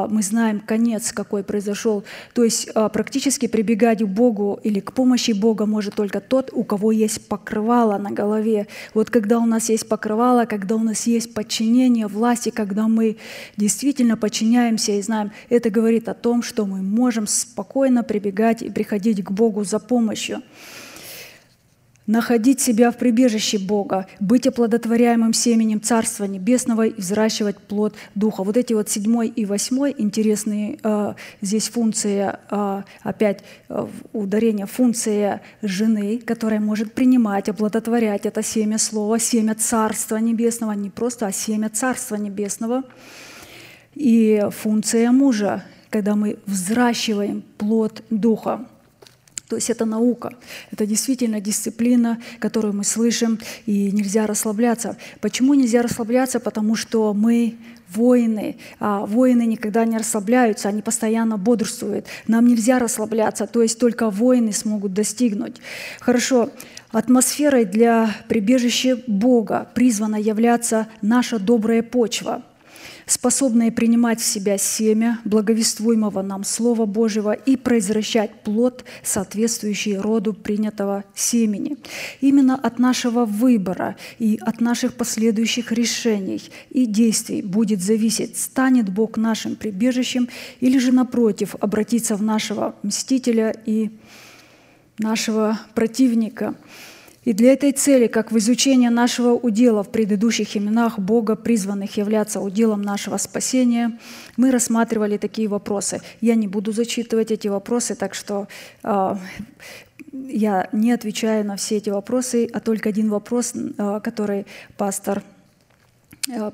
мы 0.09 0.23
знаем 0.23 0.59
конец, 0.59 1.11
какой 1.11 1.43
произошел. 1.43 2.03
То 2.33 2.43
есть 2.43 2.69
э, 2.73 2.89
практически 2.91 3.47
прибегать 3.47 3.99
к 4.01 4.07
Богу 4.07 4.59
или 4.63 4.79
к 4.79 4.93
помощи 4.93 5.31
Бога 5.31 5.65
может 5.65 5.95
только 5.95 6.21
тот, 6.21 6.49
у 6.53 6.63
кого 6.63 6.91
есть 6.91 7.27
покрывало 7.27 7.97
на 7.97 8.11
голове. 8.11 8.67
Вот 8.93 9.09
когда 9.09 9.39
у 9.39 9.45
нас 9.45 9.69
есть 9.69 9.87
покрывало, 9.87 10.45
когда 10.45 10.75
у 10.75 10.83
нас 10.83 11.07
есть 11.07 11.33
подчинение 11.33 12.07
власти, 12.07 12.49
когда 12.49 12.87
мы 12.87 13.17
действительно 13.57 14.17
подчиняемся 14.17 14.93
и 14.93 15.01
знаем, 15.01 15.31
это 15.49 15.69
говорит 15.69 16.09
о 16.09 16.13
том, 16.13 16.41
что 16.41 16.65
мы 16.65 16.81
можем 16.81 17.27
спокойно 17.27 18.03
прибегать 18.03 18.61
и 18.61 18.69
приходить 18.69 19.23
к 19.23 19.31
Богу 19.31 19.63
за 19.63 19.79
помощью. 19.79 20.41
Находить 22.09 22.59
себя 22.59 22.89
в 22.89 22.97
прибежище 22.97 23.59
Бога, 23.59 24.07
быть 24.19 24.47
оплодотворяемым 24.47 25.31
семенем 25.31 25.79
Царства 25.79 26.23
Небесного 26.23 26.87
и 26.87 26.99
взращивать 26.99 27.59
плод 27.59 27.93
Духа. 28.15 28.43
Вот 28.43 28.57
эти 28.57 28.73
вот 28.73 28.89
седьмой 28.89 29.27
и 29.27 29.45
восьмой 29.45 29.93
интересные 29.95 30.79
э, 30.81 31.13
здесь 31.41 31.69
функция, 31.69 32.39
э, 32.49 32.81
опять 33.03 33.43
э, 33.69 33.85
ударение, 34.11 34.65
функция 34.65 35.43
жены, 35.61 36.17
которая 36.17 36.59
может 36.59 36.93
принимать, 36.93 37.47
оплодотворять 37.47 38.25
это 38.25 38.41
семя 38.41 38.79
слова, 38.79 39.19
семя 39.19 39.53
Царства 39.53 40.17
Небесного, 40.17 40.71
не 40.71 40.89
просто, 40.89 41.27
а 41.27 41.31
семя 41.31 41.69
Царства 41.69 42.15
Небесного. 42.15 42.85
И 43.93 44.47
функция 44.49 45.11
мужа, 45.11 45.63
когда 45.91 46.15
мы 46.15 46.39
взращиваем 46.47 47.43
плод 47.59 48.01
Духа. 48.09 48.65
То 49.49 49.55
есть 49.55 49.71
это 49.71 49.85
наука, 49.85 50.35
это 50.71 50.85
действительно 50.85 51.41
дисциплина, 51.41 52.21
которую 52.37 52.75
мы 52.75 52.83
слышим, 52.83 53.39
и 53.65 53.91
нельзя 53.91 54.27
расслабляться. 54.27 54.95
Почему 55.21 55.55
нельзя 55.55 55.81
расслабляться? 55.81 56.39
Потому 56.39 56.75
что 56.75 57.15
мы 57.15 57.55
воины, 57.89 58.57
а 58.79 59.07
воины 59.07 59.47
никогда 59.47 59.85
не 59.85 59.97
расслабляются, 59.97 60.69
они 60.69 60.83
постоянно 60.83 61.39
бодрствуют. 61.39 62.05
Нам 62.27 62.45
нельзя 62.45 62.77
расслабляться, 62.77 63.47
то 63.47 63.63
есть 63.63 63.79
только 63.79 64.11
воины 64.11 64.53
смогут 64.53 64.93
достигнуть. 64.93 65.57
Хорошо, 65.99 66.51
атмосферой 66.91 67.65
для 67.65 68.15
прибежища 68.27 69.01
Бога 69.07 69.67
призвана 69.73 70.17
являться 70.17 70.87
наша 71.01 71.39
добрая 71.39 71.81
почва– 71.81 72.43
способные 73.09 73.71
принимать 73.71 74.21
в 74.21 74.25
себя 74.25 74.57
семя 74.57 75.19
благовествуемого 75.25 76.21
нам 76.21 76.43
Слова 76.43 76.85
Божьего 76.85 77.31
и 77.31 77.57
произвращать 77.57 78.43
плод, 78.43 78.85
соответствующий 79.03 79.97
роду 79.97 80.33
принятого 80.33 81.03
семени. 81.15 81.77
Именно 82.21 82.55
от 82.55 82.77
нашего 82.77 83.25
выбора 83.25 83.95
и 84.19 84.39
от 84.41 84.61
наших 84.61 84.93
последующих 84.93 85.71
решений 85.71 86.41
и 86.69 86.85
действий 86.85 87.41
будет 87.41 87.81
зависеть, 87.81 88.37
станет 88.37 88.89
Бог 88.89 89.17
нашим 89.17 89.55
прибежищем 89.55 90.29
или 90.59 90.77
же, 90.77 90.91
напротив, 90.91 91.55
обратиться 91.59 92.15
в 92.15 92.21
нашего 92.21 92.75
мстителя 92.83 93.55
и 93.65 93.89
нашего 94.99 95.59
противника– 95.73 96.53
и 97.29 97.33
для 97.33 97.53
этой 97.53 97.73
цели, 97.73 98.07
как 98.07 98.31
в 98.31 98.37
изучении 98.39 98.87
нашего 98.87 99.33
удела 99.33 99.83
в 99.83 99.89
предыдущих 99.89 100.57
именах 100.57 100.97
Бога, 100.97 101.35
призванных 101.35 101.95
являться 101.95 102.39
уделом 102.39 102.81
нашего 102.81 103.17
спасения, 103.17 103.99
мы 104.35 104.49
рассматривали 104.49 105.17
такие 105.17 105.47
вопросы. 105.47 106.01
Я 106.21 106.33
не 106.33 106.47
буду 106.47 106.71
зачитывать 106.71 107.29
эти 107.29 107.47
вопросы, 107.47 107.93
так 107.93 108.15
что 108.15 108.47
э, 108.83 109.15
я 110.11 110.69
не 110.71 110.91
отвечаю 110.91 111.45
на 111.45 111.55
все 111.55 111.77
эти 111.77 111.91
вопросы, 111.91 112.49
а 112.51 112.59
только 112.59 112.89
один 112.89 113.11
вопрос, 113.11 113.53
э, 113.53 113.99
который 114.03 114.47
пастор 114.75 115.21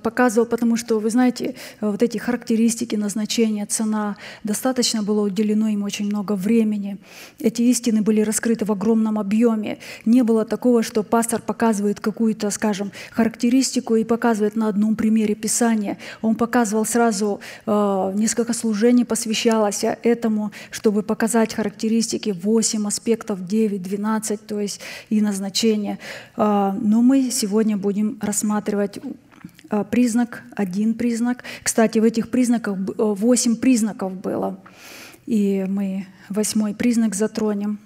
показывал, 0.02 0.48
потому 0.48 0.78
что, 0.78 1.00
вы 1.00 1.10
знаете, 1.10 1.56
э, 1.82 1.90
вот 1.90 2.02
эти 2.02 2.18
характеристики, 2.18 2.96
назначения, 2.96 3.66
цена, 3.66 4.16
достаточно 4.44 5.04
было 5.04 5.22
уделено 5.22 5.68
им 5.68 5.84
очень 5.84 6.06
много 6.06 6.36
времени. 6.36 6.98
Эти 7.40 7.62
истины 7.64 8.02
были 8.02 8.22
раскрыты 8.22 8.66
в 8.66 8.72
огромном 8.72 9.20
объеме. 9.20 9.78
Не 10.06 10.24
было 10.24 10.46
такого, 10.46 10.84
что 10.84 11.04
пастор 11.04 11.42
показывает 11.42 12.00
какую-то, 12.00 12.50
скажем, 12.52 12.92
характеристику 13.12 13.96
и 13.96 14.04
показывает 14.04 14.56
на 14.56 14.68
одном 14.70 14.96
примере 14.96 15.36
Писания. 15.36 15.98
Он 16.22 16.36
показывал 16.36 16.86
сразу, 16.86 17.40
э, 17.66 18.14
несколько 18.16 18.54
служений 18.54 19.06
посвящалось 19.06 19.84
этому, 20.04 20.52
чтобы 20.72 21.04
показать 21.04 21.54
характеристики 21.54 22.30
8 22.30 22.88
аспектов, 22.88 23.46
9, 23.46 23.82
12, 23.82 24.48
то 24.48 24.60
есть 24.60 24.80
и 25.10 25.22
назначение. 25.22 26.00
Э, 26.38 26.72
но 26.82 27.02
мы 27.02 27.30
сегодня 27.32 27.78
будем 27.78 28.18
рассматривать 28.22 29.00
признак, 29.84 30.44
один 30.56 30.94
признак. 30.94 31.44
Кстати, 31.64 32.00
в 32.00 32.04
этих 32.04 32.30
признаках 32.30 32.78
э, 32.78 32.94
восемь 32.98 33.56
признаков 33.56 34.14
было, 34.14 34.60
и 35.26 35.66
мы 35.68 36.08
восьмой 36.30 36.74
признак 36.74 37.16
затронем. 37.16 37.80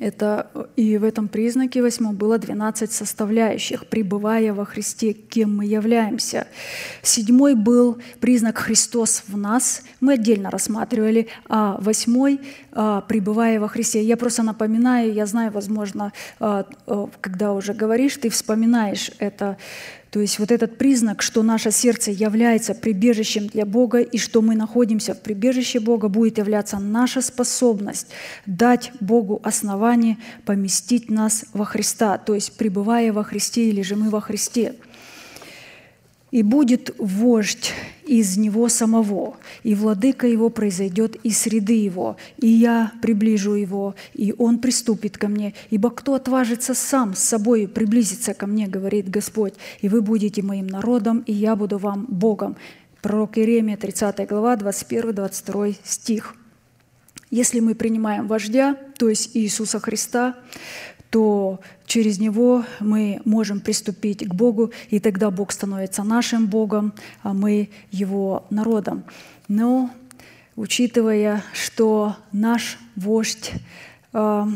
Это, 0.00 0.50
и 0.76 0.96
в 0.96 1.04
этом 1.04 1.28
признаке 1.28 1.82
восьмом 1.82 2.16
было 2.16 2.38
12 2.38 2.90
составляющих, 2.90 3.86
пребывая 3.86 4.54
во 4.54 4.64
Христе, 4.64 5.12
кем 5.12 5.58
мы 5.58 5.66
являемся. 5.66 6.46
Седьмой 7.02 7.54
был 7.54 7.98
признак 8.18 8.56
Христос 8.56 9.24
в 9.28 9.36
нас, 9.36 9.82
мы 10.00 10.14
отдельно 10.14 10.50
рассматривали, 10.50 11.28
а 11.50 11.76
восьмой 11.82 12.40
а, 12.72 13.02
пребывая 13.02 13.60
во 13.60 13.68
Христе. 13.68 14.02
Я 14.02 14.16
просто 14.16 14.42
напоминаю, 14.42 15.12
я 15.12 15.26
знаю, 15.26 15.52
возможно, 15.52 16.12
когда 16.38 17.52
уже 17.52 17.74
говоришь, 17.74 18.16
ты 18.16 18.30
вспоминаешь 18.30 19.10
это 19.18 19.58
то 20.10 20.18
есть 20.18 20.40
вот 20.40 20.50
этот 20.50 20.76
признак, 20.76 21.22
что 21.22 21.42
наше 21.42 21.70
сердце 21.70 22.10
является 22.10 22.74
прибежищем 22.74 23.46
для 23.46 23.64
Бога 23.64 24.00
и 24.00 24.18
что 24.18 24.42
мы 24.42 24.56
находимся 24.56 25.14
в 25.14 25.20
прибежище 25.20 25.78
Бога, 25.78 26.08
будет 26.08 26.38
являться 26.38 26.78
наша 26.78 27.22
способность 27.22 28.08
дать 28.44 28.92
Богу 28.98 29.40
основание 29.44 30.18
поместить 30.44 31.10
нас 31.10 31.44
во 31.52 31.64
Христа, 31.64 32.18
то 32.18 32.34
есть 32.34 32.56
пребывая 32.56 33.12
во 33.12 33.22
Христе 33.22 33.68
или 33.68 33.82
же 33.82 33.94
мы 33.94 34.10
во 34.10 34.20
Христе. 34.20 34.74
И 36.30 36.42
будет 36.42 36.94
вождь 36.98 37.72
из 38.06 38.36
него 38.36 38.68
самого, 38.68 39.36
и 39.62 39.74
владыка 39.74 40.26
его 40.26 40.50
произойдет 40.50 41.16
из 41.22 41.38
среды 41.38 41.74
его, 41.74 42.16
и 42.38 42.48
я 42.48 42.92
приближу 43.02 43.54
его, 43.54 43.94
и 44.14 44.34
он 44.36 44.58
приступит 44.58 45.16
ко 45.16 45.28
мне. 45.28 45.54
Ибо 45.70 45.90
кто 45.90 46.14
отважится 46.14 46.74
сам 46.74 47.14
с 47.14 47.20
собой 47.20 47.68
приблизиться 47.68 48.34
ко 48.34 48.46
мне, 48.46 48.66
говорит 48.66 49.08
Господь, 49.08 49.54
и 49.80 49.88
вы 49.88 50.02
будете 50.02 50.42
моим 50.42 50.66
народом, 50.66 51.22
и 51.26 51.32
я 51.32 51.56
буду 51.56 51.78
вам 51.78 52.06
Богом. 52.08 52.56
Пророк 53.00 53.38
Иеремия, 53.38 53.76
30 53.76 54.28
глава, 54.28 54.56
21-22 54.56 55.76
стих. 55.84 56.34
Если 57.30 57.60
мы 57.60 57.76
принимаем 57.76 58.26
вождя, 58.26 58.76
то 58.98 59.08
есть 59.08 59.30
Иисуса 59.34 59.78
Христа, 59.78 60.34
то 61.10 61.60
через 61.86 62.18
Него 62.18 62.64
мы 62.78 63.20
можем 63.24 63.60
приступить 63.60 64.26
к 64.26 64.32
Богу, 64.32 64.72
и 64.90 65.00
тогда 65.00 65.30
Бог 65.30 65.50
становится 65.50 66.04
нашим 66.04 66.46
Богом, 66.46 66.92
а 67.22 67.34
мы 67.34 67.70
Его 67.90 68.46
народом. 68.50 69.04
Но 69.48 69.90
учитывая, 70.54 71.42
что 71.52 72.16
наш 72.30 72.78
вождь 72.94 73.50
э, 74.12 74.46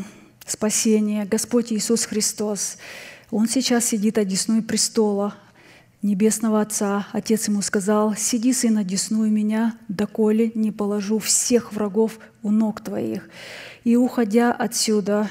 спасения, 0.45 1.25
Господь 1.25 1.73
Иисус 1.73 2.05
Христос, 2.05 2.77
Он 3.31 3.47
сейчас 3.49 3.85
сидит 3.85 4.17
одесную 4.17 4.63
престола, 4.63 5.35
Небесного 6.05 6.61
Отца. 6.61 7.07
Отец 7.13 7.47
ему 7.47 7.63
сказал, 7.63 8.15
«Сиди, 8.15 8.53
сын, 8.53 8.77
одесную 8.77 9.31
меня, 9.31 9.75
доколе 9.87 10.51
не 10.53 10.71
положу 10.71 11.17
всех 11.17 11.73
врагов 11.73 12.19
у 12.43 12.51
ног 12.51 12.81
твоих». 12.81 13.27
И 13.83 13.95
уходя 13.95 14.53
отсюда, 14.53 15.27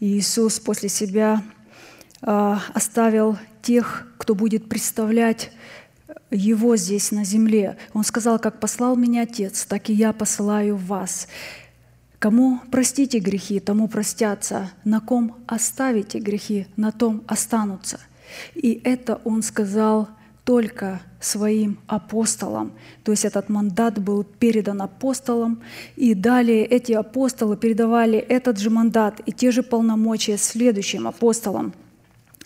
Иисус 0.00 0.60
после 0.60 0.88
себя 0.88 1.42
э, 2.22 2.56
оставил 2.72 3.38
тех, 3.62 4.08
кто 4.18 4.34
будет 4.34 4.68
представлять 4.68 5.50
Его 6.30 6.76
здесь 6.76 7.10
на 7.10 7.24
земле. 7.24 7.76
Он 7.92 8.04
сказал, 8.04 8.38
«Как 8.38 8.60
послал 8.60 8.96
меня 8.96 9.22
Отец, 9.22 9.64
так 9.64 9.90
и 9.90 9.92
я 9.92 10.12
посылаю 10.12 10.76
вас». 10.76 11.28
Кому 12.18 12.60
простите 12.70 13.18
грехи, 13.18 13.60
тому 13.60 13.86
простятся. 13.86 14.70
На 14.84 15.00
ком 15.00 15.36
оставите 15.46 16.18
грехи, 16.18 16.66
на 16.76 16.90
том 16.90 17.22
останутся– 17.26 18.00
и 18.54 18.80
это 18.84 19.20
он 19.24 19.42
сказал 19.42 20.08
только 20.44 21.00
своим 21.20 21.78
апостолам. 21.86 22.72
То 23.02 23.12
есть 23.12 23.24
этот 23.24 23.48
мандат 23.48 23.98
был 23.98 24.24
передан 24.24 24.82
апостолам, 24.82 25.62
и 25.96 26.14
далее 26.14 26.66
эти 26.66 26.92
апостолы 26.92 27.56
передавали 27.56 28.18
этот 28.18 28.58
же 28.58 28.68
мандат 28.70 29.20
и 29.24 29.32
те 29.32 29.50
же 29.50 29.62
полномочия 29.62 30.36
следующим 30.36 31.08
апостолам. 31.08 31.72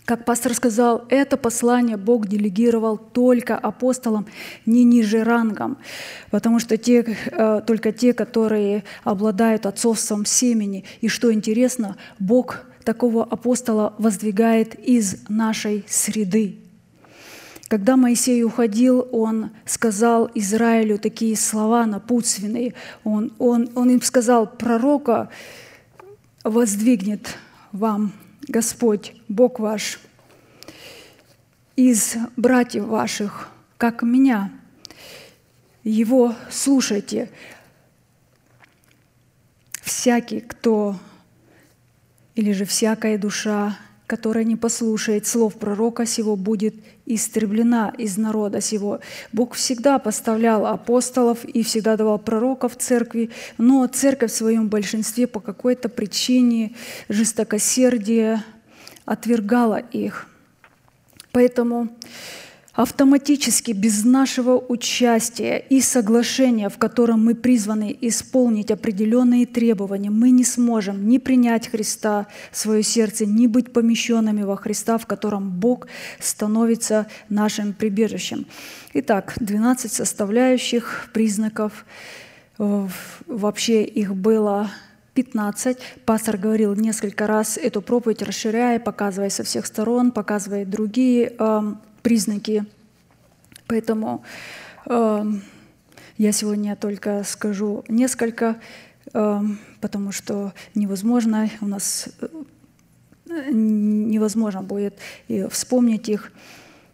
Как 0.05 0.25
пастор 0.25 0.55
сказал, 0.55 1.05
это 1.09 1.37
послание 1.37 1.95
Бог 1.95 2.27
делегировал 2.27 2.97
только 2.97 3.55
апостолам, 3.55 4.25
не 4.65 4.83
ниже 4.83 5.23
рангом, 5.23 5.77
потому 6.31 6.57
что 6.57 6.77
те, 6.77 7.01
э, 7.03 7.61
только 7.67 7.91
те, 7.91 8.13
которые 8.13 8.85
обладают 9.03 9.67
отцовством 9.67 10.25
семени. 10.25 10.83
И 11.01 11.09
что 11.09 11.31
интересно, 11.31 11.95
Бог 12.17 12.61
такого 12.83 13.23
апостола 13.23 13.93
воздвигает 13.99 14.73
из 14.73 15.29
нашей 15.29 15.85
среды. 15.87 16.57
Когда 17.69 17.97
Моисей 17.97 18.43
уходил, 18.43 19.07
он 19.11 19.51
сказал 19.63 20.29
Израилю 20.33 20.97
такие 20.97 21.37
слова 21.37 21.85
напутственные. 21.85 22.73
Он, 23.03 23.31
он, 23.37 23.69
он 23.75 23.91
им 23.91 24.01
сказал, 24.01 24.47
пророка 24.47 25.29
воздвигнет 26.43 27.37
вам 27.71 28.11
Господь, 28.47 29.13
Бог 29.27 29.59
ваш, 29.59 29.99
из 31.75 32.15
братьев 32.35 32.85
ваших, 32.85 33.49
как 33.77 34.01
меня. 34.01 34.51
Его 35.83 36.33
слушайте. 36.49 37.29
Всякий, 39.83 40.39
кто 40.39 40.95
или 42.33 42.51
же 42.51 42.65
всякая 42.65 43.19
душа, 43.19 43.77
которая 44.09 44.43
не 44.43 44.55
послушает 44.55 45.27
слов 45.27 45.53
пророка 45.53 46.07
сего, 46.07 46.35
будет 46.35 46.73
истреблена 47.05 47.93
из 47.95 48.17
народа 48.17 48.59
сего. 48.59 49.01
Бог 49.31 49.53
всегда 49.53 49.99
поставлял 49.99 50.65
апостолов 50.65 51.45
и 51.45 51.61
всегда 51.61 51.95
давал 51.95 52.17
пророков 52.17 52.75
церкви, 52.75 53.29
но 53.59 53.85
церковь 53.85 54.31
в 54.31 54.35
своем 54.35 54.67
большинстве 54.67 55.27
по 55.27 55.39
какой-то 55.39 55.89
причине 55.89 56.73
жестокосердия 57.07 58.43
отвергала 59.05 59.77
их. 59.77 60.25
Поэтому 61.31 61.89
автоматически 62.79 63.71
без 63.73 64.05
нашего 64.05 64.57
участия 64.57 65.57
и 65.57 65.81
соглашения, 65.81 66.69
в 66.69 66.77
котором 66.77 67.25
мы 67.25 67.35
призваны 67.35 67.93
исполнить 67.99 68.71
определенные 68.71 69.45
требования, 69.45 70.09
мы 70.09 70.29
не 70.29 70.45
сможем 70.45 71.09
ни 71.09 71.17
принять 71.17 71.67
Христа 71.67 72.27
в 72.53 72.57
свое 72.57 72.81
сердце, 72.81 73.25
ни 73.25 73.47
быть 73.47 73.73
помещенными 73.73 74.43
во 74.43 74.55
Христа, 74.55 74.97
в 74.97 75.05
котором 75.07 75.49
Бог 75.49 75.87
становится 76.21 77.07
нашим 77.27 77.73
прибежищем. 77.73 78.45
Итак, 78.93 79.33
12 79.41 79.91
составляющих 79.91 81.09
признаков. 81.11 81.85
Вообще 82.57 83.83
их 83.83 84.15
было 84.15 84.71
15. 85.15 85.77
Пастор 86.05 86.37
говорил 86.37 86.75
несколько 86.75 87.27
раз 87.27 87.57
эту 87.57 87.81
проповедь, 87.81 88.21
расширяя, 88.21 88.79
показывая 88.79 89.29
со 89.29 89.43
всех 89.43 89.65
сторон, 89.65 90.11
показывая 90.11 90.65
другие 90.65 91.33
эм, 91.37 91.81
признаки. 92.09 92.65
Поэтому 93.67 94.23
э, 94.87 95.23
я 96.17 96.31
сегодня 96.31 96.75
только 96.75 97.23
скажу 97.23 97.83
несколько, 97.87 98.55
э, 99.13 99.41
потому 99.79 100.11
что 100.11 100.53
невозможно 100.73 101.47
у 101.61 101.67
нас 101.67 102.09
э, 102.21 103.51
невозможно 103.51 104.63
будет 104.63 104.97
вспомнить 105.51 106.09
их. 106.09 106.31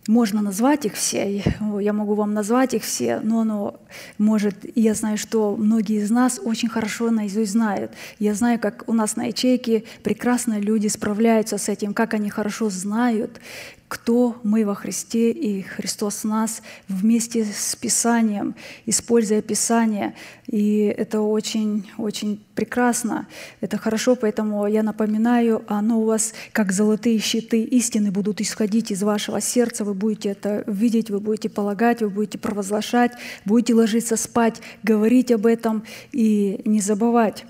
Можно 0.08 0.42
назвать 0.42 0.86
их 0.86 0.94
все, 0.94 1.42
я 1.80 1.94
могу 1.94 2.14
вам 2.14 2.34
назвать 2.34 2.74
их 2.74 2.84
все, 2.84 3.22
но 3.24 3.40
оно 3.40 3.80
может, 4.18 4.56
я 4.76 4.94
знаю, 4.94 5.18
что 5.18 5.56
многие 5.56 6.02
из 6.02 6.12
нас 6.12 6.40
очень 6.44 6.70
хорошо 6.70 7.10
наизусть 7.10 7.54
знают. 7.54 7.92
Я 8.20 8.34
знаю, 8.36 8.60
как 8.60 8.84
у 8.88 8.94
нас 8.94 9.16
на 9.16 9.28
ячейке 9.28 9.86
прекрасно 10.04 10.60
люди 10.60 10.90
справляются 10.90 11.58
с 11.58 11.70
этим, 11.70 11.94
как 11.94 12.14
они 12.14 12.30
хорошо 12.30 12.70
знают, 12.70 13.40
кто 13.88 14.36
мы 14.44 14.66
во 14.66 14.74
Христе 14.74 15.32
и 15.32 15.62
Христос 15.62 16.24
нас 16.24 16.62
вместе 16.88 17.46
с 17.46 17.76
Писанием, 17.76 18.56
используя 18.86 19.42
Писание. 19.42 20.16
И 20.48 20.94
это 20.98 21.22
очень, 21.22 21.90
очень 21.98 22.44
прекрасно, 22.56 23.28
это 23.62 23.78
хорошо, 23.78 24.16
поэтому 24.16 24.66
я 24.68 24.82
напоминаю, 24.82 25.64
оно 25.68 26.02
у 26.02 26.06
вас 26.06 26.34
как 26.52 26.72
золотые 26.72 27.20
щиты 27.20 27.62
истины 27.62 28.12
будут 28.12 28.42
исходить 28.42 28.92
из 28.92 29.04
вашего 29.04 29.40
сердца, 29.42 29.84
вы 29.84 29.94
будете 29.94 30.30
это 30.30 30.64
видеть, 30.66 31.10
вы 31.10 31.20
будете 31.20 31.50
полагать, 31.50 32.02
вы 32.02 32.10
будете 32.10 32.38
провозглашать, 32.38 33.12
будете 33.46 33.74
ложиться 33.74 34.18
спать, 34.18 34.62
говорить 34.84 35.32
об 35.32 35.46
этом 35.46 35.84
и 36.12 36.62
не 36.66 36.82
забывать. 36.82 37.46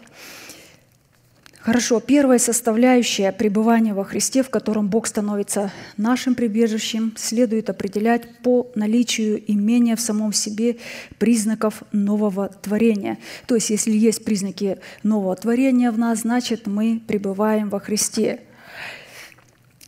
Хорошо, 1.66 2.00
первая 2.00 2.38
составляющая 2.38 3.32
пребывания 3.32 3.96
во 3.96 4.04
Христе, 4.04 4.44
в 4.44 4.52
котором 4.52 4.88
Бог 4.88 5.08
становится 5.08 5.72
нашим 5.98 6.36
прибежищем, 6.36 7.16
следует 7.18 7.72
определять 7.72 8.38
по 8.44 8.70
наличию 8.76 9.42
имения 9.52 9.96
в 9.96 10.00
самом 10.00 10.32
себе 10.32 10.78
признаков 11.18 11.82
нового 11.92 12.50
творения. 12.50 13.18
То 13.48 13.56
есть, 13.56 13.72
если 13.72 13.94
есть 13.94 14.24
признаки 14.24 14.78
нового 15.02 15.36
творения 15.36 15.92
в 15.92 15.98
нас, 15.98 16.20
значит, 16.20 16.68
мы 16.68 17.02
пребываем 17.08 17.70
во 17.70 17.80
Христе. 17.80 18.42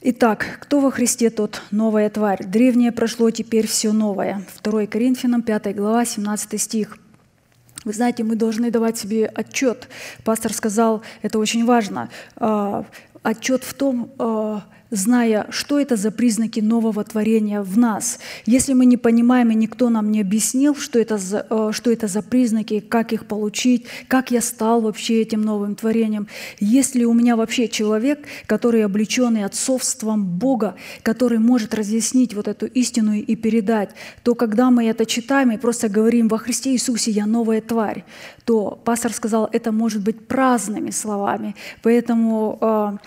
Итак, 0.02 0.58
кто 0.60 0.80
во 0.80 0.90
Христе, 0.90 1.30
тот 1.30 1.62
новая 1.70 2.10
тварь. 2.10 2.44
Древнее 2.44 2.92
прошло, 2.92 3.30
теперь 3.30 3.68
все 3.68 3.92
новое. 3.92 4.42
2 4.64 4.88
Коринфянам 4.88 5.44
5 5.44 5.76
глава, 5.76 6.06
17 6.06 6.60
стих– 6.60 6.98
вы 7.86 7.94
знаете, 7.94 8.24
мы 8.24 8.36
должны 8.36 8.72
давать 8.72 8.98
себе 8.98 9.28
отчет. 9.28 9.88
Пастор 10.24 10.54
сказал, 10.54 11.02
это 11.22 11.40
очень 11.40 11.66
важно. 11.66 12.10
А, 12.36 12.86
отчет 13.24 13.64
в 13.64 13.74
том, 13.74 14.12
а, 14.20 14.64
зная, 14.90 15.48
что 15.50 15.80
это 15.80 15.96
за 15.96 16.12
признаки 16.12 16.60
нового 16.60 17.04
творения 17.04 17.62
в 17.62 17.78
нас. 17.78 18.20
Если 18.46 18.74
мы 18.74 18.86
не 18.86 18.98
понимаем, 18.98 19.52
и 19.52 19.56
никто 19.56 19.90
нам 19.90 20.12
не 20.12 20.22
объяснил, 20.22 20.76
что 20.76 21.00
это 21.00 21.18
за, 21.18 21.46
э, 21.50 21.70
что 21.74 21.92
это 21.92 22.08
за 22.08 22.22
признаки, 22.22 22.80
как 22.80 23.14
их 23.14 23.26
получить, 23.26 23.86
как 24.08 24.32
я 24.32 24.42
стал 24.42 24.82
вообще 24.82 25.22
этим 25.22 25.42
новым 25.42 25.76
творением, 25.76 26.28
если 26.60 27.04
у 27.04 27.14
меня 27.14 27.36
вообще 27.36 27.68
человек, 27.68 28.20
который 28.46 28.86
облеченный 28.86 29.44
отцовством 29.44 30.26
Бога, 30.26 30.76
который 31.04 31.40
может 31.40 31.74
разъяснить 31.74 32.34
вот 32.34 32.48
эту 32.48 32.66
истину 32.66 33.14
и 33.14 33.36
передать, 33.36 33.90
то 34.24 34.36
когда 34.36 34.72
мы 34.72 34.86
это 34.86 35.06
читаем 35.06 35.52
и 35.52 35.58
просто 35.58 35.90
говорим 35.90 36.28
«Во 36.28 36.38
Христе 36.38 36.72
Иисусе 36.72 37.12
я 37.12 37.26
новая 37.26 37.62
тварь», 37.62 38.06
то 38.46 38.80
пастор 38.84 39.12
сказал, 39.12 39.50
это 39.52 39.72
может 39.72 40.02
быть 40.02 40.28
праздными 40.28 40.92
словами. 40.92 41.56
Поэтому 41.84 42.58
э, 42.62 42.98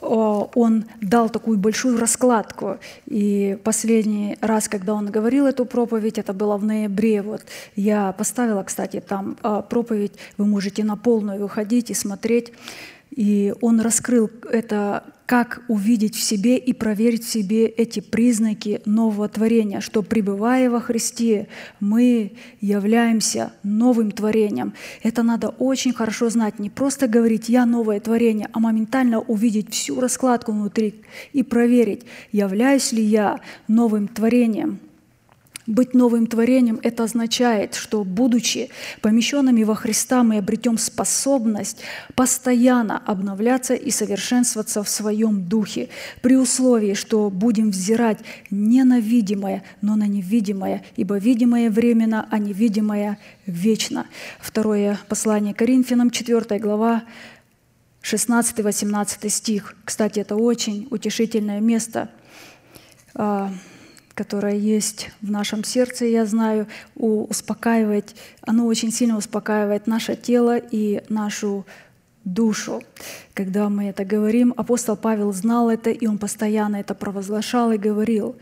он 0.00 0.84
дал 1.00 1.28
такую 1.28 1.58
большую 1.58 1.98
раскладку. 1.98 2.78
И 3.06 3.58
последний 3.64 4.36
раз, 4.40 4.68
когда 4.68 4.94
он 4.94 5.06
говорил 5.06 5.46
эту 5.46 5.64
проповедь, 5.64 6.18
это 6.18 6.32
было 6.32 6.56
в 6.56 6.64
ноябре. 6.64 7.22
Вот 7.22 7.42
я 7.76 8.12
поставила, 8.12 8.62
кстати, 8.62 9.00
там 9.00 9.36
а, 9.42 9.62
проповедь, 9.62 10.12
вы 10.38 10.46
можете 10.46 10.84
на 10.84 10.96
полную 10.96 11.40
выходить 11.40 11.90
и 11.90 11.94
смотреть. 11.94 12.52
И 13.10 13.54
он 13.60 13.80
раскрыл 13.80 14.30
это 14.50 15.04
как 15.30 15.62
увидеть 15.68 16.16
в 16.16 16.22
себе 16.24 16.58
и 16.58 16.72
проверить 16.72 17.24
в 17.24 17.30
себе 17.30 17.66
эти 17.66 18.00
признаки 18.00 18.82
нового 18.84 19.28
творения, 19.28 19.80
что 19.80 20.02
пребывая 20.02 20.68
во 20.68 20.80
Христе, 20.80 21.46
мы 21.78 22.32
являемся 22.60 23.52
новым 23.62 24.10
творением. 24.10 24.74
Это 25.04 25.22
надо 25.22 25.50
очень 25.50 25.92
хорошо 25.92 26.30
знать. 26.30 26.58
Не 26.58 26.68
просто 26.68 27.06
говорить 27.06 27.48
«я 27.48 27.64
новое 27.64 28.00
творение», 28.00 28.48
а 28.52 28.58
моментально 28.58 29.20
увидеть 29.20 29.72
всю 29.72 30.00
раскладку 30.00 30.50
внутри 30.50 30.96
и 31.32 31.44
проверить, 31.44 32.02
являюсь 32.32 32.90
ли 32.90 33.04
я 33.04 33.38
новым 33.68 34.08
творением– 34.08 34.80
быть 35.70 35.94
новым 35.94 36.26
творением– 36.26 36.80
это 36.82 37.04
означает, 37.04 37.74
что, 37.74 38.04
будучи 38.04 38.70
помещенными 39.00 39.62
во 39.62 39.74
Христа, 39.74 40.22
мы 40.22 40.38
обретем 40.38 40.78
способность 40.78 41.78
постоянно 42.14 42.98
обновляться 42.98 43.74
и 43.74 43.90
совершенствоваться 43.90 44.82
в 44.82 44.88
своем 44.88 45.44
духе, 45.44 45.88
при 46.22 46.36
условии, 46.36 46.94
что 46.94 47.30
будем 47.30 47.70
взирать 47.70 48.18
не 48.50 48.82
на 48.84 48.98
видимое, 48.98 49.62
но 49.80 49.94
на 49.94 50.06
невидимое, 50.08 50.82
ибо 50.96 51.18
видимое 51.18 51.70
временно, 51.70 52.26
а 52.30 52.38
невидимое 52.38 53.18
вечно. 53.46 54.06
Второе 54.40 54.98
послание 55.08 55.54
Коринфянам, 55.54 56.10
4 56.10 56.58
глава, 56.58 57.04
16-18 58.02 59.28
стих. 59.28 59.76
Кстати, 59.84 60.18
это 60.20 60.34
очень 60.34 60.88
утешительное 60.90 61.60
место 61.60 62.10
а,– 63.14 63.52
которое 64.14 64.56
есть 64.56 65.10
в 65.22 65.30
нашем 65.30 65.64
сердце, 65.64 66.04
я 66.06 66.26
знаю, 66.26 66.66
успокаивает, 66.94 68.14
оно 68.42 68.66
очень 68.66 68.92
сильно 68.92 69.16
успокаивает 69.16 69.86
наше 69.86 70.16
тело 70.16 70.58
и 70.58 71.02
нашу 71.08 71.66
душу. 72.24 72.82
Когда 73.34 73.68
мы 73.68 73.84
это 73.84 74.04
говорим, 74.04 74.52
апостол 74.56 74.96
Павел 74.96 75.32
знал 75.32 75.70
это, 75.70 75.90
и 75.90 76.06
он 76.06 76.18
постоянно 76.18 76.76
это 76.76 76.94
провозглашал 76.94 77.72
и 77.72 77.78
говорил. 77.78 78.36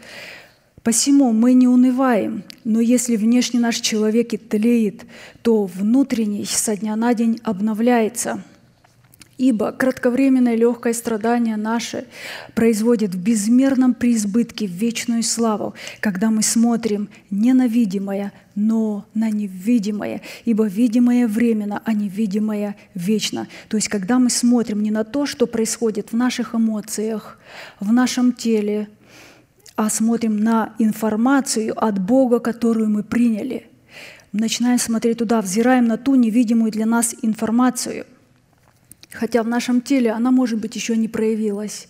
Посему 0.82 1.32
мы 1.32 1.52
не 1.52 1.68
унываем, 1.68 2.44
но 2.64 2.80
если 2.80 3.16
внешний 3.16 3.60
наш 3.60 3.76
человек 3.76 4.32
и 4.32 4.36
тлеет, 4.36 5.04
то 5.42 5.64
внутренний 5.66 6.44
со 6.44 6.76
дня 6.76 6.96
на 6.96 7.14
день 7.14 7.40
обновляется– 7.44 8.42
Ибо 9.38 9.70
кратковременное 9.70 10.56
легкое 10.56 10.92
страдание 10.92 11.56
наше 11.56 12.06
производит 12.56 13.14
в 13.14 13.22
безмерном 13.22 13.94
преизбытке 13.94 14.66
вечную 14.66 15.22
славу, 15.22 15.74
когда 16.00 16.28
мы 16.30 16.42
смотрим 16.42 17.08
не 17.30 17.52
на 17.52 17.68
видимое, 17.68 18.32
но 18.56 19.06
на 19.14 19.30
невидимое, 19.30 20.22
ибо 20.44 20.66
видимое 20.66 21.28
временно, 21.28 21.80
а 21.84 21.92
невидимое 21.92 22.74
вечно. 22.94 23.46
То 23.68 23.76
есть 23.76 23.88
когда 23.88 24.18
мы 24.18 24.28
смотрим 24.28 24.82
не 24.82 24.90
на 24.90 25.04
то, 25.04 25.24
что 25.24 25.46
происходит 25.46 26.10
в 26.10 26.16
наших 26.16 26.56
эмоциях, 26.56 27.38
в 27.78 27.92
нашем 27.92 28.32
теле, 28.32 28.88
а 29.76 29.88
смотрим 29.88 30.38
на 30.38 30.74
информацию 30.80 31.72
от 31.76 32.00
Бога, 32.00 32.40
которую 32.40 32.90
мы 32.90 33.04
приняли. 33.04 33.68
Начинаем 34.32 34.80
смотреть 34.80 35.18
туда, 35.18 35.40
взираем 35.40 35.86
на 35.86 35.96
ту 35.96 36.16
невидимую 36.16 36.72
для 36.72 36.86
нас 36.86 37.14
информацию– 37.22 38.04
Хотя 39.12 39.42
в 39.42 39.48
нашем 39.48 39.80
теле 39.80 40.10
она, 40.10 40.30
может 40.30 40.58
быть, 40.60 40.76
еще 40.76 40.96
не 40.96 41.08
проявилась, 41.08 41.88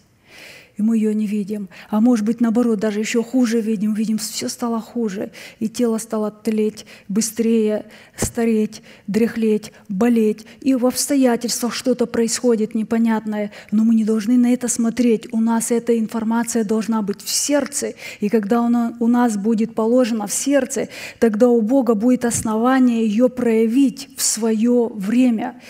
и 0.78 0.82
мы 0.82 0.96
ее 0.96 1.12
не 1.12 1.26
видим. 1.26 1.68
А 1.90 2.00
может 2.00 2.24
быть, 2.24 2.40
наоборот, 2.40 2.78
даже 2.78 3.00
еще 3.00 3.22
хуже 3.22 3.60
видим. 3.60 3.94
Видим, 3.94 4.18
все 4.18 4.48
стало 4.48 4.80
хуже, 4.80 5.32
и 5.58 5.68
тело 5.68 5.98
стало 5.98 6.30
тлеть 6.30 6.86
быстрее, 7.08 7.86
стареть, 8.16 8.82
дряхлеть, 9.08 9.72
болеть. 9.88 10.46
И 10.60 10.76
в 10.76 10.86
обстоятельствах 10.86 11.74
что-то 11.74 12.06
происходит 12.06 12.76
непонятное, 12.76 13.50
но 13.72 13.82
мы 13.82 13.96
не 13.96 14.04
должны 14.04 14.38
на 14.38 14.52
это 14.52 14.68
смотреть. 14.68 15.26
У 15.32 15.40
нас 15.40 15.72
эта 15.72 15.98
информация 15.98 16.62
должна 16.62 17.02
быть 17.02 17.22
в 17.22 17.28
сердце, 17.28 17.94
и 18.20 18.28
когда 18.28 18.60
она 18.60 18.96
у 19.00 19.08
нас 19.08 19.36
будет 19.36 19.74
положена 19.74 20.28
в 20.28 20.32
сердце, 20.32 20.88
тогда 21.18 21.48
у 21.48 21.60
Бога 21.60 21.94
будет 21.94 22.24
основание 22.24 23.04
ее 23.04 23.28
проявить 23.28 24.10
в 24.16 24.22
свое 24.22 24.88
время 24.94 25.60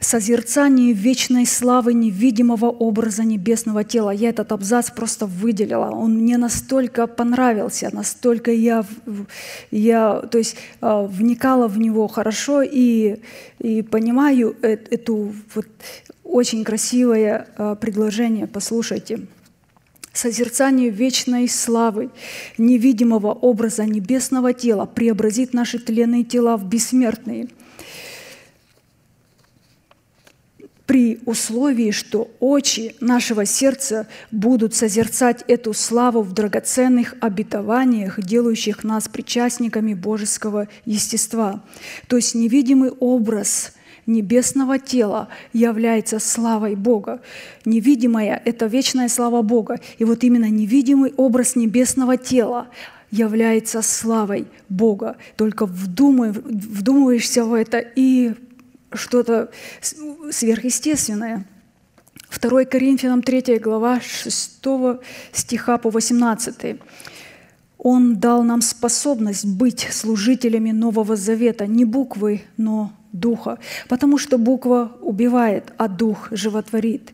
созерцание 0.00 0.92
вечной 0.92 1.44
славы 1.44 1.92
невидимого 1.92 2.66
образа 2.66 3.24
небесного 3.24 3.82
тела. 3.82 4.10
Я 4.10 4.28
этот 4.28 4.52
абзац 4.52 4.90
просто 4.90 5.26
выделила. 5.26 5.90
Он 5.90 6.18
мне 6.18 6.38
настолько 6.38 7.06
понравился, 7.06 7.90
настолько 7.92 8.52
я, 8.52 8.84
я 9.70 10.20
то 10.30 10.38
есть, 10.38 10.56
а, 10.80 11.02
вникала 11.02 11.66
в 11.66 11.78
него 11.78 12.06
хорошо 12.06 12.62
и, 12.62 13.16
и 13.58 13.82
понимаю 13.82 14.56
э, 14.62 14.76
эту 14.90 15.34
вот 15.54 15.66
очень 16.22 16.64
красивое 16.64 17.48
а, 17.56 17.74
предложение. 17.74 18.46
Послушайте 18.46 19.26
созерцание 20.12 20.90
вечной 20.90 21.48
славы, 21.48 22.10
невидимого 22.56 23.32
образа 23.32 23.84
небесного 23.84 24.52
тела 24.52 24.84
преобразит 24.86 25.54
наши 25.54 25.78
тленные 25.80 26.22
тела 26.22 26.56
в 26.56 26.64
бессмертные– 26.68 27.48
при 30.88 31.20
условии, 31.26 31.90
что 31.90 32.30
очи 32.40 32.96
нашего 32.98 33.44
сердца 33.44 34.06
будут 34.30 34.74
созерцать 34.74 35.44
эту 35.46 35.74
славу 35.74 36.22
в 36.22 36.32
драгоценных 36.32 37.14
обетованиях, 37.20 38.18
делающих 38.18 38.84
нас 38.84 39.06
причастниками 39.06 39.92
божеского 39.92 40.66
естества. 40.86 41.62
То 42.06 42.16
есть 42.16 42.34
невидимый 42.34 42.88
образ 42.88 43.74
небесного 44.06 44.78
тела 44.78 45.28
является 45.52 46.18
славой 46.20 46.74
Бога. 46.74 47.20
Невидимая– 47.66 48.40
это 48.46 48.64
вечная 48.64 49.08
слава 49.10 49.42
Бога. 49.42 49.80
И 49.98 50.04
вот 50.04 50.24
именно 50.24 50.48
невидимый 50.48 51.12
образ 51.18 51.54
небесного 51.54 52.16
тела 52.16 52.68
является 53.10 53.82
славой 53.82 54.46
Бога. 54.70 55.18
Только 55.36 55.66
вдумываешься 55.66 57.44
в 57.44 57.52
это 57.52 57.78
и 57.78 58.32
что-то 58.92 59.50
сверхъестественное. 60.30 61.46
2 62.40 62.64
Коринфянам 62.66 63.22
3 63.22 63.58
глава 63.58 64.00
6 64.00 64.66
стиха 65.32 65.78
по 65.78 65.90
18. 65.90 66.80
Он 67.78 68.16
дал 68.16 68.42
нам 68.42 68.60
способность 68.60 69.46
быть 69.46 69.88
служителями 69.90 70.72
Нового 70.72 71.16
Завета, 71.16 71.66
не 71.66 71.84
буквы, 71.84 72.42
но 72.56 72.92
духа, 73.12 73.58
потому 73.88 74.18
что 74.18 74.38
буква 74.38 74.92
убивает, 75.00 75.72
а 75.76 75.88
дух 75.88 76.28
животворит. 76.30 77.12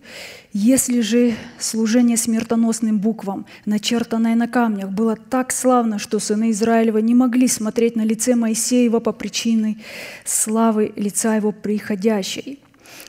Если 0.53 1.01
же 1.01 1.35
служение 1.59 2.17
смертоносным 2.17 2.99
буквам, 2.99 3.47
начертанное 3.67 4.35
на 4.35 4.49
камнях, 4.49 4.91
было 4.91 5.17
так 5.17 5.53
славно, 5.53 5.99
что 5.99 6.19
сыны 6.19 6.51
Израилева 6.51 6.99
не 6.99 7.15
могли 7.15 7.49
смотреть 7.49 7.97
на 7.97 8.03
лице 8.03 8.35
Моисеева 8.35 9.01
по 9.01 9.13
причине 9.13 9.79
славы 10.25 10.93
лица 10.97 11.35
его 11.35 11.53
приходящей, 11.53 12.61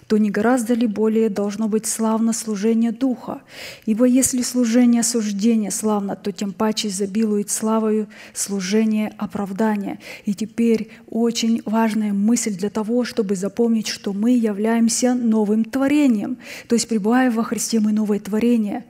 то 0.08 0.18
не 0.18 0.30
гораздо 0.30 0.74
ли 0.74 0.88
более 0.88 1.30
должно 1.30 1.68
быть 1.68 1.86
славно 1.86 2.34
служение 2.34 2.92
Духа? 2.92 3.42
Ибо 3.86 4.06
если 4.06 4.42
служение 4.42 5.02
осуждения 5.02 5.72
славно, 5.72 6.16
то 6.16 6.32
тем 6.32 6.54
паче 6.54 6.90
изобилует 6.90 7.50
славою 7.50 8.08
служение 8.34 9.14
оправдания. 9.18 10.00
И 10.26 10.34
теперь 10.34 10.92
очень 11.10 11.62
важная 11.66 12.14
мысль 12.14 12.56
для 12.56 12.70
того, 12.70 13.04
чтобы 13.04 13.36
запомнить, 13.36 13.88
что 13.88 14.14
мы 14.14 14.32
являемся 14.32 15.16
новым 15.16 15.66
творением. 15.66 16.38
То 16.68 16.76
есть, 16.76 16.88
пребывая 16.88 17.32
во 17.32 17.44
Христе, 17.44 17.80
мы 17.80 17.92
новое 17.92 18.20
творение. 18.20 18.86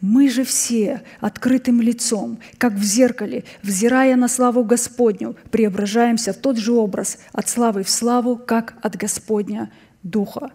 Мы 0.00 0.28
же 0.28 0.44
все 0.44 1.02
открытым 1.20 1.80
лицом, 1.80 2.38
как 2.58 2.74
в 2.74 2.82
зеркале, 2.82 3.44
взирая 3.62 4.16
на 4.16 4.28
славу 4.28 4.62
Господню, 4.62 5.36
преображаемся 5.50 6.32
в 6.32 6.36
тот 6.36 6.58
же 6.58 6.72
образ 6.72 7.18
от 7.32 7.48
славы 7.48 7.82
в 7.82 7.88
славу, 7.88 8.36
как 8.36 8.74
от 8.82 8.96
Господня 8.96 9.70
Духа. 10.06 10.52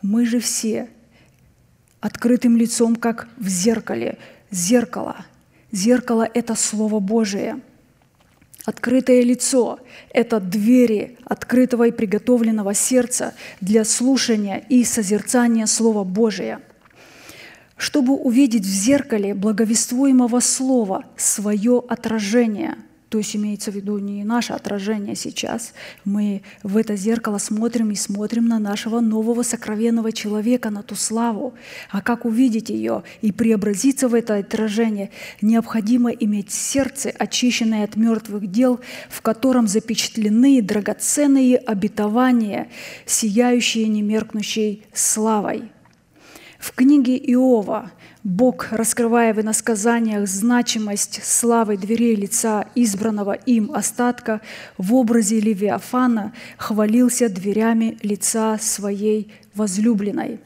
Мы 0.00 0.26
же 0.26 0.38
все 0.38 0.88
открытым 2.00 2.56
лицом, 2.56 2.96
как 2.96 3.28
в 3.36 3.48
зеркале. 3.48 4.18
Зеркало. 4.50 5.16
Зеркало– 5.72 6.28
это 6.34 6.54
Слово 6.54 7.00
Божие. 7.00 7.60
Открытое 8.64 9.22
лицо– 9.22 9.80
это 10.10 10.38
двери 10.40 11.18
открытого 11.24 11.88
и 11.88 11.90
приготовленного 11.90 12.74
сердца 12.74 13.34
для 13.60 13.84
слушания 13.84 14.64
и 14.68 14.84
созерцания 14.84 15.66
Слова 15.66 16.04
Божия. 16.04 16.60
Чтобы 17.76 18.14
увидеть 18.14 18.64
в 18.64 18.70
зеркале 18.70 19.34
благовествуемого 19.34 20.40
Слова 20.40 21.04
свое 21.16 21.82
отражение– 21.88 22.76
то 23.08 23.18
есть 23.18 23.36
имеется 23.36 23.70
в 23.70 23.74
виду 23.74 23.98
не 23.98 24.24
наше 24.24 24.52
отражение 24.52 25.14
сейчас. 25.14 25.74
Мы 26.04 26.42
в 26.62 26.76
это 26.76 26.96
зеркало 26.96 27.38
смотрим 27.38 27.92
и 27.92 27.94
смотрим 27.94 28.46
на 28.46 28.58
нашего 28.58 29.00
нового 29.00 29.42
сокровенного 29.42 30.10
человека, 30.12 30.70
на 30.70 30.82
ту 30.82 30.96
славу. 30.96 31.54
А 31.90 32.00
как 32.00 32.24
увидеть 32.24 32.68
ее 32.68 33.04
и 33.22 33.30
преобразиться 33.30 34.08
в 34.08 34.14
это 34.14 34.36
отражение, 34.36 35.10
необходимо 35.40 36.10
иметь 36.10 36.50
сердце, 36.50 37.10
очищенное 37.10 37.84
от 37.84 37.94
мертвых 37.94 38.50
дел, 38.50 38.80
в 39.08 39.22
котором 39.22 39.68
запечатлены 39.68 40.60
драгоценные 40.60 41.58
обетования, 41.58 42.68
сияющие 43.06 43.86
немеркнущей 43.86 44.84
славой. 44.92 45.70
В 46.58 46.72
книге 46.72 47.16
Иова 47.16 47.92
Бог, 48.26 48.72
раскрывая 48.72 49.32
в 49.32 49.40
иносказаниях 49.40 50.26
значимость 50.26 51.22
славы 51.22 51.76
дверей 51.76 52.16
лица 52.16 52.66
избранного 52.74 53.34
им 53.34 53.70
остатка, 53.72 54.40
в 54.78 54.96
образе 54.96 55.38
Левиафана 55.38 56.32
хвалился 56.56 57.28
дверями 57.28 57.98
лица 58.02 58.58
своей 58.58 59.32
возлюбленной. 59.54 60.40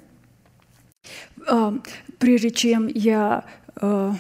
А, 1.49 1.73
прежде 2.19 2.51
чем 2.51 2.87
я, 2.87 3.45
а, 3.77 4.15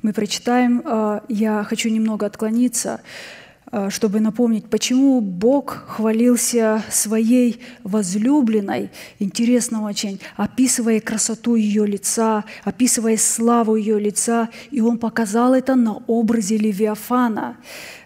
мы 0.00 0.14
прочитаем, 0.14 0.80
а, 0.82 1.22
я 1.28 1.64
хочу 1.64 1.90
немного 1.90 2.24
отклониться. 2.24 3.02
Э, 3.74 3.88
чтобы 3.88 4.20
напомнить, 4.20 4.68
почему 4.68 5.22
Бог 5.22 5.84
хвалился 5.88 6.84
своей 6.90 7.58
возлюбленной, 7.84 8.90
интересно 9.18 9.84
очень, 9.84 10.20
описывая 10.36 11.00
красоту 11.00 11.54
ее 11.54 11.86
лица, 11.86 12.44
описывая 12.64 13.16
славу 13.16 13.76
ее 13.76 13.98
лица, 13.98 14.50
и 14.70 14.82
Он 14.82 14.98
показал 14.98 15.54
это 15.54 15.74
на 15.74 15.94
образе 16.06 16.58
Левиафана. 16.58 17.56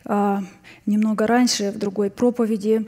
Э, 0.04 0.38
немного 0.86 1.26
раньше, 1.26 1.72
в 1.72 1.78
другой 1.78 2.10
проповеди, 2.10 2.86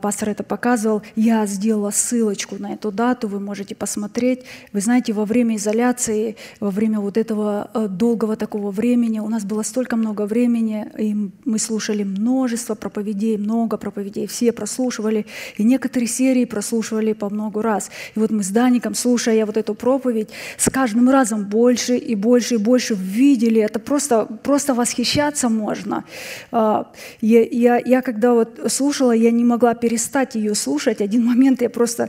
пастор 0.00 0.30
это 0.30 0.42
показывал, 0.42 1.02
я 1.16 1.46
сделала 1.46 1.90
ссылочку 1.90 2.56
на 2.58 2.72
эту 2.72 2.90
дату, 2.90 3.28
вы 3.28 3.40
можете 3.40 3.74
посмотреть. 3.74 4.44
Вы 4.72 4.80
знаете, 4.80 5.12
во 5.12 5.24
время 5.24 5.56
изоляции, 5.56 6.36
во 6.60 6.70
время 6.70 7.00
вот 7.00 7.16
этого 7.16 7.70
э, 7.74 7.88
долгого 7.88 8.36
такого 8.36 8.70
времени, 8.70 9.18
у 9.18 9.28
нас 9.28 9.44
было 9.44 9.62
столько 9.62 9.96
много 9.96 10.26
времени, 10.26 10.86
и 10.98 11.14
мы 11.44 11.58
слушали 11.58 12.04
множество 12.04 12.74
проповедей, 12.74 13.36
много 13.36 13.76
проповедей, 13.76 14.26
все 14.26 14.52
прослушивали, 14.52 15.26
и 15.56 15.64
некоторые 15.64 16.08
серии 16.08 16.44
прослушивали 16.44 17.12
по 17.12 17.28
много 17.30 17.62
раз. 17.62 17.90
И 18.14 18.18
вот 18.18 18.30
мы 18.30 18.42
с 18.42 18.48
Даником, 18.48 18.94
слушая 18.94 19.44
вот 19.46 19.56
эту 19.56 19.74
проповедь, 19.74 20.30
с 20.56 20.70
каждым 20.70 21.10
разом 21.10 21.44
больше 21.44 21.96
и 21.96 22.14
больше 22.14 22.54
и 22.54 22.58
больше 22.58 22.94
видели, 22.94 23.60
это 23.60 23.78
просто, 23.78 24.26
просто 24.42 24.74
восхищаться 24.74 25.48
можно. 25.48 26.04
А, 26.50 26.90
я, 27.20 27.42
я, 27.42 27.78
я 27.78 28.02
когда 28.02 28.32
вот 28.32 28.60
слушала, 28.68 29.12
я 29.12 29.30
не 29.30 29.44
могла 29.44 29.65
могла 29.66 29.74
перестать 29.74 30.36
ее 30.36 30.54
слушать. 30.54 31.00
Один 31.00 31.24
момент 31.24 31.62
я 31.62 31.68
просто 31.68 32.08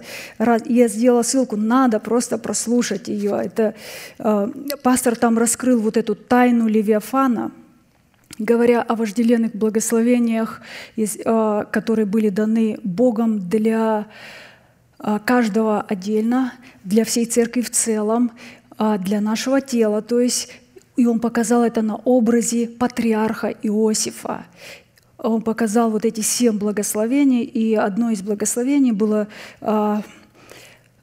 я 0.65 0.87
сделала 0.87 1.23
ссылку, 1.23 1.55
надо 1.55 1.99
просто 1.99 2.37
прослушать 2.37 3.07
ее. 3.07 3.41
Это 3.43 3.73
э, 4.19 4.47
пастор 4.83 5.15
там 5.15 5.37
раскрыл 5.37 5.79
вот 5.81 5.97
эту 5.97 6.15
тайну 6.15 6.67
Левиафана, 6.67 7.51
говоря 8.39 8.83
о 8.83 8.95
вожделенных 8.95 9.55
благословениях, 9.55 10.61
э, 10.97 11.65
которые 11.71 12.05
были 12.05 12.29
даны 12.29 12.77
Богом 12.83 13.49
для 13.49 14.05
э, 14.99 15.19
каждого 15.25 15.81
отдельно, 15.81 16.53
для 16.83 17.03
всей 17.03 17.25
церкви 17.25 17.61
в 17.61 17.71
целом, 17.71 18.31
э, 18.77 18.97
для 18.99 19.19
нашего 19.19 19.61
тела. 19.61 20.01
То 20.01 20.19
есть 20.19 20.49
и 20.97 21.05
он 21.07 21.19
показал 21.19 21.63
это 21.63 21.81
на 21.81 21.95
образе 21.95 22.67
патриарха 22.67 23.47
Иосифа 23.63 24.45
он 25.17 25.41
показал 25.41 25.89
вот 25.89 26.05
эти 26.05 26.21
семь 26.21 26.57
благословений, 26.57 27.43
и 27.43 27.73
одно 27.75 28.11
из 28.11 28.21
благословений 28.21 28.91
было 28.91 29.27
а, 29.61 30.03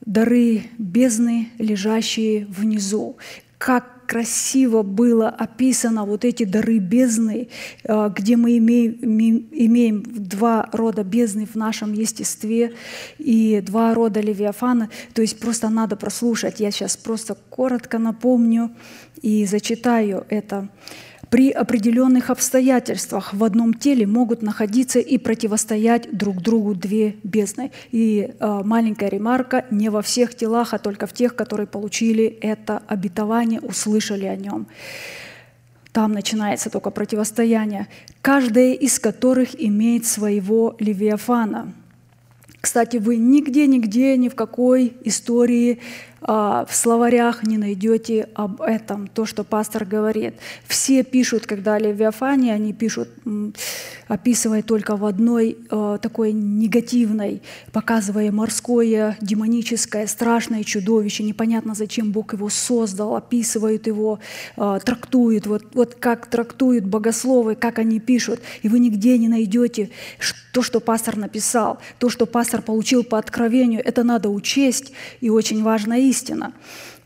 дары 0.04 0.64
бездны, 0.78 1.50
лежащие 1.58 2.46
внизу. 2.46 3.16
Как 3.58 4.06
красиво 4.06 4.82
было 4.82 5.28
описано 5.28 6.04
вот 6.04 6.24
эти 6.24 6.44
дары 6.44 6.78
бездны, 6.78 7.48
а, 7.84 8.08
где 8.08 8.36
мы 8.36 8.58
имеем, 8.58 8.92
имеем 9.50 10.04
два 10.06 10.68
рода 10.72 11.02
бездны 11.02 11.46
в 11.46 11.56
нашем 11.56 11.92
естестве 11.92 12.74
и 13.18 13.60
два 13.62 13.94
рода 13.94 14.20
левиафана. 14.20 14.90
То 15.14 15.22
есть 15.22 15.40
просто 15.40 15.68
надо 15.70 15.96
прослушать. 15.96 16.60
Я 16.60 16.70
сейчас 16.70 16.96
просто 16.96 17.36
коротко 17.50 17.98
напомню 17.98 18.70
и 19.22 19.44
зачитаю 19.46 20.26
это 20.28 20.68
при 21.34 21.50
определенных 21.50 22.30
обстоятельствах 22.30 23.34
в 23.34 23.42
одном 23.42 23.74
теле 23.74 24.06
могут 24.06 24.40
находиться 24.40 25.00
и 25.00 25.18
противостоять 25.18 26.16
друг 26.16 26.40
другу 26.40 26.76
две 26.76 27.16
бездны. 27.24 27.72
И 27.90 28.30
э, 28.38 28.60
маленькая 28.64 29.08
ремарка, 29.08 29.64
не 29.72 29.88
во 29.88 30.00
всех 30.00 30.36
телах, 30.36 30.74
а 30.74 30.78
только 30.78 31.08
в 31.08 31.12
тех, 31.12 31.34
которые 31.34 31.66
получили 31.66 32.26
это 32.40 32.84
обетование, 32.86 33.58
услышали 33.60 34.26
о 34.26 34.36
нем. 34.36 34.68
Там 35.90 36.12
начинается 36.12 36.70
только 36.70 36.90
противостояние, 36.90 37.88
каждая 38.22 38.72
из 38.74 39.00
которых 39.00 39.60
имеет 39.60 40.06
своего 40.06 40.76
левиафана. 40.78 41.74
Кстати, 42.60 42.98
вы 42.98 43.16
нигде-нигде, 43.16 44.16
ни 44.16 44.28
в 44.28 44.36
какой 44.36 44.96
истории 45.02 45.80
в 46.26 46.68
словарях 46.70 47.42
не 47.42 47.58
найдете 47.58 48.28
об 48.34 48.62
этом, 48.62 49.08
то, 49.08 49.26
что 49.26 49.44
пастор 49.44 49.84
говорит. 49.84 50.34
Все 50.66 51.02
пишут, 51.02 51.46
когда 51.46 51.74
о 51.74 51.78
Левиафане, 51.78 52.54
они 52.54 52.72
пишут, 52.72 53.10
описывая 54.08 54.62
только 54.62 54.96
в 54.96 55.04
одной 55.04 55.58
а, 55.70 55.98
такой 55.98 56.32
негативной, 56.32 57.42
показывая 57.72 58.30
морское, 58.32 59.16
демоническое, 59.20 60.06
страшное 60.06 60.64
чудовище. 60.64 61.22
Непонятно, 61.24 61.74
зачем 61.74 62.12
Бог 62.12 62.32
его 62.32 62.48
создал, 62.48 63.16
описывают 63.16 63.86
его, 63.86 64.18
а, 64.56 64.78
трактуют, 64.78 65.46
вот, 65.46 65.74
вот 65.74 65.94
как 65.94 66.26
трактуют 66.26 66.84
богословы, 66.84 67.54
как 67.54 67.78
они 67.78 68.00
пишут. 68.00 68.40
И 68.62 68.68
вы 68.68 68.78
нигде 68.78 69.18
не 69.18 69.28
найдете 69.28 69.90
то, 70.52 70.62
что 70.62 70.80
пастор 70.80 71.16
написал, 71.16 71.78
то, 71.98 72.08
что 72.08 72.26
пастор 72.26 72.62
получил 72.62 73.02
по 73.04 73.18
откровению. 73.18 73.82
Это 73.84 74.04
надо 74.04 74.28
учесть, 74.28 74.92
и 75.20 75.28
очень 75.28 75.62
важно 75.62 75.94
истина. 75.98 76.13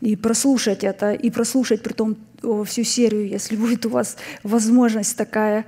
И 0.01 0.15
прослушать 0.15 0.83
это, 0.83 1.13
и 1.13 1.29
прослушать 1.29 1.83
при 1.83 1.93
том 1.93 2.17
всю 2.65 2.83
серию, 2.83 3.27
если 3.27 3.55
будет 3.55 3.85
у 3.85 3.89
вас 3.89 4.17
возможность 4.43 5.17
такая. 5.17 5.65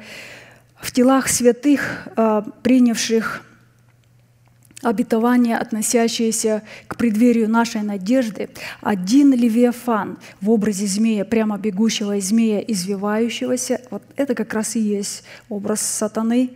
В 0.79 0.91
телах 0.91 1.27
святых, 1.27 2.07
а, 2.15 2.41
принявших 2.63 3.43
обетование, 4.81 5.57
относящееся 5.57 6.63
к 6.87 6.97
преддверию 6.97 7.49
нашей 7.49 7.83
надежды, 7.83 8.49
один 8.81 9.33
левиафан 9.33 10.17
в 10.39 10.49
образе 10.49 10.87
змея, 10.87 11.25
прямо 11.25 11.57
бегущего 11.57 12.17
из 12.17 12.29
змея, 12.29 12.59
извивающегося, 12.59 13.81
вот 13.91 14.03
это 14.15 14.33
как 14.35 14.53
раз 14.53 14.75
и 14.75 14.79
есть 14.79 15.23
образ 15.49 15.81
сатаны, 15.81 16.51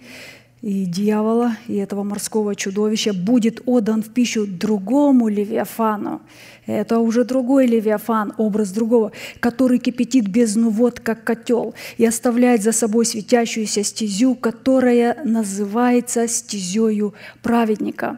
и 0.62 0.86
дьявола, 0.86 1.58
и 1.68 1.76
этого 1.76 2.02
морского 2.02 2.56
чудовища 2.56 3.14
будет 3.14 3.62
отдан 3.68 4.02
в 4.02 4.12
пищу 4.12 4.48
другому 4.48 5.28
Левиафану. 5.28 6.24
Это 6.68 7.00
уже 7.00 7.24
другой 7.24 7.68
Левиафан, 7.68 8.34
образ 8.38 8.72
другого, 8.72 9.12
который 9.40 9.78
кипятит 9.78 10.28
бездну 10.28 10.70
вод, 10.70 11.00
как 11.00 11.24
котел, 11.24 11.76
и 11.98 12.06
оставляет 12.06 12.64
за 12.64 12.72
собой 12.72 13.06
светящуюся 13.06 13.84
стезю, 13.84 14.36
которая 14.36 15.18
называется 15.24 16.28
стезею 16.28 17.14
праведника. 17.42 18.18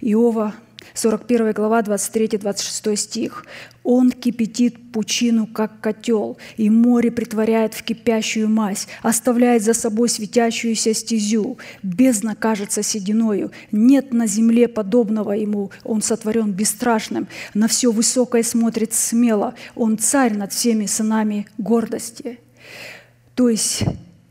Иова 0.00 0.54
41 0.94 1.52
глава, 1.52 1.80
23-26 1.80 2.96
стих. 2.96 3.46
«Он 3.84 4.10
кипятит 4.10 4.92
пучину, 4.92 5.46
как 5.46 5.80
котел, 5.80 6.38
и 6.56 6.70
море 6.70 7.10
притворяет 7.10 7.74
в 7.74 7.82
кипящую 7.82 8.48
мазь, 8.48 8.86
оставляет 9.02 9.62
за 9.62 9.74
собой 9.74 10.08
светящуюся 10.08 10.94
стезю. 10.94 11.58
Бездна 11.82 12.36
кажется 12.36 12.82
сединою. 12.82 13.50
Нет 13.72 14.12
на 14.12 14.26
земле 14.26 14.68
подобного 14.68 15.32
ему. 15.32 15.70
Он 15.84 16.00
сотворен 16.02 16.52
бесстрашным, 16.52 17.26
на 17.54 17.66
все 17.66 17.90
высокое 17.90 18.42
смотрит 18.42 18.92
смело. 18.92 19.54
Он 19.74 19.98
царь 19.98 20.34
над 20.34 20.52
всеми 20.52 20.86
сынами 20.86 21.46
гордости». 21.58 22.38
То 23.34 23.48
есть 23.48 23.84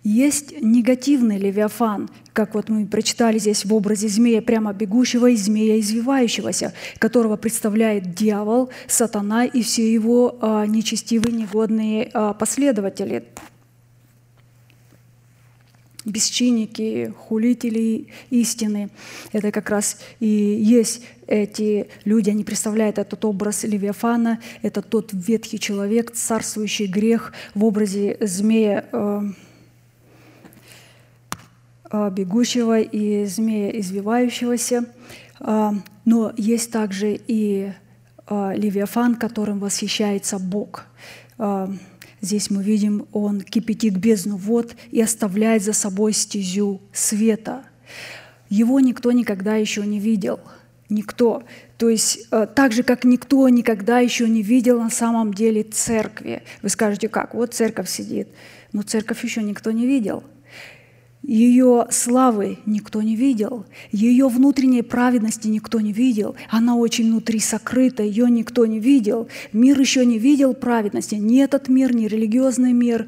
есть 0.04 0.60
негативный 0.62 1.38
левиафан, 1.38 2.10
как 2.34 2.56
вот 2.56 2.70
мы 2.70 2.88
прочитали 2.88 3.38
здесь 3.38 3.66
в 3.66 3.74
образе 3.74 4.08
змея, 4.08 4.42
прямо 4.42 4.74
бегущего 4.74 5.30
и 5.30 5.36
змея 5.36 5.80
извивающегося, 5.80 6.74
которого 6.98 7.38
представляет 7.38 8.16
дьявол, 8.16 8.70
сатана 8.88 9.46
и 9.46 9.62
все 9.62 9.92
его 9.92 10.38
а, 10.42 10.66
нечестивые, 10.66 11.34
негодные 11.34 12.10
а, 12.14 12.34
последователи, 12.34 13.26
бесчинники, 16.04 17.14
хулители 17.16 18.08
истины. 18.32 18.90
Это 19.34 19.52
как 19.52 19.70
раз 19.70 20.00
и 20.20 20.26
есть 20.26 21.04
эти 21.28 21.90
люди, 22.06 22.32
они 22.32 22.44
представляют 22.44 22.98
этот 22.98 23.24
образ 23.24 23.64
Левиафана, 23.64 24.40
это 24.64 24.82
тот 24.82 25.12
ветхий 25.14 25.60
человек, 25.60 26.12
царствующий 26.12 26.88
грех 26.88 27.34
в 27.54 27.64
образе 27.64 28.18
змея, 28.20 28.86
а, 28.92 29.24
бегущего 31.92 32.80
и 32.80 33.26
змея 33.26 33.80
извивающегося. 33.80 34.86
А, 35.42 35.74
но 36.06 36.32
есть 36.38 36.72
также 36.72 37.20
и 37.28 37.72
а, 38.28 38.54
Левиафан, 38.56 39.16
которым 39.16 39.60
восхищается 39.60 40.40
Бог. 40.40 40.86
Здесь 42.24 42.52
мы 42.52 42.62
видим, 42.62 43.08
он 43.14 43.42
кипятит 43.42 43.98
бездну 43.98 44.38
вод 44.38 44.76
и 44.92 45.02
оставляет 45.02 45.64
за 45.64 45.74
собой 45.74 46.14
стезю 46.14 46.80
света. 46.94 47.64
Его 48.48 48.80
никто 48.80 49.12
никогда 49.12 49.56
еще 49.56 49.84
не 49.88 50.00
видел. 50.00 50.40
Никто. 50.90 51.42
То 51.78 51.90
есть 51.90 52.30
так 52.30 52.74
же, 52.74 52.84
как 52.84 53.06
никто 53.06 53.50
никогда 53.50 53.98
еще 53.98 54.30
не 54.30 54.44
видел 54.44 54.80
на 54.80 54.92
самом 54.92 55.34
деле 55.34 55.64
церкви. 55.64 56.44
Вы 56.62 56.70
скажете, 56.70 57.10
как? 57.10 57.34
Вот 57.34 57.56
церковь 57.56 57.90
сидит. 57.90 58.28
Но 58.72 58.84
церковь 58.84 59.24
еще 59.24 59.42
никто 59.42 59.72
не 59.72 59.88
видел. 59.88 60.24
Ее 61.24 61.86
славы 61.92 62.58
никто 62.66 63.04
не 63.04 63.16
видел, 63.16 63.66
ее 63.92 64.28
внутренней 64.28 64.82
праведности 64.82 65.48
никто 65.48 65.80
не 65.80 65.94
видел, 65.94 66.36
она 66.50 66.76
очень 66.76 67.12
внутри 67.12 67.40
сокрыта, 67.40 68.02
ее 68.02 68.28
никто 68.28 68.66
не 68.66 68.80
видел. 68.80 69.28
Мир 69.54 69.80
еще 69.80 70.04
не 70.04 70.18
видел 70.18 70.56
праведности, 70.56 71.16
ни 71.16 71.40
этот 71.40 71.70
мир, 71.70 71.96
ни 71.96 72.08
религиозный 72.08 72.74
мир, 72.74 73.06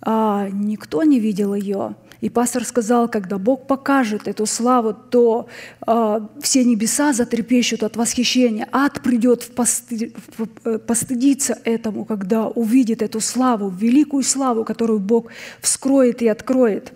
а 0.00 0.48
никто 0.50 1.02
не 1.02 1.20
видел 1.20 1.54
ее. 1.54 1.96
И 2.22 2.30
пастор 2.30 2.64
сказал, 2.64 3.06
когда 3.06 3.36
Бог 3.36 3.66
покажет 3.66 4.26
эту 4.26 4.46
славу, 4.46 4.94
то 4.94 5.46
э, 5.86 6.20
все 6.40 6.64
небеса 6.64 7.12
затрепещут 7.12 7.82
от 7.82 7.96
восхищения. 7.96 8.66
Ад 8.72 9.02
придет 9.02 9.42
в 9.42 9.50
посты, 9.50 10.14
в, 10.38 10.48
э, 10.64 10.78
постыдиться 10.78 11.58
этому, 11.64 12.06
когда 12.06 12.46
увидит 12.46 13.02
эту 13.02 13.20
славу, 13.20 13.68
великую 13.68 14.22
славу, 14.22 14.64
которую 14.64 15.00
Бог 15.00 15.26
вскроет 15.60 16.22
и 16.22 16.28
откроет 16.28 16.94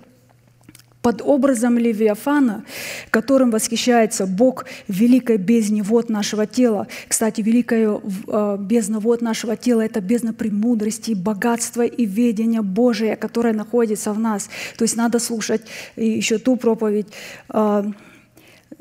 под 1.02 1.22
образом 1.22 1.78
Левиафана, 1.78 2.64
которым 3.10 3.50
восхищается 3.50 4.26
Бог 4.26 4.66
великой 4.88 5.38
бездни 5.38 5.80
вод 5.80 6.10
нашего 6.10 6.46
тела. 6.46 6.86
Кстати, 7.08 7.40
великая 7.40 8.00
э, 8.26 8.56
бездна 8.60 9.00
вод 9.00 9.22
нашего 9.22 9.56
тела– 9.56 9.80
это 9.82 10.00
бездна 10.00 10.34
премудрости, 10.34 11.12
богатства 11.12 11.82
и 11.82 12.04
ведения 12.04 12.62
Божия, 12.62 13.16
которое 13.16 13.54
находится 13.54 14.12
в 14.12 14.18
нас. 14.18 14.50
То 14.76 14.84
есть 14.84 14.96
надо 14.96 15.18
слушать 15.18 15.62
еще 15.96 16.38
ту 16.38 16.56
проповедь. 16.56 17.08
Э, 17.48 17.84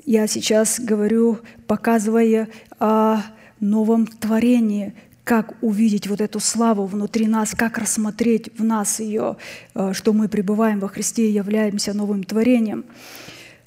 я 0.06 0.28
сейчас 0.28 0.80
говорю, 0.80 1.40
показывая 1.68 2.50
о 2.80 3.22
новом 3.60 4.08
творении– 4.08 4.94
как 5.30 5.54
увидеть 5.62 6.08
вот 6.08 6.22
эту 6.22 6.40
славу 6.40 6.88
внутри 6.88 7.28
нас, 7.28 7.54
как 7.56 7.78
рассмотреть 7.78 8.50
в 8.58 8.64
нас 8.64 9.00
ее, 9.00 9.38
э, 9.76 9.94
что 9.94 10.12
мы 10.12 10.28
пребываем 10.28 10.80
во 10.80 10.88
Христе 10.88 11.30
и 11.30 11.32
являемся 11.32 11.94
новым 11.94 12.24
творением. 12.24 12.84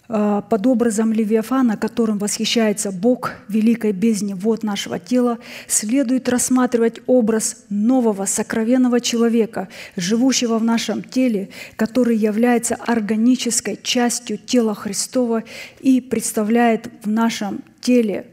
Э, 0.08 0.42
под 0.50 0.66
образом 0.66 1.12
Левиафана, 1.12 1.76
которым 1.76 2.18
восхищается 2.18 2.90
Бог 2.90 3.34
великой 3.48 3.92
бездни 3.92 4.34
вот 4.34 4.64
нашего 4.64 4.98
тела, 4.98 5.38
следует 5.68 6.28
рассматривать 6.28 7.00
образ 7.06 7.64
нового 7.68 8.24
сокровенного 8.24 9.00
человека, 9.00 9.68
живущего 9.94 10.58
в 10.58 10.64
нашем 10.64 11.04
теле, 11.04 11.50
который 11.76 12.16
является 12.16 12.74
органической 12.74 13.78
частью 13.80 14.36
тела 14.36 14.74
Христова 14.74 15.44
и 15.78 16.00
представляет 16.00 16.90
в 17.04 17.08
нашем 17.08 17.62
теле 17.80 18.26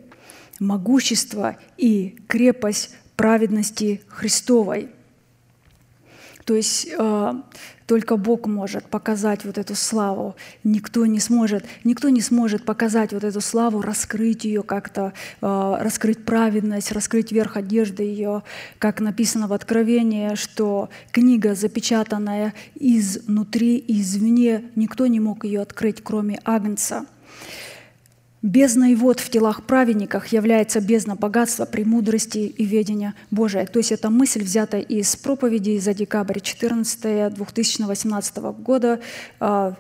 могущество 0.59 1.57
и 1.77 2.15
крепость 2.27 2.95
праведности 3.19 4.01
Христовой. 4.07 4.87
То 6.45 6.55
есть 6.55 6.87
э, 6.97 7.33
только 7.85 8.15
Бог 8.15 8.47
может 8.47 8.85
показать 8.85 9.43
вот 9.43 9.57
эту 9.57 9.75
славу. 9.75 10.37
Никто 10.63 11.05
не 11.05 11.19
сможет, 11.19 11.65
никто 11.83 12.07
не 12.07 12.21
сможет 12.21 12.63
показать 12.63 13.11
вот 13.11 13.25
эту 13.25 13.41
славу, 13.41 13.81
раскрыть 13.81 14.45
ее 14.45 14.63
как-то, 14.63 15.11
э, 15.41 15.77
раскрыть 15.81 16.23
праведность, 16.23 16.93
раскрыть 16.93 17.33
верх 17.33 17.57
одежды 17.57 18.03
ее, 18.03 18.43
как 18.77 19.01
написано 19.01 19.49
в 19.49 19.53
Откровении, 19.53 20.35
что 20.35 20.87
книга, 21.11 21.55
запечатанная 21.55 22.53
изнутри 22.75 23.83
извне, 23.85 24.71
никто 24.75 25.07
не 25.07 25.19
мог 25.19 25.43
ее 25.43 25.59
открыть, 25.59 26.01
кроме 26.01 26.39
Агнца. 26.45 27.05
Бездна 28.41 28.93
и 28.93 28.95
вод 28.95 29.19
в 29.19 29.29
телах 29.29 29.63
праведниках 29.63 30.27
является 30.27 30.79
бездна 30.79 31.15
богатства, 31.15 31.65
премудрости 31.65 32.37
и 32.37 32.65
ведения 32.65 33.13
Божия. 33.31 33.65
То 33.65 33.79
есть 33.79 33.91
эта 33.91 34.09
мысль 34.09 34.43
взята 34.43 34.79
из 34.79 35.13
проповеди 35.17 35.77
за 35.77 35.93
декабрь 35.93 36.39
14 36.39 37.33
2018 37.33 38.37
года. 38.37 39.01
А, 39.41 39.75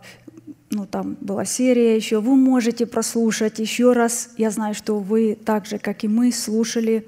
ну, 0.71 0.85
там 0.85 1.15
была 1.21 1.45
серия 1.45 1.95
еще. 1.95 2.19
Вы 2.19 2.35
можете 2.35 2.85
прослушать 2.85 3.59
еще 3.59 3.93
раз. 3.93 4.31
Я 4.37 4.51
знаю, 4.51 4.75
что 4.75 4.99
вы 4.99 5.37
так 5.43 5.65
же, 5.65 5.77
как 5.77 6.03
и 6.03 6.09
мы, 6.09 6.33
слушали. 6.33 7.07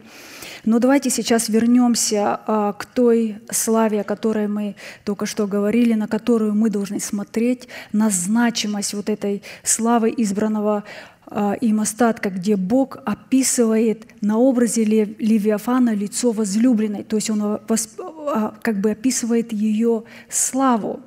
Но 0.65 0.79
давайте 0.79 1.09
сейчас 1.09 1.49
вернемся 1.49 2.39
а, 2.45 2.73
к 2.73 2.85
той 2.85 3.37
славе, 3.49 4.01
о 4.01 4.03
которой 4.03 4.47
мы 4.47 4.75
только 5.03 5.25
что 5.25 5.47
говорили, 5.47 5.93
на 5.93 6.07
которую 6.07 6.53
мы 6.53 6.69
должны 6.69 6.99
смотреть, 6.99 7.67
на 7.91 8.09
значимость 8.09 8.93
вот 8.93 9.09
этой 9.09 9.41
славы 9.63 10.13
избранного 10.15 10.83
а, 11.25 11.53
им 11.53 11.79
остатка, 11.79 12.29
где 12.29 12.57
Бог 12.57 12.97
описывает 13.05 14.05
на 14.21 14.37
образе 14.37 14.83
Левиафана 14.83 15.93
лицо 15.95 16.31
возлюбленной, 16.31 17.03
то 17.03 17.15
есть 17.15 17.29
он 17.29 17.41
а, 17.41 18.53
как 18.61 18.81
бы 18.81 18.91
описывает 18.91 19.53
ее 19.53 20.03
славу. 20.29 20.99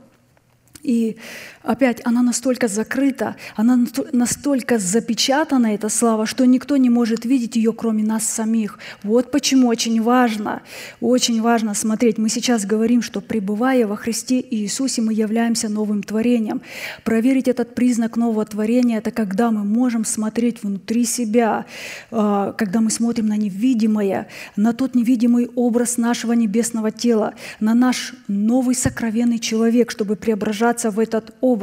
И 0.82 1.16
опять 1.64 2.00
она 2.04 2.22
настолько 2.22 2.68
закрыта, 2.68 3.36
она 3.56 3.78
настолько 4.12 4.78
запечатана, 4.78 5.74
эта 5.74 5.88
слава, 5.88 6.26
что 6.26 6.44
никто 6.44 6.76
не 6.76 6.90
может 6.90 7.24
видеть 7.24 7.56
ее, 7.56 7.72
кроме 7.72 8.04
нас 8.04 8.24
самих. 8.24 8.78
Вот 9.02 9.30
почему 9.30 9.68
очень 9.68 10.00
важно, 10.02 10.62
очень 11.00 11.40
важно 11.40 11.74
смотреть. 11.74 12.18
Мы 12.18 12.28
сейчас 12.28 12.66
говорим, 12.66 13.02
что 13.02 13.20
пребывая 13.20 13.86
во 13.86 13.96
Христе 13.96 14.44
Иисусе, 14.50 15.02
мы 15.02 15.14
являемся 15.14 15.68
новым 15.68 16.02
творением. 16.02 16.60
Проверить 17.02 17.48
этот 17.48 17.74
признак 17.74 18.16
нового 18.16 18.44
творения– 18.44 18.98
это 18.98 19.10
когда 19.10 19.50
мы 19.50 19.64
можем 19.64 20.04
смотреть 20.04 20.62
внутри 20.62 21.04
себя, 21.04 21.64
а, 22.10 22.52
когда 22.52 22.80
мы 22.80 22.90
смотрим 22.90 23.26
на 23.26 23.36
невидимое, 23.36 24.28
на 24.56 24.72
тот 24.72 24.94
невидимый 24.94 25.50
образ 25.54 25.96
нашего 25.96 26.32
небесного 26.32 26.90
тела, 26.90 27.34
на 27.60 27.74
наш 27.74 28.14
новый 28.28 28.74
сокровенный 28.74 29.38
человек, 29.38 29.90
чтобы 29.90 30.16
преображаться 30.16 30.90
в 30.90 30.98
этот 30.98 31.34
образ. 31.40 31.53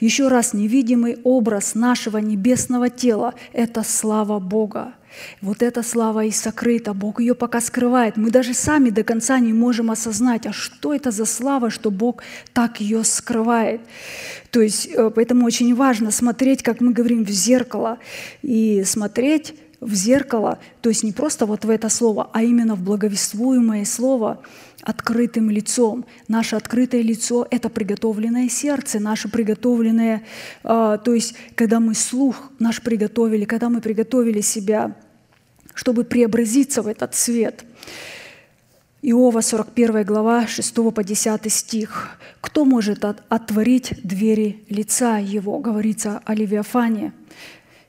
Еще 0.00 0.28
раз, 0.28 0.54
невидимый 0.54 1.18
образ 1.24 1.74
нашего 1.74 2.18
небесного 2.18 2.90
тела– 2.90 3.34
это 3.52 3.82
слава 3.82 4.38
Бога. 4.38 4.94
Вот 5.40 5.62
эта 5.62 5.82
слава 5.82 6.24
и 6.24 6.30
сокрыта, 6.30 6.94
Бог 6.94 7.20
ее 7.20 7.34
пока 7.34 7.60
скрывает. 7.60 8.16
Мы 8.16 8.30
даже 8.30 8.54
сами 8.54 8.90
до 8.90 9.02
конца 9.02 9.38
не 9.38 9.52
можем 9.52 9.90
осознать, 9.90 10.46
а 10.46 10.52
что 10.52 10.94
это 10.94 11.10
за 11.10 11.24
слава, 11.24 11.70
что 11.70 11.90
Бог 11.90 12.22
так 12.52 12.80
ее 12.80 13.04
скрывает. 13.04 13.80
То 14.50 14.60
есть 14.60 14.86
э, 14.86 15.10
поэтому 15.14 15.46
очень 15.46 15.74
важно 15.74 16.10
смотреть, 16.10 16.62
как 16.62 16.80
мы 16.80 16.92
говорим, 16.92 17.24
в 17.24 17.30
зеркало 17.30 17.98
и 18.42 18.82
смотреть 18.84 19.54
в 19.80 19.94
зеркало, 19.94 20.58
то 20.80 20.88
есть 20.88 21.04
не 21.04 21.12
просто 21.12 21.46
вот 21.46 21.64
в 21.64 21.70
это 21.70 21.88
слово, 21.88 22.30
а 22.32 22.42
именно 22.42 22.74
в 22.74 22.82
благовествуемое 22.82 23.84
слово– 23.84 24.40
открытым 24.82 25.50
лицом. 25.50 26.04
Наше 26.28 26.56
открытое 26.56 27.02
лицо– 27.02 27.46
это 27.50 27.68
приготовленное 27.68 28.48
сердце, 28.48 29.00
наше 29.00 29.28
приготовленное, 29.28 30.22
э, 30.64 30.98
то 31.04 31.14
есть 31.14 31.34
когда 31.54 31.80
мы 31.80 31.94
слух 31.94 32.50
наш 32.58 32.80
приготовили, 32.82 33.44
когда 33.44 33.68
мы 33.68 33.80
приготовили 33.80 34.40
себя, 34.40 34.94
чтобы 35.74 36.04
преобразиться 36.04 36.82
в 36.82 36.86
этот 36.86 37.14
свет. 37.14 37.64
Иова, 39.00 39.42
41 39.42 40.04
глава, 40.04 40.46
6 40.46 40.74
по 40.92 41.04
10 41.04 41.52
стих. 41.52 42.18
«Кто 42.40 42.64
может 42.64 43.04
отворить 43.04 43.94
двери 44.02 44.64
лица 44.68 45.18
его?» 45.18 45.60
Говорится 45.60 46.20
о 46.24 46.34
Левиафане, 46.34 47.12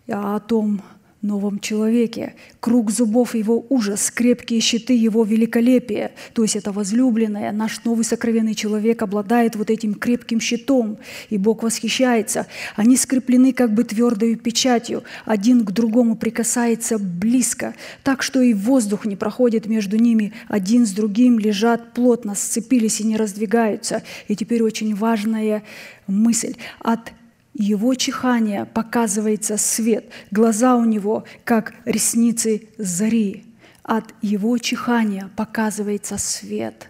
о 0.07 0.39
том, 0.39 0.83
новом 1.21 1.59
человеке. 1.59 2.35
Круг 2.59 2.91
зубов 2.91 3.35
его 3.35 3.65
ужас, 3.69 4.09
крепкие 4.09 4.61
щиты 4.61 4.93
его 4.93 5.23
великолепие. 5.23 6.11
То 6.33 6.43
есть 6.43 6.55
это 6.55 6.71
возлюбленное, 6.71 7.51
наш 7.51 7.83
новый 7.83 8.05
сокровенный 8.05 8.55
человек 8.55 9.01
обладает 9.01 9.55
вот 9.55 9.69
этим 9.69 9.93
крепким 9.93 10.39
щитом, 10.39 10.97
и 11.29 11.37
Бог 11.37 11.63
восхищается. 11.63 12.47
Они 12.75 12.95
скреплены 12.95 13.51
как 13.51 13.73
бы 13.73 13.83
твердой 13.83 14.35
печатью, 14.35 15.03
один 15.25 15.65
к 15.65 15.71
другому 15.71 16.15
прикасается 16.15 16.97
близко, 16.97 17.75
так 18.03 18.23
что 18.23 18.41
и 18.41 18.53
воздух 18.53 19.05
не 19.05 19.15
проходит 19.15 19.65
между 19.65 19.97
ними, 19.97 20.33
один 20.47 20.85
с 20.85 20.91
другим 20.91 21.37
лежат 21.37 21.93
плотно, 21.93 22.35
сцепились 22.35 23.01
и 23.01 23.03
не 23.03 23.17
раздвигаются. 23.17 24.03
И 24.27 24.35
теперь 24.35 24.63
очень 24.63 24.95
важная 24.95 25.63
мысль. 26.07 26.55
От 26.79 27.11
его 27.59 27.93
чихание 27.93 28.65
показывается 28.65 29.57
свет, 29.57 30.05
глаза 30.31 30.77
у 30.77 30.85
него, 30.85 31.25
как 31.43 31.73
ресницы 31.83 32.69
зари. 32.77 33.43
От 33.83 34.05
его 34.21 34.57
чихания 34.57 35.29
показывается 35.35 36.17
свет. 36.17 36.89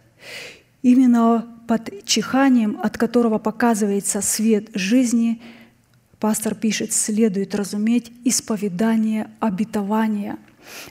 Именно 0.83 1.47
под 1.67 2.05
чиханием, 2.05 2.79
от 2.83 2.99
которого 2.99 3.39
показывается 3.39 4.21
свет 4.21 4.69
жизни, 4.75 5.41
пастор 6.19 6.53
пишет, 6.53 6.93
следует 6.93 7.55
разуметь 7.55 8.11
исповедание 8.23 9.31
обетования 9.39 10.37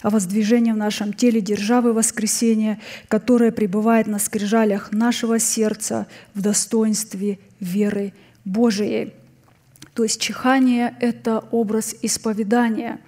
о 0.02 0.10
воздвижении 0.10 0.72
в 0.72 0.76
нашем 0.76 1.12
теле 1.12 1.40
державы 1.40 1.92
воскресения, 1.92 2.80
которое 3.06 3.52
пребывает 3.52 4.08
на 4.08 4.18
скрижалях 4.18 4.90
нашего 4.90 5.38
сердца 5.38 6.08
в 6.34 6.42
достоинстве 6.42 7.38
веры 7.60 8.12
Божией. 8.44 9.12
То 9.98 10.04
есть 10.04 10.20
чихание– 10.20 10.94
это 11.00 11.40
образ 11.50 11.96
исповедания. 12.02 13.00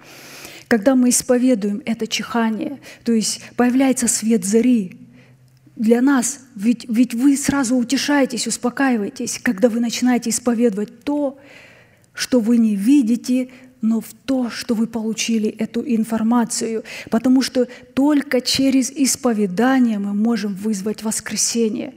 Когда 0.67 0.93
мы 0.93 1.07
исповедуем 1.07 1.81
это 1.85 2.05
чихание, 2.05 2.81
то 3.05 3.13
есть 3.13 3.41
появляется 3.55 4.09
свет 4.09 4.43
зари, 4.43 4.99
для 5.77 6.01
нас, 6.01 6.41
ведь, 6.53 6.83
ведь 6.89 7.13
вы 7.13 7.37
сразу 7.37 7.77
утешаетесь, 7.77 8.45
успокаиваетесь, 8.45 9.39
когда 9.41 9.69
вы 9.69 9.79
начинаете 9.79 10.31
исповедовать 10.31 11.05
то, 11.05 11.39
что 12.13 12.41
вы 12.41 12.57
не 12.57 12.75
видите, 12.75 13.51
но 13.79 14.01
в 14.01 14.11
то, 14.25 14.49
что 14.49 14.75
вы 14.75 14.85
получили 14.85 15.47
эту 15.47 15.81
информацию. 15.87 16.83
Потому 17.09 17.41
что 17.41 17.69
только 17.93 18.41
через 18.41 18.91
исповедание 18.91 19.97
мы 19.97 20.13
можем 20.13 20.55
вызвать 20.55 21.03
воскресение. 21.03 21.93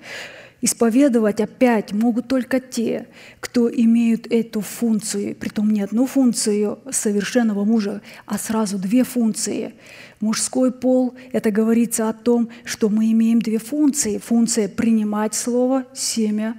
Исповедовать 0.64 1.42
опять 1.42 1.92
могут 1.92 2.26
только 2.26 2.58
те, 2.58 3.06
кто 3.38 3.70
имеют 3.70 4.26
эту 4.32 4.62
функцию, 4.62 5.36
притом 5.36 5.70
не 5.70 5.82
одну 5.82 6.06
функцию 6.06 6.78
совершенного 6.90 7.66
мужа, 7.66 8.00
а 8.24 8.38
сразу 8.38 8.78
две 8.78 9.04
функции. 9.04 9.74
Мужской 10.20 10.72
пол– 10.72 11.16
это 11.32 11.50
говорится 11.50 12.08
о 12.08 12.14
том, 12.14 12.48
что 12.64 12.88
мы 12.88 13.12
имеем 13.12 13.40
две 13.40 13.58
функции. 13.58 14.16
Функция 14.16 14.70
принимать 14.70 15.34
слово, 15.34 15.84
семя, 15.92 16.54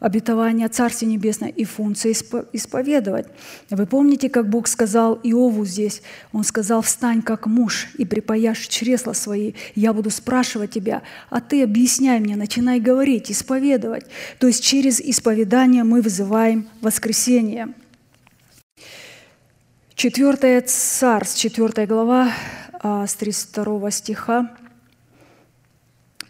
обетование 0.00 0.68
Царствия 0.68 1.06
Небесного 1.06 1.50
и 1.50 1.64
функция 1.64 2.12
исповедовать. 2.52 3.26
Вы 3.68 3.86
помните, 3.86 4.28
как 4.28 4.48
Бог 4.48 4.66
сказал 4.66 5.20
Иову 5.22 5.64
здесь? 5.64 6.02
Он 6.32 6.42
сказал, 6.42 6.82
«Встань 6.82 7.22
как 7.22 7.46
муж 7.46 7.88
и 7.98 8.04
припаяшь 8.04 8.66
чресла 8.66 9.14
свои, 9.14 9.52
я 9.74 9.92
буду 9.92 10.10
спрашивать 10.10 10.72
тебя, 10.72 11.02
а 11.28 11.40
ты 11.40 11.62
объясняй 11.62 12.18
мне, 12.18 12.34
начинай 12.36 12.80
говорить, 12.80 13.30
исповедовать». 13.30 14.06
То 14.38 14.46
есть 14.46 14.64
через 14.64 15.00
исповедание 15.00 15.84
мы 15.84 16.00
вызываем 16.00 16.68
воскресение. 16.80 17.68
Четвертая 19.94 20.62
Царств, 20.62 21.38
четвертая 21.38 21.86
глава, 21.86 22.32
а, 22.72 23.06
с 23.06 23.14
32 23.16 23.90
стиха 23.90 24.50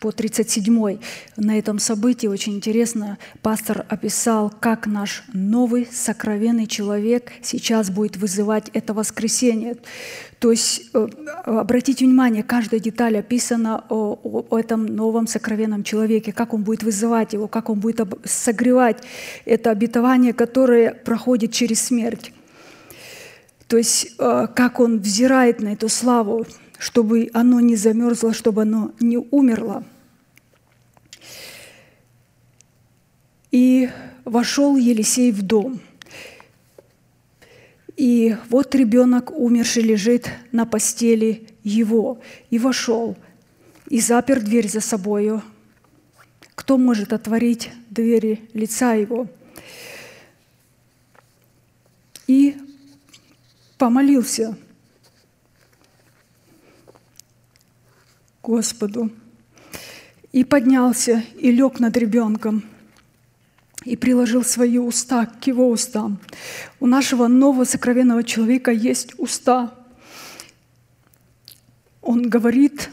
по 0.01 0.12
37. 0.12 0.98
На 1.36 1.59
этом 1.59 1.78
событии 1.78 2.27
очень 2.27 2.55
интересно, 2.55 3.18
пастор 3.43 3.85
описал, 3.89 4.52
как 4.60 4.86
наш 4.86 5.22
новый 5.32 5.86
сокровенный 5.90 6.66
человек 6.66 7.32
сейчас 7.43 7.90
будет 7.90 8.16
вызывать 8.16 8.70
это 8.72 8.94
воскресение. 8.94 9.77
То 10.39 10.51
есть, 10.51 10.90
э, 10.94 11.06
обратите 11.44 12.06
внимание, 12.06 12.43
каждая 12.43 12.81
деталь 12.81 13.18
описана 13.18 13.85
о, 13.90 14.18
о 14.51 14.59
этом 14.59 14.86
новом 14.86 15.27
сокровенном 15.27 15.85
человеке, 15.85 16.32
как 16.32 16.55
он 16.55 16.62
будет 16.62 16.82
вызывать 16.82 17.35
его, 17.35 17.47
как 17.47 17.68
он 17.68 17.78
будет 17.78 18.01
согревать 18.24 19.02
это 19.44 19.70
обетование, 19.70 20.32
которое 20.32 20.94
проходит 20.94 21.52
через 21.52 21.82
смерть. 21.82 22.32
То 23.68 23.77
есть, 23.77 24.14
э, 24.18 24.47
как 24.55 24.81
он 24.81 24.98
взирает 24.98 25.60
на 25.60 25.74
эту 25.74 25.90
славу, 25.90 26.47
чтобы 26.81 27.28
оно 27.35 27.61
не 27.61 27.77
замерзло, 27.77 28.32
чтобы 28.32 28.62
оно 28.62 28.94
не 29.01 29.19
умерло. 29.19 29.85
И 33.51 33.90
вошел 34.24 34.77
Елисей 34.77 35.31
в 35.31 35.43
дом. 35.43 35.78
И 37.98 38.35
вот 38.48 38.74
ребенок 38.74 39.31
умерший 39.31 39.82
лежит 39.82 40.31
на 40.52 40.65
постели 40.65 41.48
его. 41.62 42.19
И 42.48 42.59
вошел, 42.59 43.15
и 43.90 44.01
запер 44.01 44.40
дверь 44.40 44.70
за 44.70 44.81
собою. 44.81 45.43
Кто 46.55 46.78
может 46.78 47.12
отворить 47.12 47.69
двери 47.90 48.48
лица 48.55 48.94
его? 48.94 49.27
И 52.27 52.57
помолился 53.77 54.57
Господу 58.51 59.10
и 60.32 60.43
поднялся 60.44 61.22
и 61.39 61.52
лег 61.52 61.78
над 61.78 61.97
ребенком– 61.97 62.64
и 63.85 63.97
приложил 63.97 64.44
свои 64.44 64.78
уста 64.78 65.27
к 65.27 65.47
его 65.47 65.70
устам. 65.70 66.18
У 66.81 66.86
нашего 66.86 67.28
нового 67.28 67.64
сокровенного 67.64 68.22
человека 68.24 68.70
есть 68.70 69.18
уста. 69.18 69.74
Он 72.02 72.28
говорит, 72.28 72.90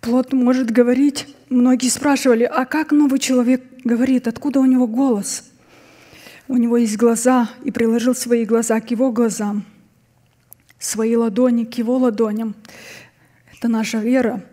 плод 0.00 0.32
может 0.32 0.70
говорить. 0.70 1.26
Многие 1.48 1.88
спрашивали, 1.88 2.44
а 2.44 2.64
как 2.66 2.92
новый 2.92 3.18
человек 3.18 3.62
говорит, 3.84 4.28
откуда 4.28 4.60
у 4.60 4.66
него 4.66 4.86
голос? 4.86 5.44
У 6.48 6.56
него 6.56 6.76
есть 6.76 6.96
глаза, 6.98 7.48
и 7.64 7.70
приложил 7.70 8.14
свои 8.14 8.44
глаза 8.44 8.80
к 8.80 8.90
его 8.90 9.10
глазам, 9.10 9.64
свои 10.78 11.16
ладони 11.16 11.64
к 11.64 11.74
его 11.78 11.96
ладоням. 11.96 12.54
Это 13.58 13.68
наша 13.68 13.98
вера. 13.98 14.44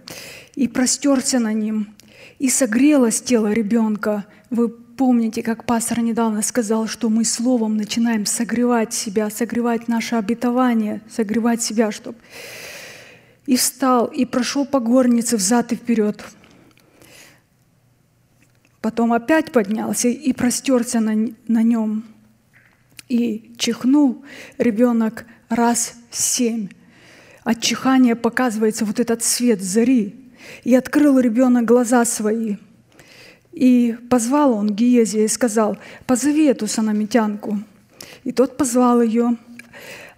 И 0.56 0.68
простерся 0.68 1.40
на 1.40 1.53
ним, 1.53 1.95
и 2.40 2.49
согрелось 2.49 3.22
тело 3.22 3.52
ребенка. 3.52 4.26
Вы 4.49 4.69
Помните, 5.02 5.41
как 5.41 5.65
пастор 5.65 6.02
недавно 6.02 6.44
сказал, 6.44 6.86
что 6.86 7.10
мы 7.10 7.26
словом 7.26 7.76
начинаем 7.76 8.28
согревать 8.28 8.94
себя, 8.94 9.32
согревать 9.32 9.88
наше 9.88 10.15
обетование, 10.15 11.02
согревать 11.10 11.64
себя, 11.64 11.91
чтобы... 11.91 12.19
И 13.48 13.57
встал, 13.57 14.06
и 14.06 14.26
прошел 14.26 14.64
по 14.64 14.80
горнице 14.80 15.38
взад 15.38 15.72
и 15.72 15.76
вперед. 15.76 16.23
Потом 18.80 19.11
опять 19.14 19.52
поднялся 19.52 20.07
и 20.07 20.34
простерся 20.34 20.99
на, 20.99 21.34
на 21.48 21.64
нем. 21.64 22.06
И 23.10 23.56
чихнул 23.57 24.23
ребенок 24.60 25.26
раз 25.49 25.95
семь. 26.11 26.69
От 27.44 27.62
чихания 27.62 28.16
показывается 28.16 28.86
вот 28.86 29.00
этот 29.00 29.24
свет 29.24 29.62
зари. 29.62 30.16
И 30.64 30.76
открыл 30.76 31.20
ребенок 31.20 31.66
глаза 31.66 32.04
свои– 32.06 32.58
и 33.52 33.98
позвал 34.10 34.54
он 34.54 34.74
Гиезия 34.74 35.26
и 35.26 35.28
сказал, 35.28 35.78
позови 36.06 36.46
эту 36.46 36.68
санамитянку. 36.68 37.60
И 38.24 38.32
тот 38.32 38.58
позвал 38.58 39.02
ее. 39.02 39.38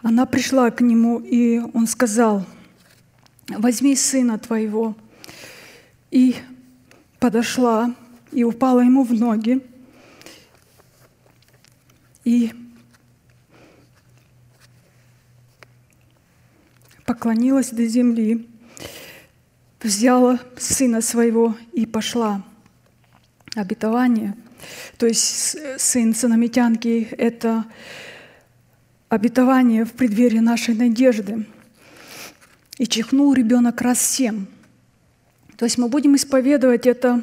Она 0.02 0.26
пришла 0.26 0.70
к 0.70 0.82
нему, 0.82 1.20
и 1.20 1.60
он 1.74 1.88
сказал, 1.88 2.46
возьми 3.50 3.96
сына 3.96 4.38
твоего. 4.38 4.96
И 6.12 6.36
подошла 7.20 7.96
и 8.32 8.44
упала 8.44 8.82
ему 8.82 9.04
в 9.04 9.14
ноги. 9.14 9.66
И 12.24 12.52
поклонилась 17.14 17.70
до 17.70 17.86
земли, 17.86 18.48
взяла 19.80 20.40
сына 20.58 21.00
своего 21.00 21.56
и 21.72 21.86
пошла 21.86 22.42
обетование. 23.56 24.36
То 24.98 25.06
есть 25.06 25.56
сын 25.78 26.16
сыномитянки– 26.16 27.08
это 27.12 27.66
обетование 29.10 29.86
в 29.86 29.92
преддверии 29.92 30.40
нашей 30.40 30.74
надежды. 30.74 31.46
И 32.80 32.88
чихнул 32.88 33.36
ребенок 33.36 33.82
раз 33.82 34.02
семь. 34.02 34.48
То 35.58 35.66
есть 35.66 35.78
мы 35.78 35.90
будем 35.90 36.16
исповедовать 36.16 36.88
это, 36.88 37.22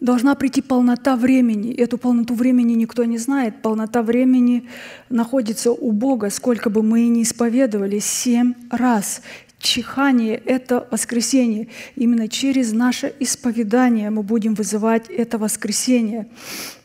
должна 0.00 0.34
прийти 0.34 0.62
полнота 0.62 1.16
времени. 1.16 1.72
Эту 1.74 1.98
полноту 1.98 2.34
времени 2.34 2.72
никто 2.72 3.04
не 3.04 3.18
знает. 3.18 3.62
Полнота 3.62 4.02
времени 4.02 4.68
находится 5.08 5.70
у 5.70 5.92
Бога, 5.92 6.30
сколько 6.30 6.70
бы 6.70 6.82
мы 6.82 7.02
и 7.02 7.08
не 7.08 7.22
исповедовали, 7.22 7.98
семь 7.98 8.54
раз 8.70 9.22
чихание– 9.58 10.36
это 10.46 10.88
воскресение. 10.90 11.68
Именно 11.94 12.28
через 12.28 12.72
наше 12.72 13.12
исповедание 13.20 14.10
мы 14.10 14.22
будем 14.22 14.54
вызывать 14.54 15.08
это 15.10 15.36
воскресение. 15.38 16.28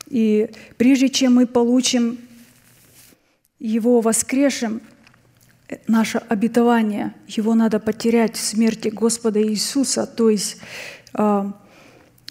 И 0.08 0.50
прежде 0.78 1.10
чем 1.10 1.36
мы 1.36 1.48
получим 1.48 2.18
его 3.60 4.02
воскрешим, 4.02 4.82
наше 5.88 6.20
обетование, 6.30 7.16
его 7.28 7.56
надо 7.56 7.80
потерять 7.80 8.36
в 8.36 8.42
смерти 8.42 8.90
Господа 8.90 9.42
Иисуса, 9.42 10.06
то 10.06 10.30
есть 10.30 10.58
э, 11.14 11.52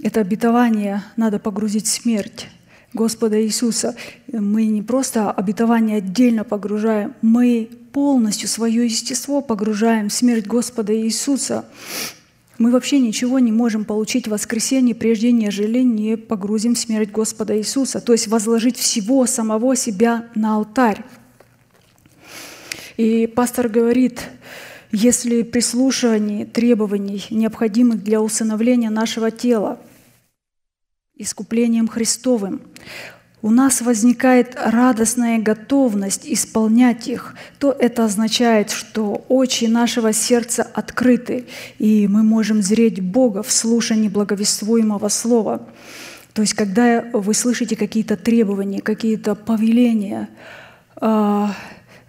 это 0.05 0.21
обетование 0.21 1.03
надо 1.17 1.39
погрузить 1.39 1.87
смерть. 1.87 2.49
Господа 2.93 3.43
Иисуса. 3.43 3.97
Мы 4.31 4.67
не 4.67 4.83
просто 4.83 5.31
обетование 5.33 5.99
отдельно 5.99 6.45
погружаем, 6.45 7.15
мы 7.23 7.69
полностью 7.93 8.49
свое 8.49 8.85
естество 8.85 9.41
погружаем 9.41 10.11
в 10.11 10.13
смерть 10.13 10.47
Господа 10.47 10.95
Иисуса. 10.95 11.65
Мы 12.59 12.71
вообще 12.71 13.01
ничего 13.01 13.41
не 13.41 13.51
можем 13.51 13.85
получить 13.85 14.29
в 14.29 14.31
воскресенье, 14.31 14.95
прежде 14.95 15.33
нежели 15.33 15.81
не 15.81 16.17
погрузим 16.17 16.75
в 16.75 16.79
смерть 16.79 17.11
Господа 17.11 17.59
Иисуса, 17.59 18.01
то 18.01 18.13
есть 18.13 18.29
возложить 18.29 18.77
всего 18.77 19.27
самого 19.27 19.75
себя 19.75 20.27
на 20.37 20.57
алтарь. 20.57 21.03
И 22.97 23.27
пастор 23.27 23.69
говорит, 23.69 24.21
если 24.93 25.43
прислушивание 25.43 26.47
требований, 26.47 27.27
необходимых 27.31 28.05
для 28.05 28.21
усыновления 28.21 28.91
нашего 28.91 29.33
тела– 29.33 29.81
искуплением 31.17 31.89
Христовым. 31.89 32.63
у 33.43 33.51
нас 33.51 33.83
возникает 33.83 34.57
радостная 34.57 35.39
готовность 35.39 36.23
исполнять 36.25 37.09
их, 37.09 37.35
то 37.59 37.77
это 37.79 38.07
означает, 38.07 38.71
что 38.71 39.25
очи 39.29 39.67
нашего 39.67 40.15
сердца 40.15 40.63
открыты, 40.63 41.45
и 41.79 42.09
мы 42.09 42.23
можем 42.23 42.63
зреть 42.63 43.01
Бога 43.01 43.43
в 43.43 43.53
слушании 43.53 44.09
благовествуемого 44.09 45.09
слова. 45.09 45.69
То 46.33 46.41
есть, 46.43 46.55
когда 46.55 47.05
вы 47.13 47.35
слышите 47.35 47.77
какие-то 47.77 48.17
требования, 48.17 48.81
какие-то 48.81 49.35
повеления, 49.35 50.31
а, 50.97 51.55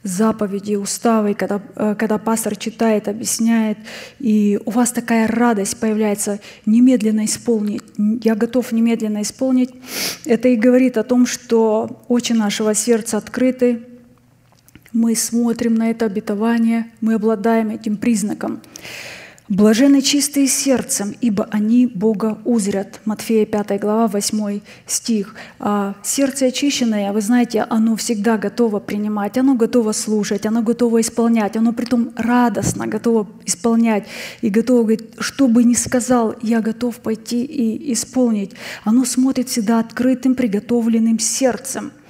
заповеди, 0.06 0.76
уставы, 0.76 1.34
когда, 1.34 1.60
э, 1.76 1.96
когда 1.98 2.20
пастор 2.20 2.56
читает, 2.56 3.08
объясняет, 3.08 3.78
и 4.20 4.60
у 4.64 4.70
вас 4.70 4.92
такая 4.92 5.28
радость 5.28 5.80
появляется 5.80 6.40
немедленно 6.68 7.26
исполнить. 7.26 7.82
Я 7.98 8.36
готов 8.36 8.72
немедленно 8.72 9.24
исполнить. 9.24 9.72
Это 10.24 10.48
и 10.48 10.56
говорит 10.56 10.98
о 10.98 11.04
том, 11.04 11.26
что 11.26 12.04
очи 12.08 12.34
нашего 12.34 12.76
сердца 12.76 13.18
открыты, 13.18 13.82
мы 14.94 15.16
смотрим 15.16 15.74
на 15.74 15.90
это 15.90 16.06
обетование, 16.06 16.86
мы 17.02 17.16
обладаем 17.16 17.70
этим 17.70 17.98
признаком. 17.98 18.62
Блажены 19.48 20.02
чистые 20.02 20.48
сердцем, 20.48 21.14
ибо 21.22 21.48
они 21.52 21.86
Бога 21.86 22.40
узрят. 22.46 23.00
Матфея 23.06 23.46
5 23.46 23.80
глава, 23.80 24.08
8 24.08 24.62
стих. 24.88 25.36
А 25.60 25.94
сердце 26.02 26.48
очищенное, 26.48 27.14
вы 27.14 27.22
знаете, 27.22 27.62
оно 27.70 27.96
всегда 27.96 28.40
готово 28.40 28.80
принимать, 28.80 29.38
оно 29.38 29.54
готово 29.54 29.92
слушать, 29.92 30.48
оно 30.48 30.64
готово 30.64 31.02
исполнять, 31.02 31.56
оно 31.58 31.74
притом 31.74 32.12
радостно 32.16 32.88
готово 32.88 33.28
исполнять 33.46 34.08
и 34.42 34.50
готово 34.50 34.82
говорить, 34.82 35.12
что 35.20 35.48
бы 35.48 35.64
ни 35.64 35.76
сказал, 35.76 36.34
я 36.42 36.60
готов 36.60 36.96
пойти 36.96 37.46
и 37.46 37.94
исполнить. 37.94 38.54
Оно 38.84 39.06
смотрит 39.06 39.50
всегда 39.50 39.80
открытым, 39.80 40.34
приготовленным 40.34 41.20
сердцем– 41.20 41.92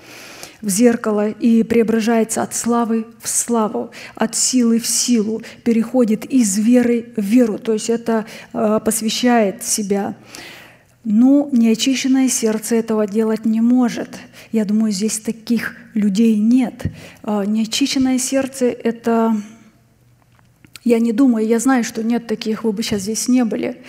в 0.66 0.70
зеркало 0.70 1.30
и 1.30 1.62
преображается 1.62 2.42
от 2.42 2.56
славы 2.56 3.06
в 3.22 3.30
славу, 3.30 3.92
от 4.16 4.36
силы 4.36 4.80
в 4.80 4.88
силу, 4.88 5.44
переходит 5.64 6.26
из 6.26 6.58
веры 6.58 7.14
в 7.16 7.22
веру, 7.22 7.60
то 7.60 7.72
есть 7.74 7.92
это 7.92 8.26
э, 8.52 8.80
посвящает 8.84 9.64
себя. 9.64 10.16
Но 11.04 11.48
неочищенное 11.52 12.28
сердце 12.30 12.78
этого 12.78 13.06
делать 13.06 13.46
не 13.46 13.62
может. 13.62 14.10
Я 14.52 14.66
думаю, 14.66 14.92
здесь 14.92 15.20
таких 15.20 15.76
людей 15.94 16.40
нет. 16.40 16.86
Э, 17.24 17.44
неочищенное 17.46 18.18
сердце— 18.18 18.66
это... 18.84 19.38
Я 20.84 21.00
не 21.00 21.14
думаю, 21.14 21.48
я 21.48 21.60
знаю, 21.60 21.84
что 21.84 22.04
нет 22.04 22.26
таких, 22.26 22.64
вы 22.64 22.72
бы 22.72 22.82
сейчас 22.82 23.04
здесь 23.04 23.28
не 23.28 23.46
были. 23.46 23.82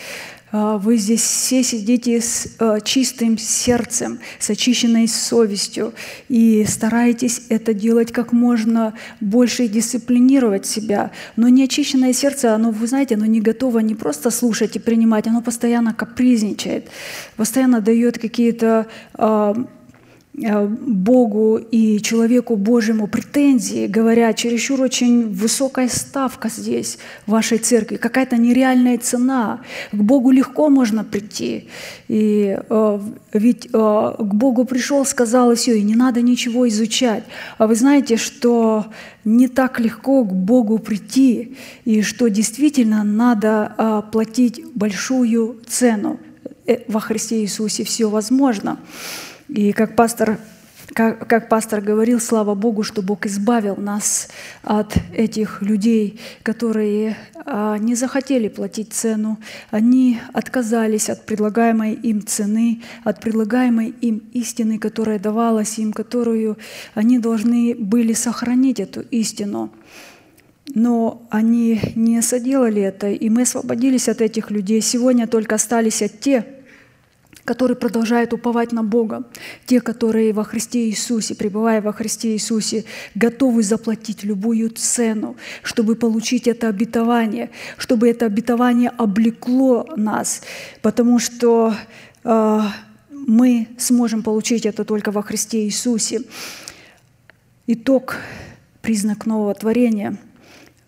А, 0.58 0.78
вы 0.78 0.96
здесь 0.96 1.20
все 1.20 1.62
сидите 1.62 2.18
с 2.18 2.48
э, 2.58 2.78
чистым 2.82 3.36
сердцем, 3.36 4.20
с 4.38 4.48
очищенной 4.48 5.06
совестью 5.06 5.92
и 6.30 6.64
стараетесь 6.66 7.42
это 7.50 7.74
делать 7.74 8.10
как 8.10 8.32
можно 8.32 8.94
больше 9.20 9.64
и 9.64 9.68
дисциплинировать 9.68 10.64
себя. 10.64 11.10
Но 11.36 11.48
неочищенное 11.48 12.14
сердце, 12.14 12.54
оно, 12.54 12.70
вы 12.70 12.86
знаете, 12.86 13.16
оно 13.16 13.26
не 13.26 13.42
готово 13.42 13.80
не 13.80 13.94
просто 13.94 14.30
слушать 14.30 14.76
и 14.76 14.78
принимать, 14.78 15.26
оно 15.26 15.42
постоянно 15.42 15.92
капризничает, 15.92 16.88
постоянно 17.36 17.82
дает 17.82 18.18
какие-то 18.18 18.86
а, 19.12 19.54
Богу 20.36 21.56
и 21.56 21.98
человеку 22.02 22.56
Божьему 22.56 23.06
претензии, 23.06 23.86
говоря, 23.86 24.32
чересчур 24.34 24.82
очень 24.82 25.32
высокая 25.32 25.88
ставка 25.88 26.50
здесь, 26.50 26.98
в 27.26 27.30
вашей 27.30 27.56
церкви, 27.58 27.96
какая-то 27.96 28.36
нереальная 28.36 28.98
цена. 28.98 29.60
К 29.92 29.96
Богу 29.96 30.30
легко 30.30 30.68
можно 30.68 31.04
прийти. 31.04 31.68
И 32.08 32.58
э, 32.68 33.00
ведь 33.32 33.66
э, 33.66 33.68
к 33.72 34.34
Богу 34.34 34.66
пришел, 34.66 35.06
сказал, 35.06 35.52
и 35.52 35.56
все, 35.56 35.78
и 35.78 35.82
не 35.82 35.94
надо 35.94 36.20
ничего 36.20 36.68
изучать. 36.68 37.24
А 37.56 37.66
вы 37.66 37.74
знаете, 37.74 38.18
что 38.18 38.86
не 39.24 39.48
так 39.48 39.80
легко 39.80 40.22
к 40.24 40.34
Богу 40.34 40.78
прийти, 40.78 41.56
и 41.86 42.02
что 42.02 42.28
действительно 42.28 43.04
надо 43.04 43.74
э, 43.78 44.02
платить 44.12 44.62
большую 44.74 45.62
цену. 45.66 46.20
Э, 46.66 46.78
во 46.88 47.00
Христе 47.00 47.40
Иисусе 47.40 47.84
все 47.84 48.10
возможно. 48.10 48.78
И 49.48 49.72
как 49.72 49.94
пастор, 49.94 50.38
как, 50.92 51.28
как 51.28 51.48
пастор 51.48 51.80
говорил, 51.80 52.20
слава 52.20 52.54
Богу, 52.54 52.82
что 52.82 53.00
Бог 53.00 53.26
избавил 53.26 53.76
нас 53.76 54.28
от 54.62 54.94
этих 55.14 55.62
людей, 55.62 56.20
которые 56.42 57.16
а, 57.44 57.78
не 57.78 57.94
захотели 57.94 58.48
платить 58.48 58.92
цену, 58.92 59.38
они 59.70 60.20
отказались 60.32 61.08
от 61.08 61.24
предлагаемой 61.26 61.92
им 61.92 62.26
цены, 62.26 62.82
от 63.04 63.20
предлагаемой 63.20 63.94
им 64.00 64.22
истины, 64.32 64.78
которая 64.78 65.20
давалась 65.20 65.78
им, 65.78 65.92
которую 65.92 66.58
они 66.94 67.18
должны 67.18 67.74
были 67.76 68.12
сохранить 68.14 68.80
эту 68.80 69.02
истину. 69.02 69.70
Но 70.74 71.22
они 71.30 71.80
не 71.94 72.20
соделали 72.20 72.82
это, 72.82 73.08
и 73.08 73.30
мы 73.30 73.42
освободились 73.42 74.08
от 74.08 74.20
этих 74.20 74.50
людей. 74.50 74.80
Сегодня 74.80 75.28
только 75.28 75.54
остались 75.54 76.02
от 76.02 76.18
те, 76.18 76.55
которые 77.46 77.76
продолжают 77.76 78.32
уповать 78.32 78.72
на 78.72 78.82
Бога, 78.82 79.24
те, 79.64 79.80
которые 79.80 80.32
во 80.32 80.44
Христе 80.44 80.90
Иисусе, 80.90 81.34
пребывая 81.34 81.80
во 81.80 81.92
Христе 81.92 82.34
Иисусе, 82.34 82.84
готовы 83.14 83.62
заплатить 83.62 84.24
любую 84.24 84.68
цену, 84.70 85.36
чтобы 85.62 85.94
получить 85.94 86.48
это 86.48 86.68
обетование, 86.68 87.50
чтобы 87.78 88.10
это 88.10 88.26
обетование 88.26 88.90
облекло 88.90 89.86
нас, 89.96 90.42
потому 90.82 91.18
что 91.20 91.74
э, 92.24 92.60
мы 93.10 93.68
сможем 93.78 94.22
получить 94.22 94.66
это 94.66 94.84
только 94.84 95.12
во 95.12 95.22
Христе 95.22 95.64
Иисусе. 95.64 96.22
Итог, 97.68 98.16
признак 98.82 99.24
нового 99.24 99.54
творения 99.54 100.18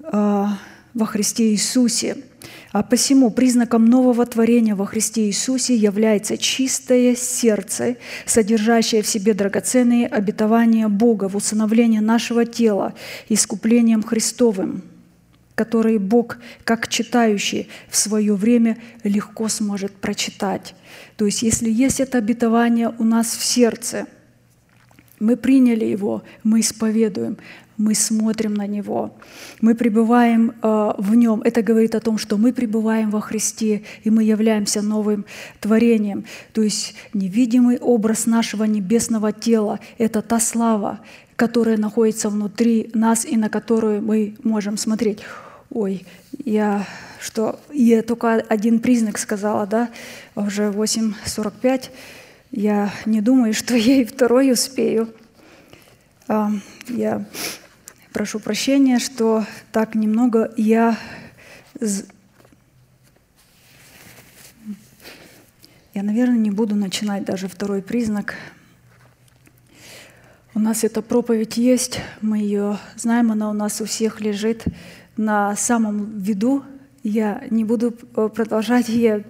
э, 0.03 0.47
во 0.95 1.07
Христе 1.07 1.53
Иисусе– 1.53 2.17
а 2.73 2.83
посему 2.83 3.31
признаком 3.31 3.87
нового 3.87 4.27
творения 4.27 4.75
во 4.75 4.85
Христе 4.85 5.27
Иисусе 5.27 5.75
является 5.75 6.37
чистое 6.37 7.15
сердце, 7.15 7.97
содержащее 8.27 9.03
в 9.03 9.07
себе 9.07 9.35
драгоценные 9.35 10.07
обетования 10.07 10.89
Бога 10.89 11.29
в 11.29 11.37
усыновлении 11.37 11.99
нашего 11.99 12.45
тела 12.45 12.95
искуплением 13.29 14.03
Христовым, 14.03 14.83
которые 15.55 15.99
Бог, 15.99 16.39
как 16.65 16.89
читающий 16.89 17.69
в 17.89 17.97
свое 17.97 18.35
время, 18.35 18.77
легко 19.03 19.49
сможет 19.49 19.93
прочитать. 19.93 20.75
То 21.17 21.25
есть 21.25 21.43
если 21.43 21.71
есть 21.71 22.01
это 22.01 22.19
обетование 22.19 22.95
у 22.99 23.05
нас 23.05 23.35
в 23.35 23.45
сердце, 23.45 24.07
мы 25.19 25.37
приняли 25.37 25.85
его, 25.85 26.23
мы 26.45 26.61
исповедуем, 26.61 27.39
мы 27.79 27.95
смотрим 27.95 28.55
на 28.55 28.67
Него, 28.67 29.15
мы 29.61 29.75
пребываем 29.75 30.51
э, 30.51 30.93
в 30.99 31.15
Нем. 31.15 31.41
Это 31.43 31.63
говорит 31.63 31.95
о 31.95 32.01
том, 32.01 32.19
что 32.19 32.37
мы 32.37 32.53
пребываем 32.53 33.11
во 33.11 33.21
Христе, 33.21 33.83
и 34.05 34.11
мы 34.11 34.25
являемся 34.25 34.83
новым 34.83 35.25
творением. 35.61 36.25
То 36.53 36.63
есть 36.63 36.95
невидимый 37.15 37.79
образ 37.79 38.27
нашего 38.27 38.65
небесного 38.65 39.33
тела— 39.33 39.79
это 39.99 40.21
та 40.23 40.41
слава, 40.41 41.01
которая 41.37 41.77
находится 41.77 42.29
внутри 42.29 42.91
нас 42.95 43.25
и 43.25 43.37
на 43.37 43.49
которую 43.49 44.03
мы 44.03 44.35
можем 44.43 44.77
смотреть. 44.77 45.21
Ой, 45.71 46.05
я 46.45 46.85
что 47.21 47.59
я 47.73 48.03
только 48.03 48.35
один 48.35 48.81
признак 48.81 49.19
сказала, 49.19 49.67
да, 49.67 49.91
уже 50.35 50.71
8.45. 50.71 51.91
Я 52.51 52.91
не 53.07 53.21
думаю, 53.21 53.55
что 53.55 53.75
я 53.75 54.03
и 54.03 54.05
второй 54.05 54.53
успею. 54.53 55.13
Я 56.29 57.25
прошу 58.19 58.41
прощения, 58.41 58.99
что 58.99 59.47
так 59.71 59.95
немного 59.95 60.53
я... 60.57 60.99
Я, 65.95 66.03
наверное, 66.03 66.37
не 66.37 66.51
буду 66.51 66.75
начинать 66.75 67.25
даже 67.25 67.47
второй 67.47 67.81
признак. 67.81 68.35
У 70.53 70.59
нас 70.59 70.83
эта 70.83 71.01
проповедь 71.01 71.59
есть, 71.59 72.01
мы 72.21 72.39
ее 72.39 72.79
знаем, 72.97 73.31
она 73.31 73.51
у 73.51 73.53
нас 73.53 73.81
у 73.81 73.85
всех 73.85 74.21
лежит 74.21 74.65
на 75.17 75.55
самом 75.55 76.19
виду. 76.19 76.65
Я 77.05 77.45
не 77.51 77.63
буду 77.63 77.95
э, 78.17 78.29
продолжать, 78.35 78.89
я 78.89 79.23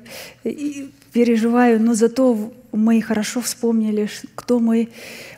переживаю, 1.12 1.78
но 1.78 1.93
зато 1.93 2.55
мы 2.72 3.00
хорошо 3.00 3.40
вспомнили, 3.40 4.08
кто 4.34 4.58
мы 4.58 4.90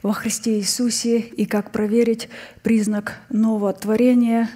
во 0.02 0.12
Христе 0.12 0.58
Иисусе 0.58 1.18
и 1.18 1.46
как 1.46 1.72
проверить 1.72 2.28
признак 2.62 3.20
нового 3.28 3.72
творения 3.72 4.48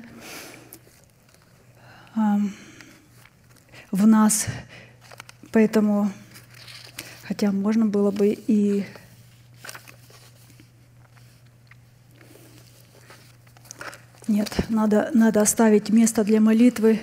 в 3.90 4.06
нас. 4.06 4.46
Поэтому, 5.52 6.10
хотя 7.22 7.52
можно 7.52 7.86
было 7.86 8.10
бы 8.10 8.28
и 8.28 8.84
Нет, 14.26 14.50
надо, 14.70 15.10
надо 15.12 15.42
оставить 15.42 15.90
место 15.90 16.24
для 16.24 16.40
молитвы. 16.40 16.98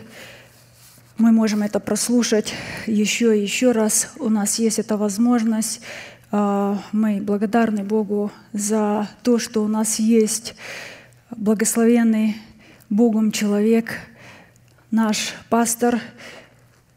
Мы 1.22 1.31
можем 1.31 1.61
это 1.61 1.80
прослушать 1.80 2.52
еще 2.88 3.38
и 3.38 3.43
еще 3.43 3.73
раз. 3.73 4.11
У 4.18 4.27
нас 4.30 4.57
есть 4.57 4.80
эта 4.80 4.98
возможность. 4.98 5.81
А, 6.31 6.81
мы 6.91 7.22
благодарны 7.22 7.84
Богу 7.84 8.31
за 8.53 9.07
то, 9.22 9.38
что 9.38 9.64
у 9.64 9.68
нас 9.68 9.99
есть 9.99 10.56
благословенный 11.30 12.38
Богом 12.89 13.31
человек, 13.31 13.99
наш 14.89 15.35
пастор, 15.48 15.99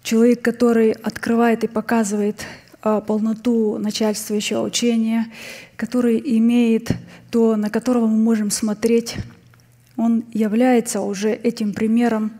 человек, 0.02 0.40
который 0.40 0.92
открывает 0.92 1.62
и 1.62 1.68
показывает 1.68 2.46
а, 2.80 3.02
полноту 3.02 3.76
начальствующего 3.76 4.62
учения, 4.62 5.26
который 5.76 6.18
имеет 6.38 6.92
то, 7.30 7.56
на 7.56 7.68
которого 7.68 8.06
мы 8.06 8.16
можем 8.16 8.50
смотреть. 8.50 9.16
Он 9.98 10.24
является 10.32 11.02
уже 11.02 11.30
этим 11.30 11.74
примером. 11.74 12.32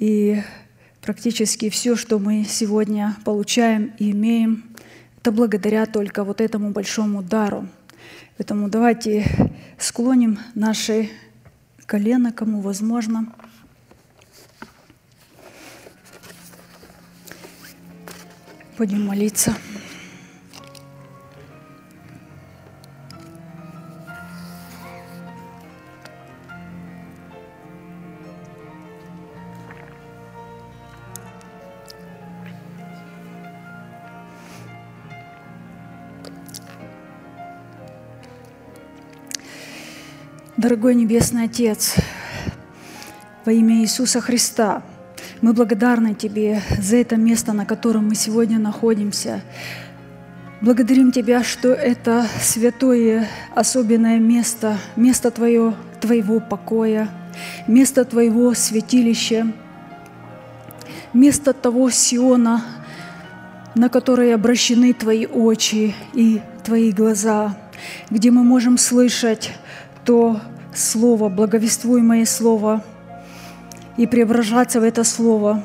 И 0.00 0.42
практически 1.02 1.68
все, 1.68 1.94
что 1.94 2.18
мы 2.18 2.44
сегодня 2.48 3.14
получаем 3.22 3.92
и 3.98 4.12
имеем, 4.12 4.64
это 5.18 5.30
благодаря 5.30 5.84
только 5.84 6.24
вот 6.24 6.40
этому 6.40 6.70
большому 6.70 7.22
дару. 7.22 7.68
Поэтому 8.38 8.70
давайте 8.70 9.26
склоним 9.76 10.38
наши 10.54 11.10
колено, 11.84 12.32
кому 12.32 12.62
возможно. 12.62 13.30
Будем 18.78 19.04
молиться. 19.04 19.54
Дорогой 40.60 40.94
Небесный 40.94 41.44
Отец, 41.44 41.94
во 43.46 43.50
имя 43.50 43.76
Иисуса 43.76 44.20
Христа, 44.20 44.82
мы 45.40 45.54
благодарны 45.54 46.12
Тебе 46.12 46.60
за 46.78 46.98
это 46.98 47.16
место, 47.16 47.54
на 47.54 47.64
котором 47.64 48.08
мы 48.08 48.14
сегодня 48.14 48.58
находимся. 48.58 49.40
Благодарим 50.60 51.12
Тебя, 51.12 51.42
что 51.44 51.68
это 51.68 52.26
святое, 52.42 53.26
особенное 53.54 54.18
место, 54.18 54.76
место 54.96 55.30
Твое, 55.30 55.72
Твоего 55.98 56.40
покоя, 56.40 57.08
место 57.66 58.04
Твоего 58.04 58.52
святилища, 58.52 59.50
место 61.14 61.54
того 61.54 61.88
Сиона, 61.88 62.62
на 63.74 63.88
которое 63.88 64.34
обращены 64.34 64.92
Твои 64.92 65.24
очи 65.24 65.94
и 66.12 66.42
Твои 66.64 66.92
глаза, 66.92 67.56
где 68.10 68.30
мы 68.30 68.44
можем 68.44 68.76
слышать 68.76 69.52
то 70.04 70.40
Слово, 70.74 71.28
благовествуемое 71.28 72.24
Слово, 72.24 72.82
и 73.96 74.06
преображаться 74.06 74.80
в 74.80 74.84
это 74.84 75.04
Слово, 75.04 75.62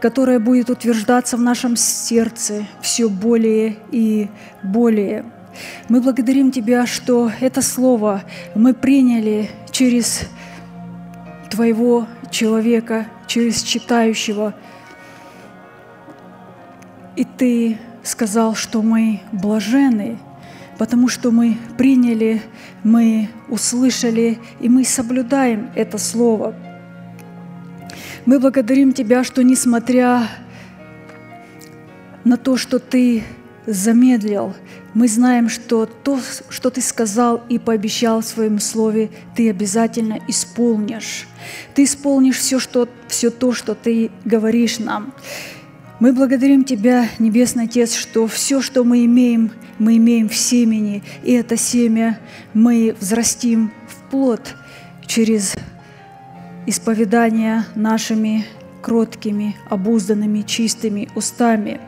которое 0.00 0.38
будет 0.38 0.70
утверждаться 0.70 1.36
в 1.36 1.40
нашем 1.40 1.76
сердце 1.76 2.66
все 2.80 3.08
более 3.08 3.76
и 3.90 4.28
более. 4.62 5.24
Мы 5.88 6.00
благодарим 6.00 6.50
Тебя, 6.50 6.86
что 6.86 7.30
это 7.40 7.62
Слово 7.62 8.22
мы 8.54 8.74
приняли 8.74 9.50
через 9.70 10.22
Твоего 11.50 12.06
человека, 12.30 13.06
через 13.26 13.62
читающего. 13.62 14.54
И 17.14 17.24
Ты 17.24 17.78
сказал, 18.02 18.54
что 18.54 18.82
мы 18.82 19.20
блажены, 19.32 20.18
потому 20.78 21.08
что 21.08 21.30
мы 21.30 21.56
приняли, 21.78 22.42
мы 22.84 23.28
услышали, 23.48 24.38
и 24.60 24.68
мы 24.68 24.84
соблюдаем 24.84 25.70
это 25.74 25.98
Слово. 25.98 26.54
Мы 28.24 28.38
благодарим 28.38 28.92
Тебя, 28.92 29.24
что 29.24 29.42
несмотря 29.42 30.28
на 32.24 32.36
то, 32.36 32.56
что 32.56 32.78
Ты 32.78 33.22
замедлил, 33.66 34.54
мы 34.94 35.08
знаем, 35.08 35.48
что 35.48 35.86
то, 35.86 36.18
что 36.48 36.70
Ты 36.70 36.80
сказал 36.80 37.42
и 37.48 37.58
пообещал 37.58 38.20
в 38.20 38.26
Своем 38.26 38.58
Слове, 38.58 39.10
Ты 39.34 39.50
обязательно 39.50 40.18
исполнишь. 40.26 41.28
Ты 41.74 41.84
исполнишь 41.84 42.38
все, 42.38 42.58
что, 42.58 42.88
все 43.08 43.30
то, 43.30 43.52
что 43.52 43.74
Ты 43.74 44.10
говоришь 44.24 44.78
нам. 44.78 45.12
Мы 45.98 46.12
благодарим 46.12 46.62
Тебя, 46.64 47.08
Небесный 47.18 47.64
Отец, 47.64 47.94
что 47.94 48.26
все, 48.26 48.60
что 48.60 48.84
мы 48.84 49.06
имеем, 49.06 49.50
мы 49.78 49.96
имеем 49.96 50.28
в 50.28 50.36
семени, 50.36 51.02
и 51.22 51.32
это 51.32 51.56
семя 51.56 52.20
мы 52.52 52.94
взрастим 53.00 53.72
в 53.88 54.10
плод 54.10 54.54
через 55.06 55.54
исповедание 56.66 57.64
нашими 57.74 58.44
кроткими, 58.82 59.56
обузданными, 59.70 60.42
чистыми 60.42 61.08
устами. 61.14 61.80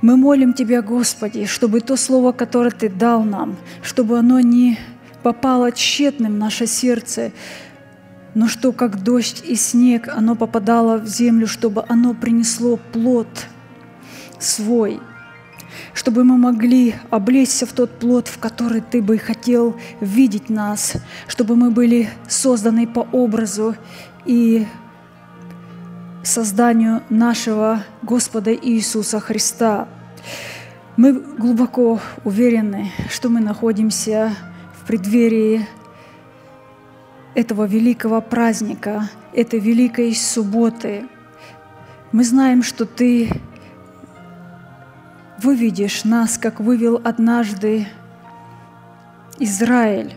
Мы 0.00 0.16
молим 0.16 0.54
Тебя, 0.54 0.80
Господи, 0.80 1.44
чтобы 1.44 1.82
то 1.82 1.96
слово, 1.98 2.32
которое 2.32 2.70
Ты 2.70 2.88
дал 2.88 3.24
нам, 3.24 3.56
чтобы 3.82 4.18
оно 4.18 4.40
не 4.40 4.78
попало 5.22 5.70
тщетным 5.70 6.36
в 6.36 6.38
наше 6.38 6.66
сердце, 6.66 7.30
но 8.34 8.48
что 8.48 8.72
как 8.72 9.02
дождь 9.02 9.42
и 9.46 9.54
снег 9.54 10.08
оно 10.08 10.34
попадало 10.34 10.98
в 10.98 11.06
землю, 11.06 11.46
чтобы 11.46 11.84
оно 11.88 12.14
принесло 12.14 12.76
плод 12.76 13.28
свой, 14.38 15.00
чтобы 15.92 16.24
мы 16.24 16.36
могли 16.36 16.94
облечься 17.10 17.66
в 17.66 17.72
тот 17.72 17.98
плод, 17.98 18.28
в 18.28 18.38
который 18.38 18.80
Ты 18.80 19.00
бы 19.00 19.18
хотел 19.18 19.76
видеть 20.00 20.50
нас, 20.50 20.94
чтобы 21.28 21.56
мы 21.56 21.70
были 21.70 22.08
созданы 22.28 22.86
по 22.86 23.00
образу 23.00 23.76
и 24.26 24.66
созданию 26.24 27.02
нашего 27.10 27.84
Господа 28.02 28.52
Иисуса 28.54 29.20
Христа. 29.20 29.88
Мы 30.96 31.12
глубоко 31.12 32.00
уверены, 32.24 32.90
что 33.10 33.28
мы 33.28 33.40
находимся 33.40 34.34
в 34.80 34.86
преддверии 34.86 35.66
этого 37.34 37.64
великого 37.64 38.20
праздника, 38.20 39.10
этой 39.32 39.58
великой 39.58 40.14
субботы. 40.14 41.06
Мы 42.12 42.24
знаем, 42.24 42.62
что 42.62 42.86
Ты 42.86 43.28
выведешь 45.42 46.04
нас, 46.04 46.38
как 46.38 46.60
вывел 46.60 47.00
однажды 47.04 47.86
Израиль, 49.38 50.14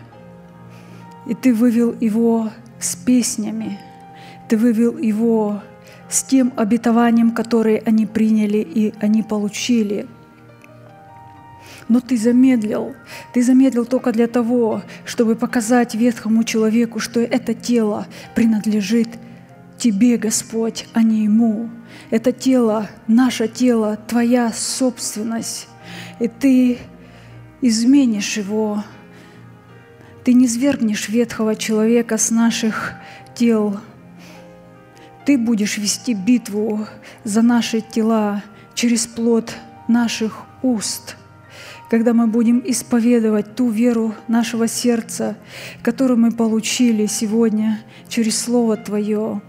и 1.26 1.34
Ты 1.34 1.54
вывел 1.54 1.94
его 2.00 2.50
с 2.80 2.94
песнями, 2.94 3.78
Ты 4.48 4.56
вывел 4.56 4.96
его 4.96 5.62
с 6.08 6.22
тем 6.22 6.52
обетованием, 6.56 7.32
которое 7.32 7.82
они 7.84 8.06
приняли 8.06 8.58
и 8.58 8.94
они 9.00 9.22
получили– 9.22 10.06
но 11.88 12.00
ты 12.00 12.16
замедлил. 12.16 12.94
Ты 13.32 13.42
замедлил 13.42 13.86
только 13.86 14.12
для 14.12 14.26
того, 14.26 14.82
чтобы 15.04 15.36
показать 15.36 15.94
ветхому 15.94 16.44
человеку, 16.44 17.00
что 17.00 17.20
это 17.20 17.54
тело 17.54 18.06
принадлежит 18.34 19.08
Тебе, 19.78 20.16
Господь, 20.16 20.86
а 20.92 21.02
не 21.02 21.24
Ему. 21.24 21.70
Это 22.10 22.32
тело, 22.32 22.88
наше 23.06 23.48
тело, 23.48 23.98
Твоя 24.08 24.52
собственность. 24.52 25.68
И 26.20 26.28
Ты 26.28 26.78
изменишь 27.60 28.36
его. 28.36 28.84
Ты 30.24 30.34
не 30.34 30.46
свергнешь 30.46 31.08
ветхого 31.08 31.56
человека 31.56 32.18
с 32.18 32.30
наших 32.30 32.94
тел. 33.34 33.78
Ты 35.24 35.38
будешь 35.38 35.78
вести 35.78 36.12
битву 36.12 36.86
за 37.24 37.42
наши 37.42 37.80
тела 37.80 38.42
через 38.74 39.06
плод 39.06 39.54
наших 39.86 40.42
уст– 40.62 41.16
когда 41.90 42.12
мы 42.12 42.26
будем 42.26 42.62
исповедовать 42.64 43.54
ту 43.54 43.70
веру 43.70 44.14
нашего 44.28 44.68
сердца, 44.68 45.36
которую 45.82 46.18
мы 46.18 46.32
получили 46.32 47.06
сегодня 47.06 47.80
через 48.08 48.38
Слово 48.40 48.76
Твое, 48.76 49.40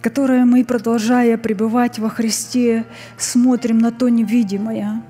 которое 0.00 0.44
мы, 0.44 0.64
продолжая 0.64 1.36
пребывать 1.36 1.98
во 1.98 2.08
Христе, 2.08 2.84
смотрим 3.18 3.78
на 3.78 3.92
то 3.92 4.08
невидимое. 4.08 5.02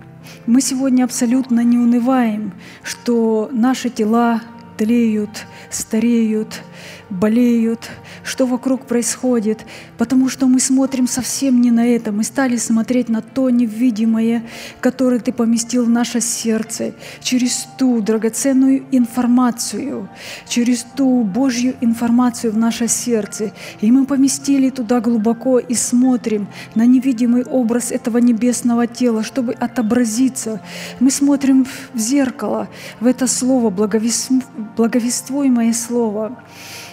Мы 0.47 0.61
сегодня 0.61 1.05
абсолютно 1.05 1.61
не 1.61 1.79
унываем, 1.79 2.53
что 2.83 3.49
наши 3.53 3.91
тела 3.91 4.41
тлеют, 4.77 5.47
стареют, 5.71 6.63
болеют, 7.11 7.91
что 8.27 8.47
вокруг 8.47 8.87
происходит, 8.87 9.67
потому 9.99 10.29
что 10.29 10.47
мы 10.47 10.61
смотрим 10.61 11.07
совсем 11.07 11.61
не 11.61 11.71
на 11.71 11.87
это, 11.87 12.13
мы 12.13 12.25
стали 12.25 12.57
смотреть 12.57 13.09
на 13.09 13.23
то 13.23 13.51
невидимое, 13.51 14.43
которое 14.81 15.21
Ты 15.21 15.33
поместил 15.33 15.85
в 15.85 15.91
наше 15.91 16.21
сердце, 16.21 16.95
через 17.21 17.69
ту 17.79 18.01
драгоценную 18.01 18.85
информацию, 18.91 20.09
через 20.49 20.85
ту 20.97 21.23
Божью 21.23 21.75
информацию 21.81 22.53
в 22.53 22.59
наше 22.59 22.89
сердце. 22.89 23.53
И 23.81 23.93
мы 23.93 24.07
поместили 24.07 24.71
туда 24.71 25.01
глубоко 25.01 25.59
и 25.59 25.75
смотрим 25.75 26.49
на 26.75 26.87
невидимый 26.87 27.45
образ 27.45 27.93
этого 27.93 28.19
небесного 28.19 28.87
тела, 28.87 29.23
чтобы 29.23 29.53
отобразиться. 29.53 30.61
Мы 31.01 31.11
смотрим 31.11 31.67
в 31.95 31.99
зеркало, 31.99 32.69
в 33.01 33.07
это 33.07 33.27
слово, 33.27 33.71
благовествуемое 33.71 35.73
слово. 35.73 36.39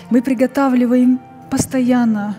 Мы 0.10 0.22
приготавливаем 0.22 1.20
постоянно 1.50 2.36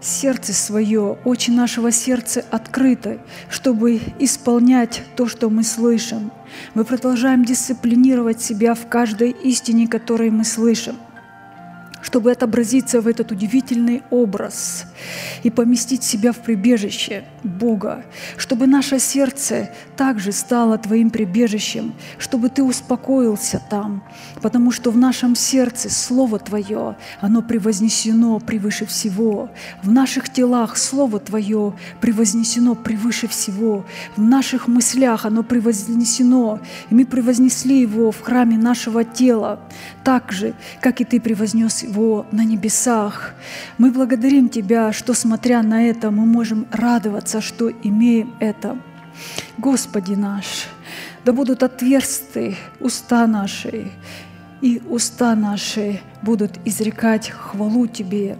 сердце 0.00 0.52
свое, 0.52 1.18
очи 1.24 1.50
нашего 1.50 1.92
сердца 1.92 2.44
открыты, 2.50 3.20
чтобы 3.48 4.00
исполнять 4.18 5.02
то, 5.16 5.26
что 5.28 5.48
мы 5.48 5.62
слышим. 5.62 6.32
Мы 6.74 6.84
продолжаем 6.84 7.44
дисциплинировать 7.44 8.42
себя 8.42 8.74
в 8.74 8.88
каждой 8.88 9.30
истине, 9.30 9.86
которую 9.86 10.32
мы 10.32 10.44
слышим– 10.44 10.96
чтобы 12.02 12.32
отобразиться 12.32 13.00
в 13.00 13.06
этот 13.06 13.30
удивительный 13.30 14.02
образ 14.10 14.84
и 15.42 15.50
поместить 15.50 16.02
себя 16.02 16.32
в 16.32 16.38
прибежище 16.38 17.24
Бога, 17.44 18.04
чтобы 18.36 18.66
наше 18.66 18.98
сердце 18.98 19.70
также 19.96 20.32
стало 20.32 20.78
Твоим 20.78 21.10
прибежищем, 21.10 21.94
чтобы 22.18 22.50
Ты 22.50 22.62
успокоился 22.62 23.62
там, 23.70 24.02
потому 24.42 24.72
что 24.72 24.90
в 24.90 24.96
нашем 24.96 25.36
сердце 25.36 25.90
Слово 25.90 26.38
Твое, 26.38 26.96
оно 27.20 27.40
превознесено 27.40 28.40
превыше 28.40 28.84
всего, 28.84 29.50
в 29.82 29.90
наших 29.90 30.28
телах 30.28 30.76
Слово 30.76 31.20
Твое 31.20 31.74
превознесено 32.00 32.74
превыше 32.74 33.28
всего, 33.28 33.86
в 34.16 34.20
наших 34.20 34.66
мыслях 34.66 35.24
оно 35.24 35.44
превознесено, 35.44 36.60
и 36.90 36.94
мы 36.94 37.06
превознесли 37.06 37.80
его 37.80 38.10
в 38.10 38.20
храме 38.20 38.58
нашего 38.58 39.04
тела, 39.04 39.60
так 40.04 40.32
же, 40.32 40.54
как 40.80 41.00
и 41.00 41.04
Ты 41.04 41.20
превознес 41.20 41.84
его 41.84 41.91
на 42.32 42.44
небесах. 42.44 43.34
Мы 43.78 43.90
благодарим 43.90 44.48
Тебя, 44.48 44.92
что, 44.92 45.14
смотря 45.14 45.62
на 45.62 45.88
это, 45.88 46.10
мы 46.10 46.26
можем 46.26 46.66
радоваться, 46.70 47.40
что 47.40 47.70
имеем 47.70 48.34
это. 48.40 48.78
Господи 49.58 50.14
наш, 50.14 50.66
да 51.24 51.32
будут 51.32 51.62
отверсты 51.62 52.56
уста 52.80 53.26
наши, 53.26 53.90
и 54.62 54.80
уста 54.88 55.34
наши 55.34 56.00
будут 56.22 56.52
изрекать 56.64 57.30
хвалу 57.30 57.86
Тебе, 57.86 58.36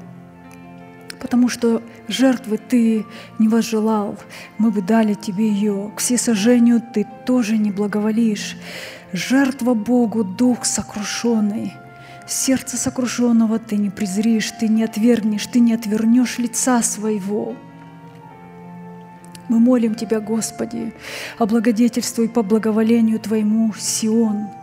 потому 1.21 1.49
что 1.49 1.83
жертвы 2.09 2.59
Ты 2.59 3.05
не 3.39 3.49
возжелал, 3.49 4.17
мы 4.59 4.71
бы 4.71 4.83
дали 4.83 5.15
Тебе 5.15 5.49
ее, 5.51 5.93
к 5.97 6.01
всесожжению 6.01 6.83
Ты 6.95 7.07
тоже 7.27 7.59
не 7.59 7.71
благоволишь. 7.71 8.57
Жертва 9.13 9.75
Богу 9.75 10.25
дух 10.25 10.65
сокрушенный, 10.65 11.75
Сердце 12.27 12.77
сокрушенного 12.77 13.59
ты 13.59 13.77
не 13.77 13.91
презришь, 13.91 14.53
ты 14.53 14.69
не 14.69 14.85
отвергнешь, 14.85 15.47
ты 15.47 15.61
не 15.61 15.75
отвернешь 15.75 16.39
лица 16.39 16.83
своего. 16.83 17.57
Мы 19.49 19.59
молим 19.59 19.95
Тебя, 19.95 20.21
Господи, 20.21 20.95
облагодетельствуй 21.39 22.29
по 22.29 22.43
благоволению 22.43 23.19
Твоему 23.19 23.73
Сион– 23.75 24.49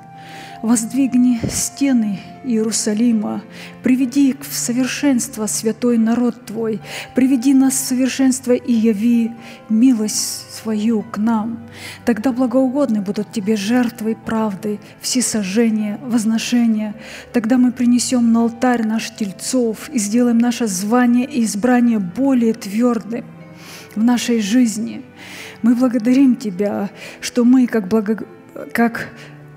Воздвигни 0.61 1.39
стены 1.49 2.19
Иерусалима, 2.43 3.43
приведи 3.81 4.35
в 4.41 4.53
совершенство 4.53 5.45
святой 5.45 5.97
народ 5.97 6.45
Твой, 6.47 6.81
приведи 7.15 7.53
нас 7.53 7.75
в 7.75 7.85
совершенство 7.85 8.51
и 8.51 8.73
яви 8.73 9.31
милость 9.69 10.53
свою 10.53 11.01
к 11.03 11.17
нам. 11.17 11.59
Тогда 12.03 12.33
благоугодны 12.33 12.99
будут 12.99 13.31
Тебе 13.31 13.55
жертвы 13.55 14.17
правды, 14.17 14.79
всесожжения, 14.99 15.97
возношения. 16.03 16.93
Тогда 17.31 17.57
мы 17.57 17.71
принесем 17.71 18.33
на 18.33 18.41
алтарь 18.41 18.85
наш 18.85 19.15
тельцов 19.15 19.89
и 19.89 19.97
сделаем 19.97 20.39
наше 20.39 20.67
звание 20.67 21.25
и 21.25 21.45
избрание 21.45 21.99
более 21.99 22.53
твердым 22.53 23.23
в 23.95 24.03
нашей 24.03 24.41
жизни. 24.41 25.03
Мы 25.61 25.73
благодарим 25.73 26.35
Тебя, 26.35 26.89
что 27.21 27.45
мы, 27.45 27.65
как, 27.65 27.87
благо... 27.87 28.25
как 28.73 29.07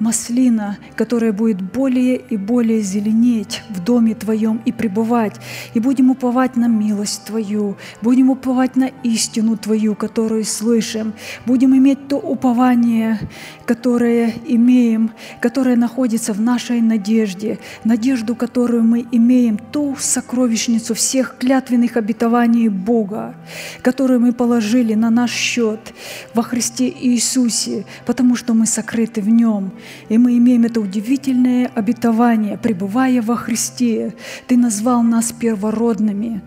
маслина, 0.03 0.79
которая 0.97 1.33
будет 1.33 1.63
более 1.63 2.17
и 2.17 2.37
более 2.37 2.81
зеленеть 2.81 3.63
в 3.71 3.83
доме 3.83 4.15
Твоем 4.15 4.61
и 4.65 4.73
пребывать. 4.73 5.37
И 5.75 5.81
будем 5.81 6.11
уповать 6.11 6.57
на 6.57 6.67
милость 6.67 7.25
Твою, 7.25 7.77
будем 8.03 8.31
уповать 8.31 8.77
на 8.77 8.91
истину 9.05 9.57
Твою, 9.57 9.95
которую 9.95 10.45
слышим, 10.45 11.15
будем 11.47 11.77
иметь 11.77 12.09
то 12.09 12.17
упование, 12.17 13.21
которое 13.65 14.35
имеем, 14.47 15.13
которое 15.41 15.77
находится 15.77 16.33
в 16.33 16.41
нашей 16.41 16.81
надежде, 16.81 17.59
надежду, 17.85 18.35
которую 18.35 18.83
мы 18.83 19.07
имеем, 19.13 19.59
ту 19.59 19.97
сокровищницу 19.99 20.95
всех 20.95 21.37
клятвенных 21.39 21.97
обетований 21.97 22.69
Бога, 22.69 23.35
которую 23.83 24.21
мы 24.21 24.33
положили 24.33 24.95
на 24.95 25.11
наш 25.11 25.31
счет 25.31 25.95
во 26.35 26.43
Христе 26.43 26.89
Иисусе, 26.89 27.85
потому 28.05 28.35
что 28.37 28.55
мы 28.55 28.67
сокрыты 28.67 29.21
в 29.21 29.29
Нем. 29.29 29.71
И 30.09 30.19
мы 30.19 30.37
имеем 30.39 30.65
это 30.65 30.81
удивительное 30.81 31.71
обетование, 31.75 32.59
пребывая 32.59 33.23
во 33.23 33.37
Христе. 33.37 34.15
Ты 34.47 34.57
назвал 34.57 35.03
нас 35.03 35.33
первородными. 35.33 36.43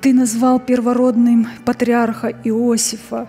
Ты 0.00 0.12
назвал 0.12 0.60
первородным 0.60 1.48
патриарха 1.64 2.28
Иосифа. 2.44 3.28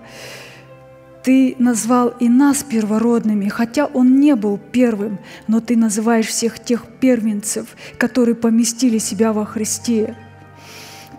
Ты 1.23 1.55
назвал 1.59 2.09
и 2.19 2.29
нас 2.29 2.63
первородными, 2.63 3.49
хотя 3.49 3.85
он 3.85 4.19
не 4.19 4.35
был 4.35 4.57
первым, 4.57 5.19
но 5.47 5.59
ты 5.59 5.75
называешь 5.75 6.27
всех 6.27 6.59
тех 6.59 6.85
первенцев, 6.99 7.67
которые 7.97 8.35
поместили 8.35 8.97
себя 8.99 9.33
во 9.33 9.45
Христе. 9.45 10.15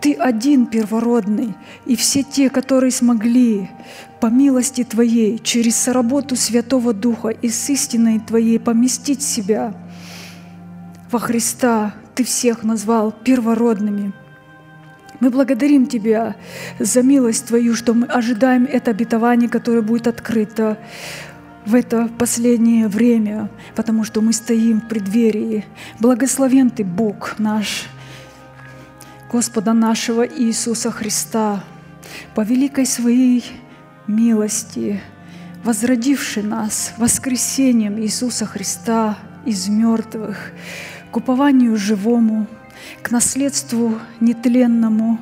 Ты 0.00 0.14
один 0.14 0.66
первородный, 0.66 1.54
и 1.84 1.94
все 1.94 2.22
те, 2.22 2.48
которые 2.48 2.90
смогли 2.90 3.68
по 4.20 4.26
милости 4.26 4.82
Твоей, 4.82 5.38
через 5.38 5.88
работу 5.88 6.36
Святого 6.36 6.94
Духа 6.94 7.28
и 7.28 7.50
с 7.50 7.68
истиной 7.68 8.18
Твоей 8.20 8.58
поместить 8.58 9.22
себя 9.22 9.74
во 11.10 11.18
Христа, 11.18 11.94
Ты 12.14 12.24
всех 12.24 12.62
назвал 12.62 13.12
первородными. 13.12 14.12
Мы 15.20 15.28
благодарим 15.28 15.86
Тебя 15.86 16.34
за 16.78 17.02
милость 17.02 17.46
Твою, 17.46 17.74
что 17.74 17.92
мы 17.92 18.06
ожидаем 18.06 18.64
это 18.64 18.92
обетование, 18.92 19.50
которое 19.50 19.82
будет 19.82 20.06
открыто 20.06 20.78
в 21.66 21.74
это 21.74 22.08
последнее 22.18 22.88
время, 22.88 23.50
потому 23.76 24.04
что 24.04 24.22
мы 24.22 24.32
стоим 24.32 24.80
в 24.80 24.88
преддверии. 24.88 25.66
Благословен 25.98 26.70
Ты, 26.70 26.84
Бог 26.84 27.38
наш, 27.38 27.86
Господа 29.30 29.74
нашего 29.74 30.26
Иисуса 30.26 30.90
Христа, 30.90 31.62
по 32.34 32.40
великой 32.40 32.84
своей 32.84 33.44
милости, 34.08 35.00
возродивший 35.62 36.42
нас 36.42 36.94
воскресением 36.96 38.00
Иисуса 38.00 38.44
Христа 38.44 39.16
из 39.46 39.68
мертвых, 39.68 40.50
к 41.12 41.16
упованию 41.16 41.76
живому, 41.76 42.48
к 43.02 43.12
наследству 43.12 44.00
нетленному, 44.18 45.20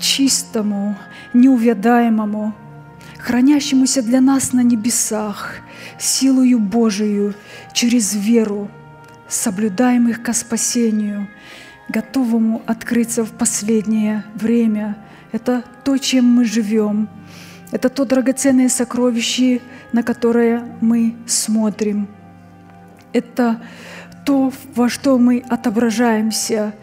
чистому, 0.00 0.96
неувядаемому, 1.32 2.54
хранящемуся 3.20 4.02
для 4.02 4.20
нас 4.20 4.52
на 4.52 4.64
небесах, 4.64 5.58
силою 5.96 6.58
Божию 6.58 7.34
через 7.72 8.16
веру, 8.16 8.68
соблюдаемых 9.28 10.24
ко 10.24 10.32
спасению– 10.32 11.28
готовому 11.88 12.62
открыться 12.66 13.24
в 13.24 13.32
последнее 13.32 14.24
время. 14.34 14.96
Это 15.32 15.64
то, 15.84 15.98
чем 15.98 16.24
мы 16.24 16.44
живем. 16.44 17.08
Это 17.72 17.88
то 17.88 18.04
драгоценное 18.04 18.68
сокровище, 18.68 19.60
на 19.92 20.02
которое 20.02 20.64
мы 20.80 21.16
смотрим. 21.26 22.08
Это 23.12 23.60
то, 24.24 24.52
во 24.74 24.88
что 24.88 25.18
мы 25.18 25.44
отображаемся. 25.48 26.74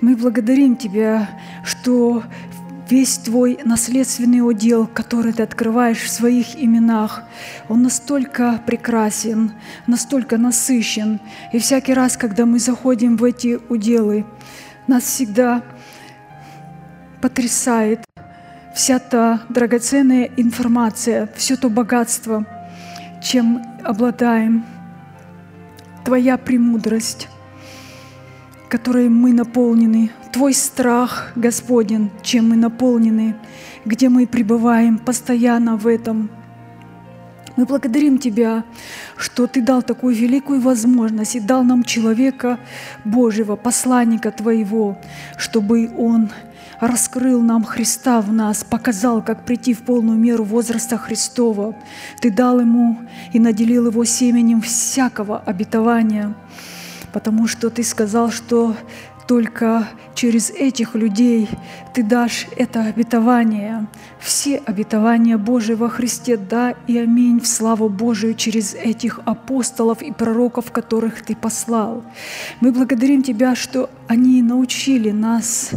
Мы 0.00 0.16
благодарим 0.16 0.76
Тебя, 0.76 1.28
что 1.64 2.22
весь 2.88 3.18
твой 3.18 3.58
наследственный 3.64 4.40
удел, 4.40 4.86
который 4.86 5.32
ты 5.32 5.42
открываешь 5.42 6.02
в 6.02 6.10
своих 6.10 6.56
именах, 6.56 7.22
он 7.68 7.82
настолько 7.82 8.60
прекрасен, 8.66 9.52
настолько 9.86 10.38
насыщен. 10.38 11.20
И 11.52 11.58
всякий 11.58 11.94
раз, 11.94 12.16
когда 12.16 12.46
мы 12.46 12.58
заходим 12.58 13.16
в 13.16 13.24
эти 13.24 13.58
уделы, 13.68 14.24
нас 14.86 15.04
всегда 15.04 15.62
потрясает 17.20 18.04
вся 18.74 18.98
та 18.98 19.40
драгоценная 19.48 20.30
информация, 20.36 21.28
все 21.34 21.56
то 21.56 21.70
богатство, 21.70 22.44
чем 23.22 23.62
обладаем. 23.82 24.64
Твоя 26.04 26.36
премудрость, 26.36 27.28
которой 28.68 29.08
мы 29.08 29.32
наполнены, 29.32 30.12
Твой 30.36 30.52
страх, 30.52 31.32
Господен, 31.34 32.10
чем 32.20 32.50
мы 32.50 32.56
наполнены, 32.56 33.36
где 33.86 34.10
мы 34.10 34.26
пребываем 34.26 34.98
постоянно 34.98 35.78
в 35.78 35.86
этом. 35.86 36.28
Мы 37.56 37.64
благодарим 37.64 38.18
Тебя, 38.18 38.64
что 39.16 39.46
Ты 39.46 39.62
дал 39.62 39.82
такую 39.82 40.14
великую 40.14 40.60
возможность 40.60 41.36
и 41.36 41.40
дал 41.40 41.64
нам 41.64 41.84
человека 41.84 42.58
Божьего, 43.02 43.56
посланника 43.56 44.30
Твоего, 44.30 44.98
чтобы 45.38 45.90
Он 45.96 46.28
раскрыл 46.80 47.40
нам 47.40 47.64
Христа 47.64 48.20
в 48.20 48.30
нас, 48.30 48.62
показал, 48.62 49.22
как 49.22 49.46
прийти 49.46 49.72
в 49.72 49.84
полную 49.84 50.18
меру 50.18 50.44
возраста 50.44 50.98
Христова. 50.98 51.74
Ты 52.20 52.30
дал 52.30 52.60
ему 52.60 52.98
и 53.32 53.38
наделил 53.38 53.86
его 53.86 54.04
семенем 54.04 54.60
всякого 54.60 55.38
обетования, 55.38 56.34
потому 57.14 57.46
что 57.46 57.70
Ты 57.70 57.82
сказал, 57.82 58.30
что 58.30 58.76
только 59.26 59.88
через 60.14 60.50
этих 60.50 60.94
людей 60.94 61.48
Ты 61.94 62.02
дашь 62.02 62.46
это 62.56 62.82
обетование. 62.82 63.86
Все 64.20 64.58
обетования 64.58 65.38
Божии 65.38 65.74
во 65.74 65.88
Христе, 65.88 66.36
да 66.36 66.74
и 66.86 66.98
аминь, 66.98 67.40
в 67.40 67.46
славу 67.46 67.88
Божию 67.88 68.34
через 68.34 68.74
этих 68.74 69.20
апостолов 69.24 70.02
и 70.02 70.12
пророков, 70.12 70.70
которых 70.72 71.22
Ты 71.22 71.34
послал. 71.34 72.04
Мы 72.60 72.72
благодарим 72.72 73.22
Тебя, 73.22 73.54
что 73.54 73.90
они 74.08 74.42
научили 74.42 75.10
нас 75.10 75.72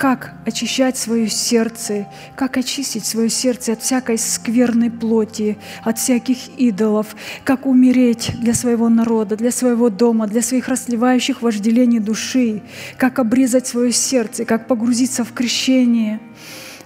как 0.00 0.32
очищать 0.46 0.96
свое 0.96 1.28
сердце, 1.28 2.06
как 2.34 2.56
очистить 2.56 3.04
свое 3.04 3.28
сердце 3.28 3.74
от 3.74 3.82
всякой 3.82 4.16
скверной 4.16 4.90
плоти, 4.90 5.58
от 5.84 5.98
всяких 5.98 6.38
идолов, 6.56 7.14
как 7.44 7.66
умереть 7.66 8.30
для 8.40 8.54
своего 8.54 8.88
народа, 8.88 9.36
для 9.36 9.50
своего 9.50 9.90
дома, 9.90 10.26
для 10.26 10.40
своих 10.40 10.68
расливающих 10.68 11.42
вожделений 11.42 11.98
души, 11.98 12.62
как 12.96 13.18
обрезать 13.18 13.66
свое 13.66 13.92
сердце, 13.92 14.46
как 14.46 14.68
погрузиться 14.68 15.22
в 15.22 15.34
крещение. 15.34 16.18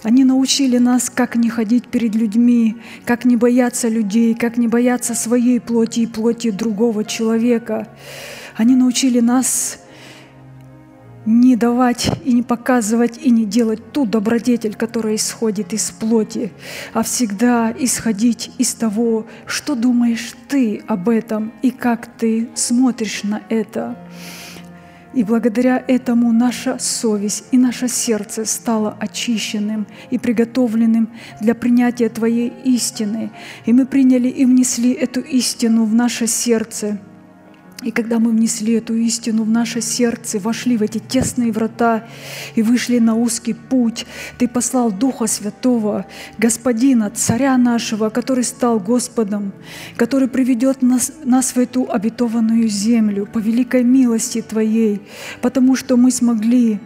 Они 0.03 0.25
научили 0.25 0.77
нас, 0.77 1.09
как 1.09 1.37
не 1.37 1.49
ходить 1.49 1.87
перед 1.87 2.15
людьми, 2.15 2.75
как 3.05 3.23
не 3.23 3.37
бояться 3.37 3.87
людей, 3.87 4.35
как 4.35 4.57
не 4.57 4.67
бояться 4.67 5.15
своей 5.15 5.61
плоти 5.61 6.01
и 6.01 6.07
плоти 6.07 6.51
другого 6.51 7.05
человека. 7.05 7.87
Они 8.57 8.75
научили 8.75 9.21
нас 9.21 9.79
не 11.25 11.55
давать 11.55 12.09
и 12.23 12.33
не 12.33 12.43
показывать 12.43 13.19
и 13.21 13.31
не 13.31 13.45
делать 13.45 13.91
ту 13.91 14.05
добродетель, 14.05 14.75
которая 14.75 15.15
исходит 15.15 15.73
из 15.73 15.91
плоти, 15.91 16.51
а 16.93 17.03
всегда 17.03 17.73
исходить 17.77 18.51
из 18.57 18.73
того, 18.73 19.25
что 19.45 19.75
думаешь 19.75 20.33
ты 20.47 20.83
об 20.87 21.09
этом 21.09 21.51
и 21.61 21.71
как 21.71 22.07
ты 22.17 22.49
смотришь 22.53 23.23
на 23.23 23.41
это. 23.49 23.97
И 25.13 25.23
благодаря 25.23 25.81
этому 25.87 26.33
наша 26.33 26.77
совесть 26.77 27.45
и 27.51 27.57
наше 27.57 27.87
сердце 27.87 28.43
стало 28.43 28.97
очищенным 28.99 29.87
и 30.09 30.19
приготовленным 30.19 31.09
для 31.39 31.55
принятия 31.55 32.09
Твоей 32.09 32.51
истины. 32.65 33.31
И 33.65 33.71
мы 33.71 33.85
приняли 33.85 34.27
и 34.27 34.43
внесли 34.45 34.91
эту 34.91 35.21
истину 35.21 35.85
в 35.85 35.93
наше 35.93 36.27
сердце– 36.27 36.99
и 37.83 37.91
когда 37.91 38.19
мы 38.19 38.31
внесли 38.31 38.73
эту 38.73 38.95
истину 38.95 39.43
в 39.43 39.49
наше 39.49 39.81
сердце, 39.81 40.39
вошли 40.39 40.77
в 40.77 40.81
эти 40.81 40.97
тесные 40.97 41.51
врата 41.51 42.07
и 42.55 42.61
вышли 42.61 42.99
на 42.99 43.15
узкий 43.15 43.53
путь, 43.53 44.05
Ты 44.37 44.47
послал 44.47 44.91
Духа 44.91 45.27
Святого, 45.27 46.05
Господина, 46.37 47.09
Царя 47.09 47.57
нашего, 47.57 48.09
который 48.09 48.45
стал 48.45 48.79
Господом, 48.79 49.51
который 49.97 50.29
приведет 50.29 50.81
нас, 50.81 51.11
нас 51.25 51.55
в 51.55 51.57
эту 51.57 51.91
обетованную 51.91 52.69
землю 52.69 53.27
по 53.31 53.39
великой 53.39 53.83
милости 53.83 54.41
Твоей, 54.41 55.01
потому 55.41 55.75
что 55.75 55.97
мы 55.97 56.11
смогли 56.11 56.79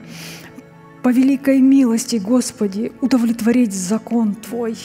по 1.04 1.10
великой 1.10 1.62
милости, 1.62 2.16
Господи, 2.16 2.92
удовлетворить 3.00 3.74
закон 3.74 4.36
Твой, 4.36 4.76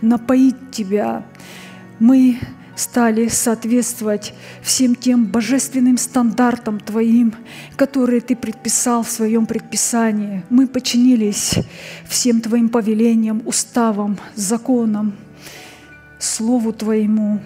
напоить 0.00 0.70
Тебя. 0.72 1.24
Мы 1.98 2.38
стали 2.76 3.28
соответствовать 3.28 4.34
всем 4.62 4.94
тем 4.94 5.26
божественным 5.26 5.98
стандартам 5.98 6.80
Твоим, 6.80 7.34
которые 7.76 8.20
Ты 8.20 8.36
предписал 8.36 9.02
в 9.02 9.10
Своем 9.10 9.46
предписании. 9.46 10.44
Мы 10.50 10.66
подчинились 10.66 11.54
всем 12.08 12.40
Твоим 12.40 12.68
повелениям, 12.68 13.42
уставам, 13.44 14.18
законам, 14.34 15.14
Слову 16.18 16.72
Твоему, 16.72 17.40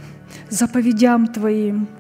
заповедям 0.51 1.27
Твоим– 1.29 1.89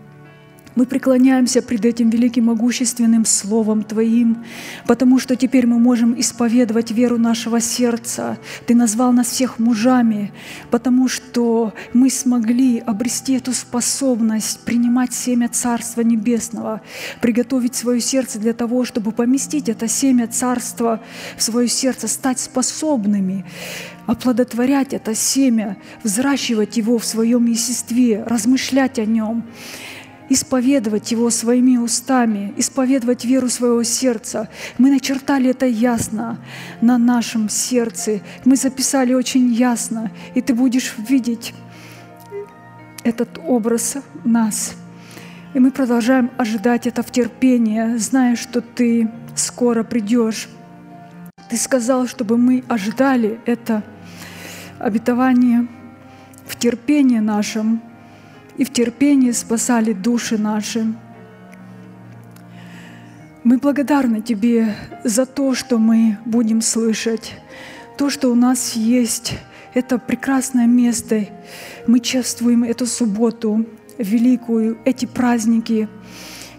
мы 0.74 0.86
преклоняемся 0.86 1.62
пред 1.62 1.84
этим 1.84 2.10
великим 2.10 2.46
могущественным 2.46 3.24
Словом 3.24 3.82
Твоим, 3.82 4.44
потому 4.86 5.18
что 5.18 5.36
теперь 5.36 5.66
мы 5.66 5.78
можем 5.78 6.18
исповедовать 6.18 6.90
веру 6.90 7.18
нашего 7.18 7.60
сердца. 7.60 8.38
Ты 8.66 8.74
назвал 8.74 9.12
нас 9.12 9.28
всех 9.28 9.59
мужами, 9.59 10.32
потому 10.70 11.09
что 11.09 11.72
мы 11.92 12.10
смогли 12.10 12.80
обрести 12.80 13.34
эту 13.34 13.52
способность 13.52 14.60
принимать 14.64 15.12
семя 15.14 15.48
Царства 15.48 16.01
Небесного, 16.01 16.80
приготовить 17.20 17.74
свое 17.74 18.01
сердце 18.01 18.38
для 18.38 18.52
того, 18.52 18.84
чтобы 18.84 19.12
поместить 19.12 19.68
это 19.68 19.86
семя 19.86 20.26
Царства 20.26 21.01
в 21.36 21.42
свое 21.42 21.68
сердце, 21.68 22.09
стать 22.09 22.40
способными 22.40 23.44
оплодотворять 24.06 24.92
это 24.92 25.14
семя, 25.14 25.78
взращивать 26.02 26.76
его 26.76 26.98
в 26.98 27.06
своем 27.06 27.46
естестве, 27.46 28.22
размышлять 28.24 28.98
о 28.98 29.06
нем 29.06 29.44
исповедовать 30.28 31.12
Его 31.12 31.30
своими 31.30 31.76
устами, 31.76 32.55
исповедовать 32.56 33.24
веру 33.24 33.48
своего 33.48 33.82
сердца. 33.82 34.48
Мы 34.78 34.90
начертали 34.90 35.51
это 35.51 35.66
ясно 35.66 36.38
на 36.80 36.98
нашем 36.98 37.48
сердце. 37.48 38.20
Мы 38.44 38.56
записали 38.56 39.14
очень 39.14 39.52
ясно, 39.52 40.10
и 40.34 40.40
ты 40.40 40.55
будешь 40.55 40.94
видеть 41.09 41.55
этот 43.02 43.38
образ 43.46 43.96
нас. 44.24 44.74
И 45.52 45.60
мы 45.60 45.70
продолжаем 45.70 46.30
ожидать 46.36 46.86
это 46.86 47.02
в 47.02 47.12
терпении, 47.12 47.96
зная, 47.96 48.34
что 48.34 48.60
Ты 48.60 49.09
скоро 49.36 49.84
придешь. 49.84 50.48
Ты 51.48 51.56
сказал, 51.56 52.09
чтобы 52.09 52.38
мы 52.38 52.64
ожидали 52.68 53.38
это 53.44 53.84
обетование 54.78 55.68
в 56.46 56.56
терпении 56.56 57.18
нашем, 57.18 57.82
и 58.56 58.64
в 58.64 58.72
терпении 58.72 59.32
спасали 59.32 59.93
души 59.93 60.39
наши. 60.39 60.86
Мы 63.43 63.59
благодарны 63.59 64.22
Тебе 64.22 64.74
за 65.02 65.26
то, 65.26 65.55
что 65.55 65.78
мы 65.78 66.18
будем 66.24 66.62
слышать, 66.62 67.35
то, 67.98 68.10
что 68.10 68.31
у 68.31 68.35
нас 68.35 68.72
есть, 68.72 69.35
это 69.74 69.98
прекрасное 69.98 70.66
место. 70.66 71.26
Мы 71.86 72.01
чувствуем 72.01 72.64
эту 72.64 72.86
субботу 72.86 73.66
великую, 73.98 74.78
эти 74.85 75.06
праздники. 75.06 75.89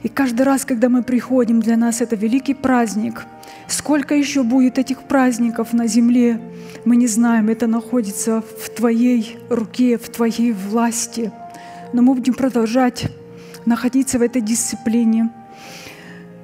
И 0.03 0.09
каждый 0.09 0.43
раз, 0.43 0.63
когда 0.63 0.89
мы 0.89 1.01
приходим, 1.01 1.59
для 1.59 1.75
нас 1.75 2.01
это 2.01 2.15
великий 2.15 2.53
праздник. 2.53 3.25
Сколько 3.67 4.13
еще 4.13 4.43
будет 4.43 4.77
этих 4.77 5.01
праздников 5.03 5.73
на 5.73 5.87
земле, 5.87 6.39
мы 6.85 6.97
не 6.97 7.07
знаем. 7.07 7.49
Это 7.49 7.65
находится 7.65 8.41
в 8.41 8.69
Твоей 8.69 9.37
руке, 9.49 9.97
в 9.97 10.09
Твоей 10.09 10.51
власти– 10.51 11.31
но 11.95 12.01
мы 12.01 12.13
будем 12.13 12.33
продолжать 12.33 13.05
находиться 13.65 14.19
в 14.19 14.21
этой 14.21 14.41
дисциплине, 14.41 15.29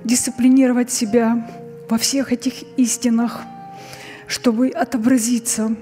дисциплинировать 0.06 0.91
себя 0.91 1.45
во 1.90 1.98
всех 1.98 2.32
этих 2.32 2.64
истинах, 2.78 3.41
чтобы 4.28 4.69
отобразиться, 4.69 5.76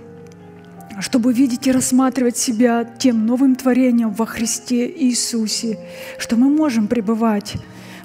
чтобы 1.00 1.34
видеть 1.34 1.68
и 1.68 1.72
рассматривать 1.72 2.36
себя 2.36 2.84
тем 2.84 3.28
новым 3.28 3.56
творением 3.56 4.12
во 4.12 4.26
Христе 4.26 4.92
Иисусе, 4.92 5.78
что 6.18 6.36
мы 6.36 6.50
можем 6.50 6.88
пребывать 6.88 7.54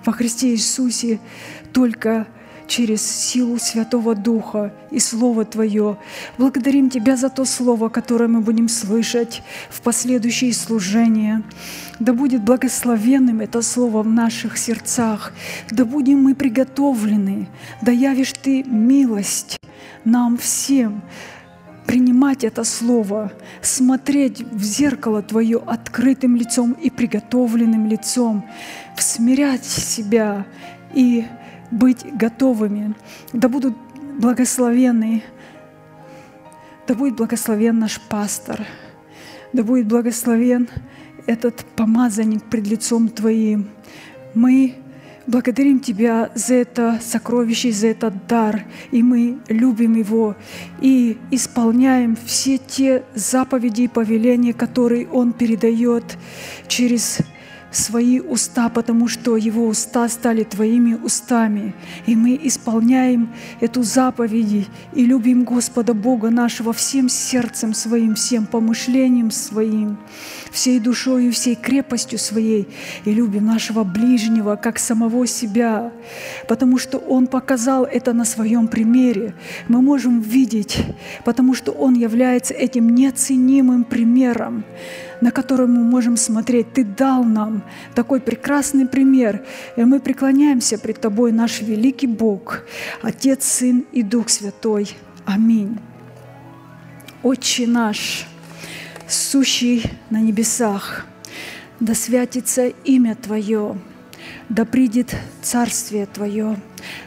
во 0.05 0.13
Христе 0.13 0.51
Иисусе 0.51 1.19
только 1.73 2.27
через 2.67 3.03
силу 3.03 3.59
Святого 3.59 4.15
Духа 4.15 4.73
и 4.91 4.99
Слово 4.99 5.45
Твое. 5.45 5.97
Благодарим 6.39 6.91
Тебя 6.91 7.17
за 7.17 7.29
то 7.29 7.45
Слово, 7.45 7.89
которое 7.89 8.29
мы 8.29 8.41
будем 8.41 8.69
слышать 8.69 9.43
в 9.71 9.81
последующие 9.83 10.53
служения. 10.53 11.43
Да 12.01 12.13
будет 12.13 12.43
благословенным 12.43 13.41
это 13.41 13.63
Слово 13.63 14.03
в 14.03 14.09
наших 14.09 14.59
сердцах. 14.59 15.33
Да 15.71 15.85
будем 15.85 16.23
мы 16.23 16.35
приготовлены. 16.35 17.49
Да 17.83 17.93
явишь 17.93 18.33
Ты 18.33 18.65
милость 18.65 19.59
нам 20.05 20.37
всем 20.37 21.03
принимать 21.87 22.45
это 22.45 22.65
Слово, 22.65 23.33
смотреть 23.63 24.41
в 24.41 24.63
зеркало 24.63 25.23
Твое 25.23 25.63
открытым 25.65 26.37
лицом 26.37 26.73
и 26.73 26.91
приготовленным 26.91 27.87
лицом, 27.87 28.45
смирять 28.97 29.65
себя 29.65 30.47
и 30.95 31.25
быть 31.71 32.05
готовыми. 32.17 32.95
Да 33.33 33.49
будут 33.49 33.75
благословенны, 34.19 35.23
да 36.87 36.95
будет 36.95 37.17
благословен 37.17 37.79
наш 37.79 38.01
пастор, 38.01 38.65
да 39.53 39.63
будет 39.63 39.87
благословен 39.87 40.69
этот 41.27 41.65
помазанник 41.77 42.43
пред 42.45 42.67
лицом 42.67 43.09
Твоим. 43.09 43.69
Мы 44.35 44.77
Благодарим 45.27 45.81
Тебя 45.81 46.31
за 46.35 46.55
это 46.57 47.01
сокровище, 47.03 47.73
за 47.73 47.87
этот 47.89 48.27
дар, 48.27 48.65
и 48.91 49.03
мы 49.03 49.39
любим 49.49 49.95
его 49.95 50.37
и 50.83 51.17
исполняем 51.31 52.15
все 52.27 52.59
те 52.59 53.05
заповеди 53.15 53.83
и 53.83 53.89
повеления, 53.89 54.53
которые 54.53 55.09
Он 55.09 55.33
передает 55.33 56.19
через 56.69 57.21
свои 57.77 58.21
уста, 58.21 58.69
потому 58.69 59.09
что 59.09 59.37
Его 59.37 59.67
уста 59.67 60.09
стали 60.09 60.45
Твоими 60.45 60.95
устами. 60.95 61.75
И 62.07 62.17
мы 62.17 62.39
исполняем 62.43 63.33
эту 63.61 63.83
заповеди 63.83 64.67
и 64.93 65.05
любим 65.05 65.45
Господа 65.45 65.95
Бога 65.95 66.31
нашего 66.31 66.73
всем 66.73 67.09
сердцем 67.09 67.75
своим, 67.75 68.15
всем 68.15 68.47
помышлением 68.47 69.31
своим, 69.31 69.99
всей 70.51 70.81
душою, 70.81 71.33
всей 71.33 71.55
крепостью 71.55 72.19
своей. 72.19 72.69
И 73.05 73.13
любим 73.13 73.47
нашего 73.47 73.85
ближнего, 73.85 74.57
как 74.57 74.79
самого 74.79 75.27
себя, 75.27 75.93
потому 76.49 76.79
что 76.79 76.99
Он 76.99 77.27
показал 77.27 77.85
это 77.85 78.13
на 78.13 78.25
своем 78.25 78.69
примере. 78.69 79.35
Мы 79.69 79.83
можем 79.83 80.21
видеть, 80.21 80.79
потому 81.25 81.55
что 81.55 81.73
Он 81.73 81.95
является 81.95 82.55
этим 82.55 82.95
неоценимым 82.95 83.85
примером 83.85 84.65
на 85.21 85.31
который 85.31 85.67
мы 85.67 85.83
можем 85.83 86.17
смотреть. 86.17 86.73
Ты 86.73 86.85
дал 86.85 87.25
нам 87.25 87.63
такой 87.95 88.21
прекрасный 88.21 88.87
пример, 88.87 89.45
и 89.77 89.85
мы 89.85 90.01
преклоняемся 90.01 90.79
пред 90.79 91.01
Тобой, 91.01 91.33
наш 91.33 91.61
великий 91.61 92.07
Бог, 92.07 92.63
Отец, 93.03 93.45
Сын 93.45 93.85
и 93.93 94.03
Дух 94.03 94.29
Святой. 94.29 94.97
Аминь. 95.25 95.79
Отче 97.23 97.67
наш, 97.67 98.27
сущий 99.09 99.83
на 100.11 100.21
небесах, 100.21 101.07
да 101.81 101.95
святится 101.95 102.67
имя 102.67 103.15
Твое, 103.15 103.77
да 104.49 104.65
придет 104.65 105.15
Царствие 105.43 106.07
Твое, 106.07 106.57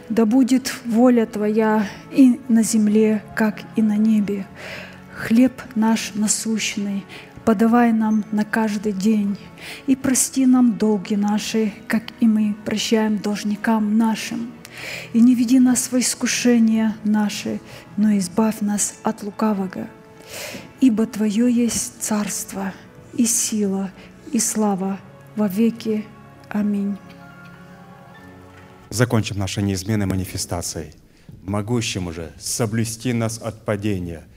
да 0.09 0.25
будет 0.25 0.73
воля 0.85 1.25
Твоя 1.25 1.87
и 2.11 2.39
на 2.47 2.63
земле, 2.63 3.23
как 3.35 3.59
и 3.75 3.81
на 3.81 3.97
небе. 3.97 4.45
Хлеб 5.15 5.53
наш 5.75 6.11
насущный 6.13 7.05
подавай 7.47 7.93
нам 7.93 8.25
на 8.33 8.43
каждый 8.43 8.91
день, 8.91 9.37
и 9.87 9.95
прости 9.95 10.45
нам 10.45 10.77
долги 10.77 11.15
наши, 11.15 11.71
как 11.87 12.03
и 12.19 12.27
мы 12.27 12.53
прощаем 12.65 13.19
должникам 13.19 13.97
нашим. 13.97 14.51
И 15.13 15.21
не 15.21 15.33
веди 15.33 15.61
нас 15.61 15.89
во 15.89 15.99
искушение 15.99 16.93
наши, 17.05 17.61
но 17.95 18.17
избавь 18.17 18.59
нас 18.59 18.95
от 19.01 19.23
лукавого. 19.23 19.87
Ибо 20.81 21.05
Твое 21.05 21.49
есть 21.49 22.01
царство 22.01 22.73
и 23.13 23.25
сила 23.25 23.91
и 24.33 24.39
слава 24.39 24.99
во 25.37 25.47
веки. 25.47 26.03
Аминь. 26.49 26.97
Закончим 28.89 29.37
нашей 29.37 29.63
неизменной 29.63 30.05
манифестацией. 30.05 30.95
Могущему 31.43 32.11
же 32.11 32.33
соблюсти 32.37 33.13
нас 33.13 33.37
от 33.37 33.63
падения– 33.63 34.27